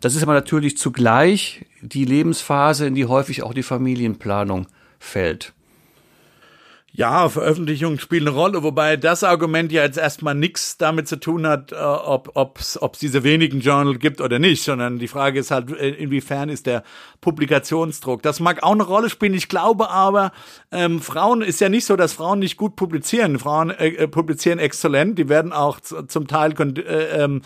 Das 0.00 0.14
ist 0.14 0.22
aber 0.22 0.34
natürlich 0.34 0.76
zugleich 0.76 1.66
die 1.82 2.04
Lebensphase, 2.04 2.86
in 2.86 2.94
die 2.94 3.06
häufig 3.06 3.42
auch 3.42 3.54
die 3.54 3.62
Familienplanung 3.64 4.66
fällt. 5.00 5.52
Ja, 6.96 7.28
Veröffentlichungen 7.28 7.98
spielen 7.98 8.28
eine 8.28 8.36
Rolle, 8.36 8.62
wobei 8.62 8.96
das 8.96 9.24
Argument 9.24 9.72
ja 9.72 9.82
jetzt 9.82 9.98
erstmal 9.98 10.36
nichts 10.36 10.78
damit 10.78 11.08
zu 11.08 11.16
tun 11.16 11.44
hat, 11.44 11.72
äh, 11.72 11.74
ob 11.74 12.60
es 12.60 12.80
ob, 12.80 12.96
diese 12.96 13.24
wenigen 13.24 13.58
Journal 13.58 13.96
gibt 13.96 14.20
oder 14.20 14.38
nicht, 14.38 14.62
sondern 14.62 15.00
die 15.00 15.08
Frage 15.08 15.40
ist 15.40 15.50
halt, 15.50 15.72
äh, 15.72 15.88
inwiefern 15.88 16.50
ist 16.50 16.66
der 16.66 16.84
Publikationsdruck. 17.20 18.22
Das 18.22 18.38
mag 18.38 18.62
auch 18.62 18.70
eine 18.70 18.84
Rolle 18.84 19.10
spielen. 19.10 19.34
Ich 19.34 19.48
glaube 19.48 19.90
aber, 19.90 20.30
ähm, 20.70 21.00
Frauen 21.00 21.42
ist 21.42 21.60
ja 21.60 21.68
nicht 21.68 21.84
so, 21.84 21.96
dass 21.96 22.12
Frauen 22.12 22.38
nicht 22.38 22.56
gut 22.56 22.76
publizieren. 22.76 23.40
Frauen 23.40 23.70
äh, 23.70 23.88
äh 23.88 24.06
publizieren 24.06 24.60
exzellent, 24.60 25.18
die 25.18 25.28
werden 25.28 25.52
auch 25.52 25.80
zum 25.80 26.28
Teil 26.28 26.54
äh, 26.78 27.24
ähm, 27.24 27.42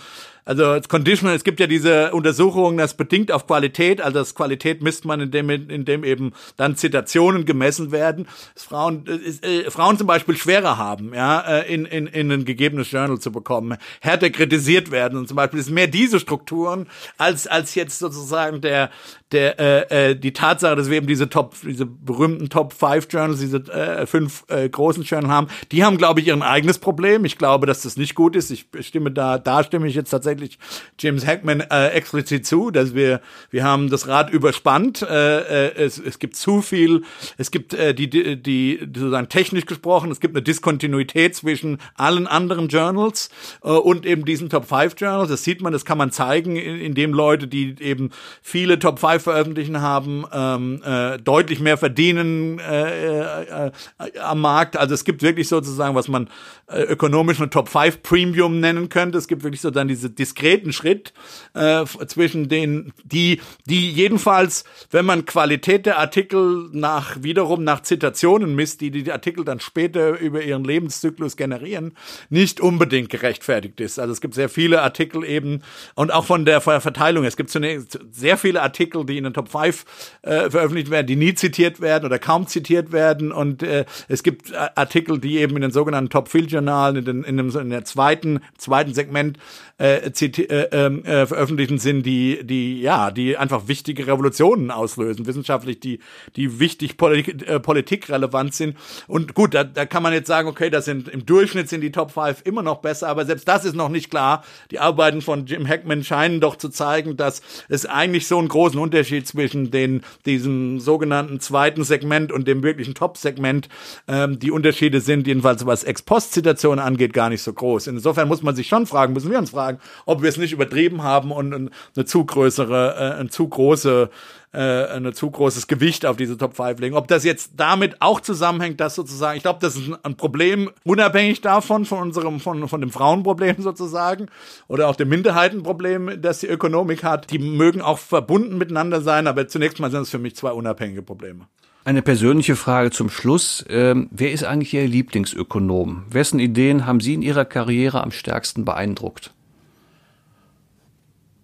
also 0.48 0.80
Conditional, 0.88 1.36
es 1.36 1.44
gibt 1.44 1.60
ja 1.60 1.66
diese 1.66 2.12
Untersuchungen, 2.12 2.78
das 2.78 2.94
bedingt 2.94 3.30
auf 3.30 3.46
Qualität, 3.46 4.00
also 4.00 4.20
das 4.20 4.34
Qualität 4.34 4.82
misst 4.82 5.04
man, 5.04 5.20
indem, 5.20 5.50
indem 5.50 6.04
eben 6.04 6.32
dann 6.56 6.74
Zitationen 6.74 7.44
gemessen 7.44 7.92
werden, 7.92 8.26
dass 8.54 8.64
Frauen, 8.64 9.04
äh, 9.42 9.70
Frauen 9.70 9.98
zum 9.98 10.06
Beispiel 10.06 10.38
schwerer 10.38 10.78
haben, 10.78 11.12
ja, 11.12 11.40
äh, 11.40 11.74
in, 11.74 11.84
in, 11.84 12.06
in 12.06 12.32
ein 12.32 12.44
gegebenes 12.46 12.90
Journal 12.90 13.18
zu 13.18 13.30
bekommen, 13.30 13.76
härter 14.00 14.30
kritisiert 14.30 14.90
werden. 14.90 15.18
Und 15.18 15.28
zum 15.28 15.36
Beispiel 15.36 15.60
ist 15.60 15.68
mehr 15.68 15.86
diese 15.86 16.18
Strukturen 16.18 16.86
als, 17.18 17.46
als 17.46 17.74
jetzt 17.74 17.98
sozusagen 17.98 18.62
der, 18.62 18.88
der, 19.32 19.58
äh, 19.58 20.10
äh, 20.10 20.14
die 20.16 20.32
Tatsache, 20.32 20.76
dass 20.76 20.88
wir 20.88 20.96
eben 20.96 21.06
diese 21.06 21.28
Top, 21.28 21.54
diese 21.62 21.86
berühmten 21.86 22.48
Top 22.48 22.72
5 22.72 23.08
Journals, 23.10 23.40
diese 23.40 23.58
äh, 23.72 24.06
fünf 24.06 24.44
äh, 24.48 24.68
großen 24.68 25.02
Journals 25.02 25.32
haben, 25.32 25.48
die 25.72 25.84
haben, 25.84 25.98
glaube 25.98 26.20
ich, 26.20 26.26
ihren 26.26 26.42
eigenes 26.42 26.78
Problem. 26.78 27.24
Ich 27.24 27.38
glaube, 27.38 27.66
dass 27.66 27.82
das 27.82 27.96
nicht 27.96 28.14
gut 28.14 28.36
ist. 28.36 28.50
Ich 28.50 28.66
stimme 28.80 29.10
da, 29.10 29.38
da 29.38 29.62
stimme 29.62 29.86
ich 29.86 29.94
jetzt 29.94 30.10
tatsächlich 30.10 30.28
tatsächlich 30.38 30.58
James 30.98 31.26
Hackman 31.26 31.60
äh, 31.60 31.88
explizit 31.88 32.46
zu, 32.46 32.70
dass 32.70 32.94
wir 32.94 33.20
wir 33.50 33.64
haben 33.64 33.90
das 33.90 34.08
Rad 34.08 34.30
überspannt. 34.30 35.02
Äh, 35.02 35.68
äh, 35.68 35.74
es, 35.76 35.98
es 35.98 36.18
gibt 36.18 36.36
zu 36.36 36.62
viel, 36.62 37.02
es 37.36 37.50
gibt 37.50 37.74
äh, 37.74 37.94
die, 37.94 38.10
die, 38.10 38.40
die 38.40 38.78
sozusagen 38.94 39.28
technisch 39.28 39.66
gesprochen, 39.66 40.10
es 40.10 40.20
gibt 40.20 40.34
eine 40.34 40.42
Diskontinuität 40.42 41.34
zwischen 41.34 41.78
allen 41.94 42.26
anderen 42.26 42.68
Journals 42.68 43.30
äh, 43.62 43.68
und 43.68 44.06
eben 44.06 44.24
diesen 44.24 44.50
Top 44.50 44.66
5 44.66 44.94
Journals. 44.98 45.28
Das 45.28 45.44
sieht 45.44 45.60
man, 45.60 45.72
das 45.72 45.84
kann 45.84 45.98
man 45.98 46.10
zeigen, 46.10 46.56
indem 46.56 47.12
Leute, 47.12 47.48
die 47.48 47.76
eben 47.80 48.10
viele 48.42 48.78
Top 48.78 48.98
5 48.98 49.17
veröffentlichen 49.22 49.80
haben, 49.80 50.24
ähm, 50.32 50.82
äh, 50.84 51.18
deutlich 51.18 51.60
mehr 51.60 51.76
verdienen 51.76 52.58
äh, 52.58 53.20
äh, 53.20 53.70
äh, 53.98 54.18
am 54.20 54.40
Markt. 54.40 54.76
Also 54.76 54.94
es 54.94 55.04
gibt 55.04 55.22
wirklich 55.22 55.48
sozusagen, 55.48 55.94
was 55.94 56.08
man 56.08 56.28
äh, 56.66 56.82
ökonomisch 56.82 57.40
eine 57.40 57.50
Top 57.50 57.68
5 57.68 58.02
Premium 58.02 58.60
nennen 58.60 58.88
könnte. 58.88 59.18
Es 59.18 59.28
gibt 59.28 59.42
wirklich 59.42 59.60
so 59.60 59.70
dann 59.70 59.88
diese 59.88 60.10
diskreten 60.10 60.72
Schritt 60.72 61.12
äh, 61.54 61.84
zwischen 62.06 62.48
den, 62.48 62.92
die, 63.04 63.40
die 63.66 63.90
jedenfalls, 63.90 64.64
wenn 64.90 65.06
man 65.06 65.24
Qualität 65.24 65.86
der 65.86 65.98
Artikel 65.98 66.68
nach 66.72 67.22
wiederum 67.22 67.64
nach 67.64 67.80
Zitationen 67.80 68.54
misst, 68.54 68.80
die 68.80 68.90
die 68.90 69.10
Artikel 69.10 69.44
dann 69.44 69.60
später 69.60 70.18
über 70.18 70.42
ihren 70.42 70.64
Lebenszyklus 70.64 71.36
generieren, 71.36 71.94
nicht 72.28 72.60
unbedingt 72.60 73.08
gerechtfertigt 73.08 73.80
ist. 73.80 73.98
Also 73.98 74.12
es 74.12 74.20
gibt 74.20 74.34
sehr 74.34 74.48
viele 74.48 74.82
Artikel 74.82 75.24
eben 75.24 75.62
und 75.94 76.12
auch 76.12 76.24
von 76.24 76.44
der 76.44 76.60
Verteilung. 76.60 77.24
Es 77.24 77.36
gibt 77.36 77.50
zunächst 77.50 77.98
sehr 78.10 78.36
viele 78.36 78.62
Artikel, 78.62 79.07
die 79.08 79.18
in 79.18 79.24
den 79.24 79.34
Top 79.34 79.50
5 79.50 79.84
äh, 80.22 80.50
veröffentlicht 80.50 80.90
werden, 80.90 81.06
die 81.06 81.16
nie 81.16 81.34
zitiert 81.34 81.80
werden 81.80 82.04
oder 82.04 82.18
kaum 82.18 82.46
zitiert 82.46 82.92
werden. 82.92 83.32
Und 83.32 83.62
äh, 83.62 83.84
es 84.08 84.22
gibt 84.22 84.54
Artikel, 84.54 85.18
die 85.18 85.38
eben 85.38 85.56
in 85.56 85.62
den 85.62 85.70
sogenannten 85.70 86.10
Top 86.10 86.28
Field 86.28 86.50
Journalen 86.50 86.96
in, 86.96 87.24
in, 87.24 87.36
dem, 87.36 87.56
in 87.56 87.70
der 87.70 87.84
zweiten 87.84 88.40
zweiten 88.56 88.94
Segment 88.94 89.38
äh, 89.78 90.10
äh, 90.10 90.68
ähm, 90.72 91.04
äh, 91.04 91.26
veröffentlichen 91.26 91.78
sind, 91.78 92.04
die, 92.04 92.40
die, 92.44 92.80
ja, 92.80 93.10
die 93.10 93.36
einfach 93.36 93.68
wichtige 93.68 94.06
Revolutionen 94.06 94.70
auslösen, 94.70 95.26
wissenschaftlich, 95.26 95.78
die, 95.78 96.00
die 96.36 96.58
wichtig 96.58 96.96
Politik, 96.96 97.46
äh, 97.46 97.60
politikrelevant 97.60 98.54
sind. 98.54 98.76
Und 99.06 99.34
gut, 99.34 99.54
da, 99.54 99.62
da 99.64 99.86
kann 99.86 100.02
man 100.02 100.12
jetzt 100.12 100.26
sagen, 100.26 100.48
okay, 100.48 100.68
das 100.68 100.84
sind 100.84 101.08
im 101.08 101.24
Durchschnitt 101.26 101.68
sind 101.68 101.82
die 101.82 101.92
Top 101.92 102.10
5 102.10 102.42
immer 102.44 102.62
noch 102.62 102.78
besser, 102.78 103.08
aber 103.08 103.24
selbst 103.24 103.46
das 103.46 103.64
ist 103.64 103.76
noch 103.76 103.88
nicht 103.88 104.10
klar. 104.10 104.44
Die 104.70 104.80
Arbeiten 104.80 105.22
von 105.22 105.46
Jim 105.46 105.66
Hackman 105.68 106.02
scheinen 106.02 106.40
doch 106.40 106.56
zu 106.56 106.70
zeigen, 106.70 107.16
dass 107.16 107.42
es 107.68 107.86
eigentlich 107.86 108.26
so 108.26 108.38
einen 108.38 108.48
großen 108.48 108.80
Unterschied 108.80 109.28
zwischen 109.28 109.70
den, 109.70 110.02
diesem 110.26 110.80
sogenannten 110.80 111.38
zweiten 111.38 111.84
Segment 111.84 112.32
und 112.32 112.48
dem 112.48 112.62
wirklichen 112.64 112.94
Top-Segment, 112.94 113.68
ähm, 114.08 114.40
die 114.40 114.50
Unterschiede 114.50 115.00
sind, 115.00 115.26
jedenfalls 115.26 115.66
was 115.66 115.84
Ex-Post-Zitationen 115.84 116.84
angeht, 116.84 117.12
gar 117.12 117.28
nicht 117.28 117.42
so 117.42 117.52
groß. 117.52 117.86
Insofern 117.86 118.26
muss 118.26 118.42
man 118.42 118.56
sich 118.56 118.66
schon 118.66 118.86
fragen, 118.86 119.12
müssen 119.12 119.30
wir 119.30 119.38
uns 119.38 119.50
fragen, 119.50 119.67
ob 120.06 120.22
wir 120.22 120.28
es 120.28 120.36
nicht 120.36 120.52
übertrieben 120.52 121.02
haben 121.02 121.30
und 121.30 121.52
eine 121.52 122.04
zu 122.04 122.24
größere, 122.24 122.94
äh, 123.16 123.20
eine 123.20 123.28
zu 123.28 123.48
große 123.48 124.10
äh, 124.52 124.86
eine 124.86 125.12
zu 125.12 125.30
großes 125.30 125.66
Gewicht 125.66 126.06
auf 126.06 126.16
diese 126.16 126.38
Top 126.38 126.56
5 126.56 126.80
legen. 126.80 126.96
Ob 126.96 127.06
das 127.08 127.22
jetzt 127.22 127.52
damit 127.56 128.00
auch 128.00 128.20
zusammenhängt, 128.20 128.80
dass 128.80 128.94
sozusagen, 128.94 129.36
ich 129.36 129.42
glaube, 129.42 129.58
das 129.60 129.76
ist 129.76 129.90
ein 130.02 130.16
Problem, 130.16 130.70
unabhängig 130.84 131.42
davon, 131.42 131.84
von 131.84 131.98
unserem, 131.98 132.40
von, 132.40 132.66
von 132.66 132.80
dem 132.80 132.90
Frauenproblem 132.90 133.56
sozusagen 133.58 134.28
oder 134.66 134.88
auch 134.88 134.96
dem 134.96 135.10
Minderheitenproblem, 135.10 136.22
das 136.22 136.40
die 136.40 136.46
Ökonomik 136.46 137.04
hat. 137.04 137.30
Die 137.30 137.38
mögen 137.38 137.82
auch 137.82 137.98
verbunden 137.98 138.56
miteinander 138.56 139.02
sein, 139.02 139.26
aber 139.26 139.48
zunächst 139.48 139.80
mal 139.80 139.90
sind 139.90 140.02
es 140.02 140.10
für 140.10 140.18
mich 140.18 140.34
zwei 140.34 140.52
unabhängige 140.52 141.02
Probleme. 141.02 141.46
Eine 141.84 142.02
persönliche 142.02 142.56
Frage 142.56 142.90
zum 142.90 143.08
Schluss. 143.08 143.64
Ähm, 143.68 144.08
wer 144.10 144.32
ist 144.32 144.44
eigentlich 144.44 144.74
Ihr 144.74 144.86
Lieblingsökonom? 144.86 146.04
Wessen 146.10 146.38
Ideen 146.38 146.86
haben 146.86 147.00
Sie 147.00 147.14
in 147.14 147.22
Ihrer 147.22 147.44
Karriere 147.44 148.02
am 148.02 148.10
stärksten 148.12 148.64
beeindruckt? 148.64 149.32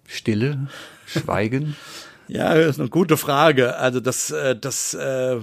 Stille? 0.06 0.66
Schweigen? 1.06 1.76
ja, 2.28 2.54
das 2.54 2.76
ist 2.76 2.80
eine 2.80 2.88
gute 2.88 3.16
Frage. 3.16 3.76
Also 3.76 4.00
das, 4.00 4.30
äh, 4.30 4.56
das, 4.56 4.94
äh, 4.94 5.40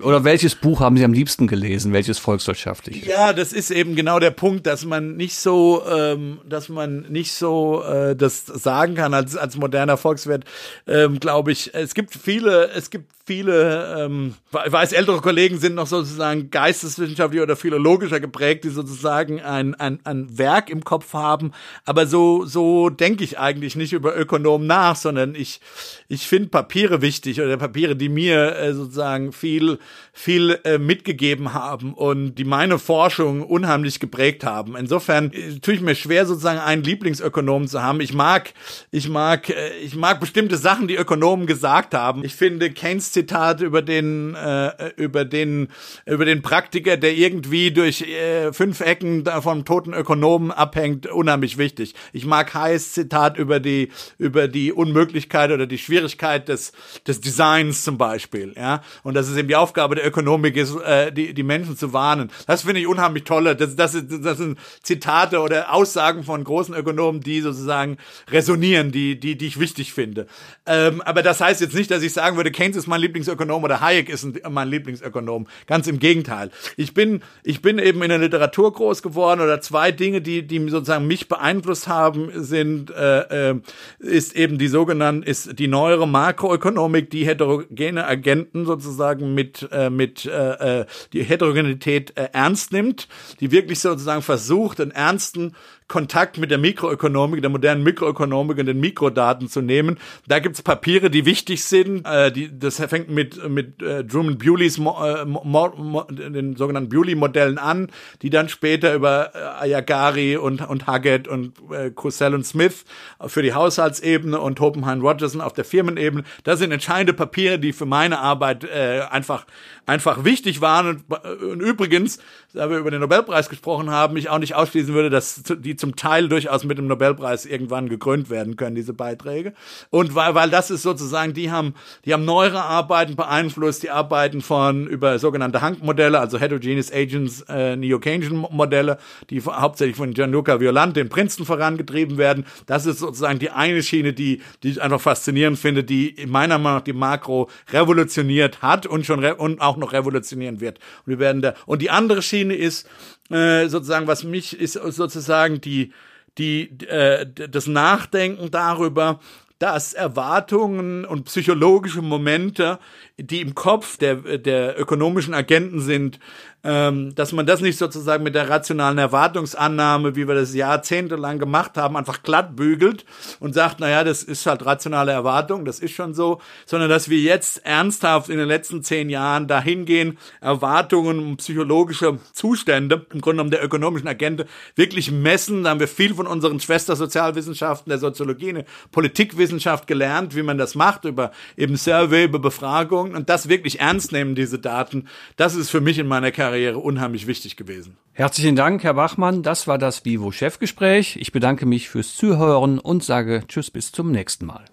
Oder 0.00 0.24
welches 0.24 0.54
Buch 0.54 0.80
haben 0.80 0.96
Sie 0.96 1.04
am 1.04 1.12
liebsten 1.12 1.46
gelesen? 1.46 1.92
Welches 1.92 2.18
volkswirtschaftliche? 2.18 3.06
Ja, 3.06 3.34
das 3.34 3.52
ist 3.52 3.70
eben 3.70 3.94
genau 3.94 4.18
der 4.18 4.30
Punkt, 4.30 4.66
dass 4.66 4.84
man 4.86 5.16
nicht 5.16 5.36
so, 5.36 5.82
ähm, 5.86 6.38
dass 6.48 6.70
man 6.70 7.02
nicht 7.10 7.32
so 7.32 7.82
äh, 7.82 8.16
das 8.16 8.46
sagen 8.46 8.94
kann 8.94 9.12
als 9.12 9.36
als 9.36 9.56
moderner 9.56 9.98
Volkswirt. 9.98 10.44
Ähm, 10.86 11.20
Glaube 11.20 11.52
ich, 11.52 11.74
es 11.74 11.94
gibt 11.94 12.14
viele, 12.14 12.70
es 12.70 12.88
gibt 12.88 13.10
viele, 13.26 14.04
ähm, 14.04 14.34
weiß, 14.50 14.92
ältere 14.92 15.20
Kollegen 15.20 15.58
sind 15.58 15.74
noch 15.74 15.86
sozusagen 15.86 16.50
geisteswissenschaftlich 16.50 17.40
oder 17.40 17.56
philologischer 17.56 18.20
geprägt, 18.20 18.64
die 18.64 18.68
sozusagen 18.68 19.40
ein, 19.40 19.74
ein, 19.74 19.98
ein 20.04 20.38
Werk 20.38 20.68
im 20.68 20.84
Kopf 20.84 21.14
haben. 21.14 21.52
Aber 21.86 22.06
so, 22.06 22.44
so 22.44 22.90
denke 22.90 23.24
ich 23.24 23.38
eigentlich 23.38 23.76
nicht 23.76 23.94
über 23.94 24.16
Ökonomen 24.16 24.66
nach, 24.66 24.96
sondern 24.96 25.34
ich, 25.34 25.60
ich 26.08 26.26
finde 26.28 26.50
Papiere 26.50 27.00
wichtig 27.00 27.40
oder 27.40 27.56
Papiere, 27.56 27.96
die 27.96 28.10
mir 28.10 28.56
äh, 28.56 28.74
sozusagen 28.74 29.32
viel, 29.32 29.73
viel 30.12 30.58
äh, 30.64 30.78
mitgegeben 30.78 31.54
haben 31.54 31.94
und 31.94 32.36
die 32.36 32.44
meine 32.44 32.78
Forschung 32.78 33.42
unheimlich 33.42 34.00
geprägt 34.00 34.44
haben. 34.44 34.76
Insofern 34.76 35.32
äh, 35.32 35.58
tue 35.60 35.74
ich 35.74 35.80
mir 35.80 35.94
schwer, 35.94 36.26
sozusagen 36.26 36.60
einen 36.60 36.82
Lieblingsökonomen 36.82 37.68
zu 37.68 37.82
haben. 37.82 38.00
Ich 38.00 38.14
mag, 38.14 38.52
ich 38.90 39.08
mag, 39.08 39.50
äh, 39.50 39.76
ich 39.82 39.96
mag 39.96 40.20
bestimmte 40.20 40.56
Sachen, 40.56 40.88
die 40.88 40.96
Ökonomen 40.96 41.46
gesagt 41.46 41.94
haben. 41.94 42.24
Ich 42.24 42.34
finde 42.34 42.70
Keynes 42.70 43.12
Zitat 43.12 43.60
über 43.60 43.82
den, 43.82 44.34
äh, 44.34 44.92
über 44.96 45.24
den, 45.24 45.68
über 46.06 46.24
den 46.24 46.42
Praktiker, 46.42 46.96
der 46.96 47.14
irgendwie 47.14 47.70
durch 47.70 48.02
äh, 48.02 48.52
fünf 48.52 48.80
Ecken 48.80 49.24
vom 49.40 49.64
toten 49.64 49.94
Ökonomen 49.94 50.50
abhängt, 50.50 51.06
unheimlich 51.06 51.58
wichtig. 51.58 51.94
Ich 52.12 52.26
mag 52.26 52.54
Hayes 52.54 52.92
Zitat 52.92 53.36
über 53.38 53.60
die, 53.60 53.90
über 54.18 54.48
die 54.48 54.72
Unmöglichkeit 54.72 55.50
oder 55.50 55.66
die 55.66 55.78
Schwierigkeit 55.78 56.48
des, 56.48 56.72
des 57.06 57.20
Designs 57.20 57.84
zum 57.84 57.98
Beispiel, 57.98 58.54
ja. 58.56 58.82
Und 59.02 59.14
dass 59.14 59.28
es 59.28 59.36
eben 59.36 59.48
die 59.48 59.56
Aufgabe 59.64 59.94
der 59.94 60.06
Ökonomik 60.06 60.56
ist, 60.56 60.76
äh, 60.76 61.10
die, 61.10 61.32
die 61.32 61.42
Menschen 61.42 61.74
zu 61.74 61.94
warnen. 61.94 62.30
Das 62.46 62.62
finde 62.62 62.80
ich 62.80 62.86
unheimlich 62.86 63.24
tolle. 63.24 63.56
Das, 63.56 63.76
das, 63.76 63.96
das 64.06 64.36
sind 64.36 64.58
Zitate 64.82 65.40
oder 65.40 65.72
Aussagen 65.72 66.22
von 66.22 66.44
großen 66.44 66.74
Ökonomen, 66.74 67.22
die 67.22 67.40
sozusagen 67.40 67.96
resonieren, 68.30 68.92
die, 68.92 69.18
die, 69.18 69.38
die 69.38 69.46
ich 69.46 69.58
wichtig 69.58 69.94
finde. 69.94 70.26
Ähm, 70.66 71.00
aber 71.00 71.22
das 71.22 71.40
heißt 71.40 71.62
jetzt 71.62 71.74
nicht, 71.74 71.90
dass 71.90 72.02
ich 72.02 72.12
sagen 72.12 72.36
würde, 72.36 72.50
Keynes 72.50 72.76
ist 72.76 72.86
mein 72.86 73.00
Lieblingsökonom 73.00 73.64
oder 73.64 73.80
Hayek 73.80 74.10
ist 74.10 74.24
ein, 74.24 74.38
mein 74.50 74.68
Lieblingsökonom. 74.68 75.46
Ganz 75.66 75.86
im 75.86 75.98
Gegenteil. 75.98 76.50
Ich 76.76 76.92
bin, 76.92 77.22
ich 77.42 77.62
bin 77.62 77.78
eben 77.78 78.02
in 78.02 78.10
der 78.10 78.18
Literatur 78.18 78.70
groß 78.70 79.02
geworden 79.02 79.40
oder 79.40 79.62
zwei 79.62 79.92
Dinge, 79.92 80.20
die, 80.20 80.46
die 80.46 80.68
sozusagen 80.68 81.06
mich 81.06 81.28
beeinflusst 81.28 81.88
haben, 81.88 82.30
sind, 82.34 82.90
äh, 82.90 83.50
äh, 83.50 83.60
ist 83.98 84.36
eben 84.36 84.58
die 84.58 84.68
sogenannte, 84.68 85.26
ist 85.26 85.58
die 85.58 85.68
neuere 85.68 86.06
Makroökonomik, 86.06 87.08
die 87.10 87.24
heterogene 87.24 88.06
Agenten 88.06 88.66
sozusagen 88.66 89.34
mit, 89.34 89.53
äh, 89.70 89.90
mit 89.90 90.24
äh, 90.24 90.80
äh 90.80 90.86
die 91.12 91.22
Heterogenität 91.22 92.16
äh, 92.16 92.28
ernst 92.32 92.72
nimmt, 92.72 93.08
die 93.40 93.50
wirklich 93.50 93.80
sozusagen 93.80 94.22
versucht, 94.22 94.80
einen 94.80 94.90
ernsten 94.90 95.54
Kontakt 95.86 96.38
mit 96.38 96.50
der 96.50 96.58
Mikroökonomik, 96.58 97.42
der 97.42 97.50
modernen 97.50 97.82
Mikroökonomik 97.82 98.58
und 98.58 98.66
den 98.66 98.80
Mikrodaten 98.80 99.48
zu 99.48 99.60
nehmen. 99.60 99.98
Da 100.26 100.38
gibt's 100.38 100.62
Papiere, 100.62 101.10
die 101.10 101.26
wichtig 101.26 101.62
sind. 101.62 102.06
Äh, 102.06 102.32
die, 102.32 102.58
das 102.58 102.76
fängt 102.76 103.10
mit, 103.10 103.48
mit 103.50 103.82
äh, 103.82 104.02
Drummond 104.02 104.38
Bewleys, 104.38 104.78
Mo, 104.78 104.96
äh, 105.04 105.26
Mo, 105.26 105.74
Mo, 105.76 106.02
den 106.04 106.56
sogenannten 106.56 106.88
Bewley-Modellen 106.88 107.58
an, 107.58 107.90
die 108.22 108.30
dann 108.30 108.48
später 108.48 108.94
über 108.94 109.34
äh, 109.34 109.38
Ayagari 109.64 110.38
und, 110.38 110.66
und 110.66 110.86
Huggett 110.86 111.28
und 111.28 111.52
äh, 111.70 111.90
Crussell 111.90 112.34
und 112.34 112.46
Smith 112.46 112.84
für 113.26 113.42
die 113.42 113.52
Haushaltsebene 113.52 114.40
und 114.40 114.60
Hopenheim 114.60 115.02
Rogerson 115.02 115.42
auf 115.42 115.52
der 115.52 115.66
Firmenebene. 115.66 116.24
Das 116.44 116.60
sind 116.60 116.72
entscheidende 116.72 117.12
Papiere, 117.12 117.58
die 117.58 117.74
für 117.74 117.86
meine 117.86 118.20
Arbeit 118.20 118.64
äh, 118.64 119.02
einfach, 119.10 119.46
einfach 119.84 120.24
wichtig 120.24 120.62
waren. 120.62 120.86
Und, 120.86 121.04
äh, 121.10 121.44
und 121.44 121.60
übrigens, 121.60 122.20
da 122.54 122.70
wir 122.70 122.78
über 122.78 122.90
den 122.90 123.00
Nobelpreis 123.00 123.50
gesprochen 123.50 123.90
haben, 123.90 124.16
ich 124.16 124.30
auch 124.30 124.38
nicht 124.38 124.54
ausschließen 124.54 124.94
würde, 124.94 125.10
dass 125.10 125.42
die 125.42 125.73
die 125.74 125.76
zum 125.76 125.96
Teil 125.96 126.28
durchaus 126.28 126.64
mit 126.64 126.78
dem 126.78 126.86
Nobelpreis 126.86 127.46
irgendwann 127.46 127.88
gekrönt 127.88 128.30
werden 128.30 128.56
können, 128.56 128.76
diese 128.76 128.94
Beiträge. 128.94 129.54
Und 129.90 130.14
weil, 130.14 130.34
weil 130.34 130.50
das 130.50 130.70
ist 130.70 130.82
sozusagen, 130.82 131.34
die 131.34 131.50
haben, 131.50 131.74
die 132.04 132.12
haben 132.12 132.24
neuere 132.24 132.62
Arbeiten 132.62 133.16
beeinflusst, 133.16 133.82
die 133.82 133.90
Arbeiten 133.90 134.40
von 134.40 134.86
über 134.86 135.18
sogenannte 135.18 135.60
Hank-Modelle, 135.62 136.20
also 136.20 136.38
Heterogeneous 136.38 136.92
Agents, 136.92 137.44
äh, 137.48 137.74
Neo-Keynesian-Modelle, 137.76 138.98
die 139.30 139.42
hauptsächlich 139.42 139.96
von 139.96 140.14
Gianluca 140.14 140.60
Violante 140.60 141.00
in 141.00 141.08
Princeton 141.08 141.44
vorangetrieben 141.44 142.18
werden. 142.18 142.46
Das 142.66 142.86
ist 142.86 143.00
sozusagen 143.00 143.40
die 143.40 143.50
eine 143.50 143.82
Schiene, 143.82 144.12
die, 144.12 144.42
die 144.62 144.70
ich 144.70 144.82
einfach 144.82 145.00
faszinierend 145.00 145.58
finde, 145.58 145.82
die 145.82 146.08
in 146.08 146.30
meiner 146.30 146.58
Meinung 146.58 146.78
nach 146.78 146.84
die 146.84 146.92
Makro 146.92 147.50
revolutioniert 147.72 148.62
hat 148.62 148.86
und 148.86 149.04
schon 149.06 149.24
und 149.24 149.60
auch 149.60 149.76
noch 149.76 149.92
revolutionieren 149.92 150.60
wird. 150.60 150.78
Und 151.04 151.10
wir 151.10 151.18
werden 151.18 151.42
da, 151.42 151.54
und 151.66 151.82
die 151.82 151.90
andere 151.90 152.22
Schiene 152.22 152.54
ist, 152.54 152.88
äh, 153.30 153.68
sozusagen, 153.68 154.06
was 154.06 154.24
mich 154.24 154.58
ist 154.58 154.74
sozusagen 154.74 155.60
die, 155.60 155.92
die, 156.38 156.70
äh, 156.86 157.26
das 157.26 157.66
Nachdenken 157.66 158.50
darüber, 158.50 159.20
dass 159.58 159.94
Erwartungen 159.94 161.04
und 161.04 161.24
psychologische 161.24 162.02
Momente, 162.02 162.78
die 163.16 163.40
im 163.40 163.54
Kopf 163.54 163.96
der, 163.96 164.38
der 164.38 164.78
ökonomischen 164.78 165.32
Agenten 165.32 165.80
sind, 165.80 166.18
ähm, 166.64 167.14
dass 167.14 167.32
man 167.32 167.44
das 167.44 167.60
nicht 167.60 167.78
sozusagen 167.78 168.24
mit 168.24 168.34
der 168.34 168.48
rationalen 168.48 168.96
Erwartungsannahme, 168.96 170.16
wie 170.16 170.26
wir 170.26 170.34
das 170.34 170.54
jahrzehntelang 170.54 171.38
gemacht 171.38 171.76
haben, 171.76 171.96
einfach 171.96 172.22
glatt 172.22 172.56
bügelt 172.56 173.04
und 173.38 173.52
sagt, 173.54 173.80
naja, 173.80 174.02
das 174.02 174.22
ist 174.22 174.46
halt 174.46 174.64
rationale 174.64 175.12
Erwartung, 175.12 175.66
das 175.66 175.78
ist 175.78 175.92
schon 175.92 176.14
so, 176.14 176.40
sondern 176.64 176.88
dass 176.88 177.10
wir 177.10 177.18
jetzt 177.18 177.64
ernsthaft 177.66 178.30
in 178.30 178.38
den 178.38 178.48
letzten 178.48 178.82
zehn 178.82 179.10
Jahren 179.10 179.46
dahin 179.46 179.84
gehen, 179.84 180.16
Erwartungen 180.40 181.36
psychologische 181.36 182.18
Zustände, 182.32 183.06
im 183.12 183.20
Grunde 183.20 183.36
genommen 183.36 183.50
der 183.50 183.62
ökonomischen 183.62 184.08
Agente, 184.08 184.46
wirklich 184.74 185.10
messen. 185.10 185.64
Da 185.64 185.70
haben 185.70 185.80
wir 185.80 185.88
viel 185.88 186.14
von 186.14 186.26
unseren 186.26 186.60
Schwestersozialwissenschaften, 186.60 187.90
der 187.90 187.98
Soziologie, 187.98 188.54
der 188.54 188.64
Politikwissenschaft 188.90 189.86
gelernt, 189.86 190.34
wie 190.34 190.42
man 190.42 190.56
das 190.56 190.74
macht, 190.74 191.04
über 191.04 191.30
eben 191.58 191.76
Survey, 191.76 192.24
über 192.24 192.38
Befragungen 192.38 193.14
und 193.14 193.28
das 193.28 193.50
wirklich 193.50 193.80
ernst 193.80 194.12
nehmen, 194.12 194.34
diese 194.34 194.58
Daten. 194.58 195.08
Das 195.36 195.54
ist 195.54 195.68
für 195.68 195.82
mich 195.82 195.98
in 195.98 196.06
meiner 196.06 196.32
Karriere 196.32 196.53
Karriere 196.54 196.78
unheimlich 196.78 197.26
wichtig 197.26 197.56
gewesen. 197.56 197.96
Herzlichen 198.12 198.54
Dank, 198.54 198.84
Herr 198.84 198.94
Bachmann. 198.94 199.42
Das 199.42 199.66
war 199.66 199.76
das 199.76 200.04
Vivo 200.04 200.30
Chefgespräch. 200.30 201.16
Ich 201.16 201.32
bedanke 201.32 201.66
mich 201.66 201.88
fürs 201.88 202.14
Zuhören 202.14 202.78
und 202.78 203.02
sage 203.02 203.42
Tschüss 203.48 203.72
bis 203.72 203.90
zum 203.90 204.12
nächsten 204.12 204.46
Mal. 204.46 204.64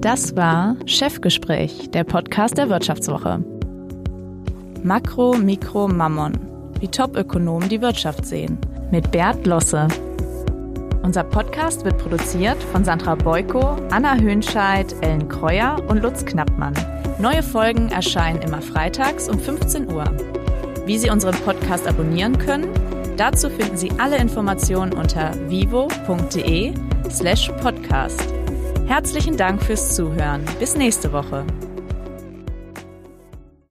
Das 0.00 0.36
war 0.36 0.76
Chefgespräch, 0.86 1.90
der 1.90 2.04
Podcast 2.04 2.56
der 2.56 2.68
Wirtschaftswoche. 2.68 3.44
Makro, 4.84 5.34
Mikro, 5.34 5.88
Mammon. 5.88 6.38
Wie 6.78 6.86
Top-Ökonomen 6.86 7.68
die 7.68 7.80
Wirtschaft 7.80 8.24
sehen. 8.26 8.58
Mit 8.92 9.10
Bert 9.10 9.44
Losse. 9.44 9.88
Unser 11.04 11.22
Podcast 11.22 11.84
wird 11.84 11.98
produziert 11.98 12.56
von 12.72 12.82
Sandra 12.82 13.14
Beuko, 13.14 13.76
Anna 13.90 14.16
Höhnscheid, 14.16 14.96
Ellen 15.02 15.28
Kreuer 15.28 15.76
und 15.86 16.02
Lutz 16.02 16.24
Knappmann. 16.24 16.72
Neue 17.18 17.42
Folgen 17.42 17.90
erscheinen 17.90 18.40
immer 18.40 18.62
freitags 18.62 19.28
um 19.28 19.38
15 19.38 19.92
Uhr. 19.92 20.04
Wie 20.86 20.96
Sie 20.96 21.10
unseren 21.10 21.34
Podcast 21.34 21.86
abonnieren 21.86 22.38
können, 22.38 22.70
dazu 23.18 23.50
finden 23.50 23.76
Sie 23.76 23.92
alle 23.98 24.16
Informationen 24.16 24.94
unter 24.94 25.32
vivo.de 25.50 26.72
slash 27.10 27.52
podcast. 27.60 28.24
Herzlichen 28.86 29.36
Dank 29.36 29.62
fürs 29.62 29.94
Zuhören. 29.94 30.42
Bis 30.58 30.74
nächste 30.74 31.12
Woche. 31.12 31.44